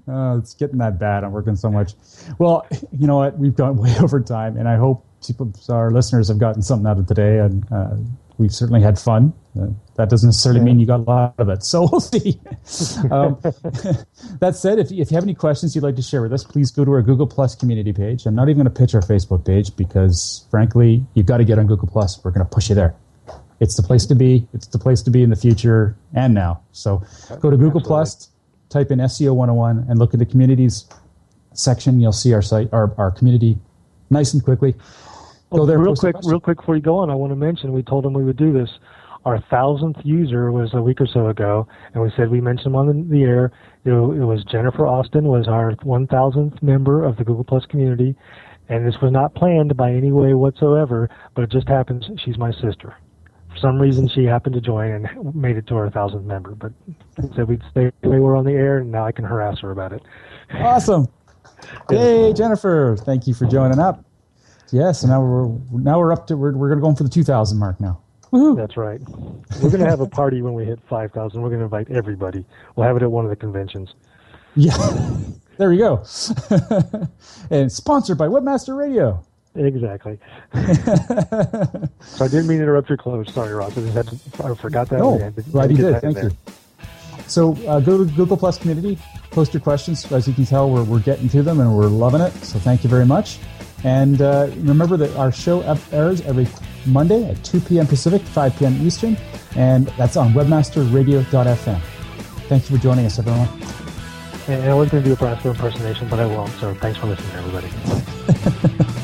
oh, 0.09 0.39
it's 0.39 0.55
getting 0.55 0.78
that 0.78 0.99
bad. 0.99 1.24
I'm 1.24 1.32
working 1.32 1.57
so 1.57 1.70
much. 1.70 1.95
Well, 2.39 2.66
you 2.93 3.07
know 3.07 3.16
what? 3.16 3.39
We've 3.39 3.55
gone 3.55 3.76
way 3.76 3.95
over 4.01 4.20
time, 4.20 4.57
and 4.57 4.68
I 4.68 4.76
hope 4.76 5.05
people, 5.26 5.53
our 5.68 5.91
listeners 5.91 6.28
have 6.28 6.39
gotten 6.39 6.62
something 6.62 6.87
out 6.87 6.99
of 6.99 7.07
today. 7.07 7.39
And 7.39 7.64
uh, 7.72 7.97
we've 8.39 8.55
certainly 8.55 8.82
had 8.82 8.99
fun. 8.99 9.32
Uh, 9.59 9.66
that 9.97 10.11
doesn't 10.11 10.28
necessarily 10.28 10.61
mean 10.61 10.80
you 10.80 10.87
got 10.87 11.01
a 11.01 11.03
lot 11.05 11.35
of 11.39 11.49
it. 11.49 11.62
So 11.62 11.89
we'll 11.91 12.01
see. 12.01 12.41
um, 13.11 13.39
that 14.41 14.55
said, 14.57 14.78
if, 14.78 14.91
if 14.91 15.11
you 15.11 15.14
have 15.14 15.22
any 15.22 15.35
questions 15.35 15.74
you'd 15.74 15.85
like 15.85 15.97
to 15.97 16.03
share 16.03 16.22
with 16.22 16.32
us, 16.32 16.43
please 16.43 16.70
go 16.70 16.85
to 16.85 16.91
our 16.93 17.03
Google 17.03 17.26
Plus 17.26 17.55
community 17.55 17.93
page. 17.93 18.26
I'm 18.26 18.35
not 18.35 18.49
even 18.49 18.64
going 18.64 18.72
to 18.72 18.78
pitch 18.78 18.95
our 18.95 19.01
Facebook 19.01 19.47
page 19.47 19.74
because, 19.76 20.47
frankly, 20.51 21.05
you've 21.14 21.26
got 21.26 21.39
to 21.39 21.45
get 21.45 21.59
on 21.59 21.66
Google 21.66 21.89
Plus. 21.89 22.22
We're 22.24 22.32
going 22.32 22.45
to 22.45 22.53
push 22.53 22.68
you 22.68 22.74
there. 22.74 22.95
It's 23.61 23.76
the 23.76 23.82
place 23.82 24.05
to 24.07 24.14
be. 24.14 24.47
It's 24.53 24.66
the 24.66 24.78
place 24.78 25.01
to 25.03 25.11
be 25.11 25.22
in 25.22 25.30
the 25.30 25.37
future 25.37 25.97
and 26.14 26.35
now. 26.35 26.61
So 26.72 27.03
go 27.41 27.51
to 27.51 27.57
Google 27.57 27.80
Absolutely. 27.80 27.87
Plus, 27.87 28.28
type 28.68 28.91
in 28.91 28.99
SEO 28.99 29.35
101, 29.35 29.87
and 29.89 29.99
look 29.99 30.12
at 30.12 30.18
the 30.18 30.26
communities 30.26 30.87
section. 31.53 32.01
You'll 32.01 32.12
see 32.12 32.35
our 32.35 32.43
site, 32.43 32.68
our, 32.72 32.93
our 32.99 33.12
community, 33.12 33.57
nice 34.11 34.35
and 34.35 34.43
quickly. 34.43 34.74
Oh, 35.53 35.59
go 35.59 35.67
there. 35.67 35.79
Real 35.79 35.95
quick, 35.95 36.17
real 36.25 36.41
quick 36.41 36.59
before 36.59 36.77
you 36.77 36.83
go 36.83 36.97
on, 36.99 37.11
I 37.11 37.15
want 37.15 37.31
to 37.31 37.37
mention 37.37 37.73
we 37.73 37.83
told 37.83 38.05
them 38.05 38.13
we 38.13 38.25
would 38.25 38.37
do 38.37 38.53
this. 38.53 38.71
Our 39.25 39.41
thousandth 39.51 39.99
user 40.05 40.53
was 40.53 40.75
a 40.75 40.83
week 40.83 41.01
or 41.01 41.07
so 41.07 41.29
ago, 41.29 41.67
and 41.95 42.03
we 42.03 42.13
said 42.15 42.31
we 42.31 42.43
mentioned 42.43 42.67
them 42.67 42.77
on 42.77 43.09
the, 43.09 43.23
air. 43.23 43.53
It, 43.85 43.91
it 43.91 44.25
was 44.25 44.45
Jennifer 44.45 44.87
Austin 44.87 45.25
was 45.25 45.49
our 45.49 45.75
1,000th 45.77 46.63
member 46.63 47.03
of 47.05 47.17
the 47.17 47.25
Google 47.25 47.45
Plus 47.45 47.65
community, 47.65 48.15
and 48.69 48.87
this 48.87 49.01
was 49.01 49.13
not 49.13 49.35
planned 49.35 49.77
by 49.77 49.93
any 49.93 50.13
way 50.13 50.35
whatsoever. 50.35 51.09
But 51.35 51.45
it 51.45 51.51
just 51.51 51.69
happens 51.69 52.05
she's 52.23 52.37
my 52.37 52.53
sister. 52.53 52.95
For 53.51 53.59
some 53.61 53.81
reason, 53.81 54.09
she 54.09 54.25
happened 54.25 54.57
to 54.57 54.61
join 54.61 54.91
and 54.91 55.35
made 55.35 55.57
it 55.57 55.67
to 55.69 55.77
our 55.77 55.89
thousandth 55.89 56.27
member. 56.27 56.55
But 56.55 56.73
said 57.35 57.49
we'd 57.49 57.63
stay 57.71 57.93
we 58.03 58.21
were 58.21 58.37
on 58.37 58.45
the 58.45 58.53
air, 58.53 58.79
and 58.79 58.93
now 58.93 59.07
I 59.07 59.13
can 59.13 59.25
harass 59.25 59.61
her 59.61 59.71
about 59.71 59.93
it. 59.93 60.03
Awesome. 60.55 61.09
Hey, 61.89 62.35
Jennifer! 62.35 62.95
Thank 62.99 63.27
you 63.27 63.33
for 63.33 63.47
joining 63.47 63.79
up. 63.79 64.05
Yes, 64.75 65.05
and 65.05 65.12
now 65.12 65.22
we're 65.22 65.79
now 65.79 66.01
we're 66.01 66.12
up 66.12 66.27
to 66.27 66.37
we're 66.37 66.53
we're 66.57 66.68
going 66.68 66.81
to 66.81 66.83
go 66.83 66.93
for 66.97 67.05
the 67.05 67.09
2,000 67.09 67.57
mark 67.57 67.81
now. 67.81 68.01
Woo-hoo. 68.33 68.57
That's 68.57 68.77
right. 68.77 69.01
We're 69.62 69.70
going 69.70 69.79
to 69.79 69.89
have 69.89 70.01
a 70.01 70.09
party 70.09 70.43
when 70.43 70.55
we 70.55 70.64
hit 70.64 70.81
5,000. 70.89 71.41
We're 71.41 71.49
going 71.49 71.61
to 71.61 71.64
invite 71.66 71.89
everybody. 71.93 72.45
We'll 72.75 72.85
have 72.85 72.97
it 72.97 73.05
at 73.05 73.12
one 73.12 73.25
of 73.25 73.31
the 73.31 73.37
conventions. 73.37 73.95
Yeah. 74.57 74.77
there 75.59 75.70
we 75.70 75.77
go. 75.77 76.05
and 77.51 77.70
sponsored 77.70 78.18
by 78.18 78.27
Webmaster 78.27 78.77
Radio. 78.77 79.25
Exactly. 79.55 80.18
so 80.55 82.25
I 82.25 82.27
didn't 82.27 82.49
mean 82.49 82.59
to 82.59 82.64
interrupt 82.64 82.89
your 82.89 82.99
close. 82.99 83.33
Sorry, 83.33 83.55
Ross. 83.55 83.79
I, 83.79 83.83
just 83.83 83.95
had 83.95 84.09
to, 84.09 84.45
I 84.45 84.55
forgot 84.57 84.89
that. 84.89 84.99
No, 84.99 85.31
glad 85.53 85.70
you 85.70 85.77
did. 85.77 86.01
Thank 86.01 86.16
you. 86.16 86.31
So 87.29 87.53
uh, 87.68 87.79
go 87.79 88.05
to 88.05 88.11
Google 88.16 88.37
Plus 88.37 88.59
community, 88.59 88.99
post 89.31 89.55
your 89.55 89.61
questions. 89.61 90.11
As 90.11 90.27
you 90.27 90.35
can 90.35 90.45
tell, 90.45 90.68
we're, 90.68 90.83
we're 90.83 90.99
getting 90.99 91.29
to 91.29 91.45
them 91.45 91.61
and 91.61 91.77
we're 91.77 91.87
loving 91.87 92.20
it. 92.20 92.33
So 92.45 92.59
thank 92.59 92.83
you 92.83 92.91
very 92.91 93.07
much. 93.07 93.39
And 93.85 94.22
uh, 94.22 94.49
remember 94.57 94.97
that 94.97 95.14
our 95.16 95.30
show 95.30 95.61
airs 95.93 96.22
every 96.22 96.49
Monday 96.87 97.28
at 97.30 97.43
2 97.45 97.61
p.m. 97.61 97.87
Pacific, 97.87 98.22
5 98.22 98.57
p.m. 98.59 98.87
Eastern, 98.87 99.16
and 99.57 99.87
that's 99.99 100.16
on 100.16 100.32
webmasterradio.fm. 100.32 101.80
Thank 102.49 102.70
you 102.70 102.76
for 102.76 102.82
joining 102.82 103.07
us, 103.07 103.18
everyone. 103.18 103.49
And 104.49 104.70
I 104.70 104.74
was 104.74 104.91
going 104.91 105.03
to 105.03 105.09
do 105.09 105.14
a 105.14 105.16
Brasco 105.16 105.51
impersonation, 105.51 106.09
but 106.09 106.18
I 106.20 106.26
won't. 106.26 106.51
So 106.53 106.74
thanks 106.74 106.99
for 106.99 107.07
listening, 107.07 107.32
everybody. 107.37 108.91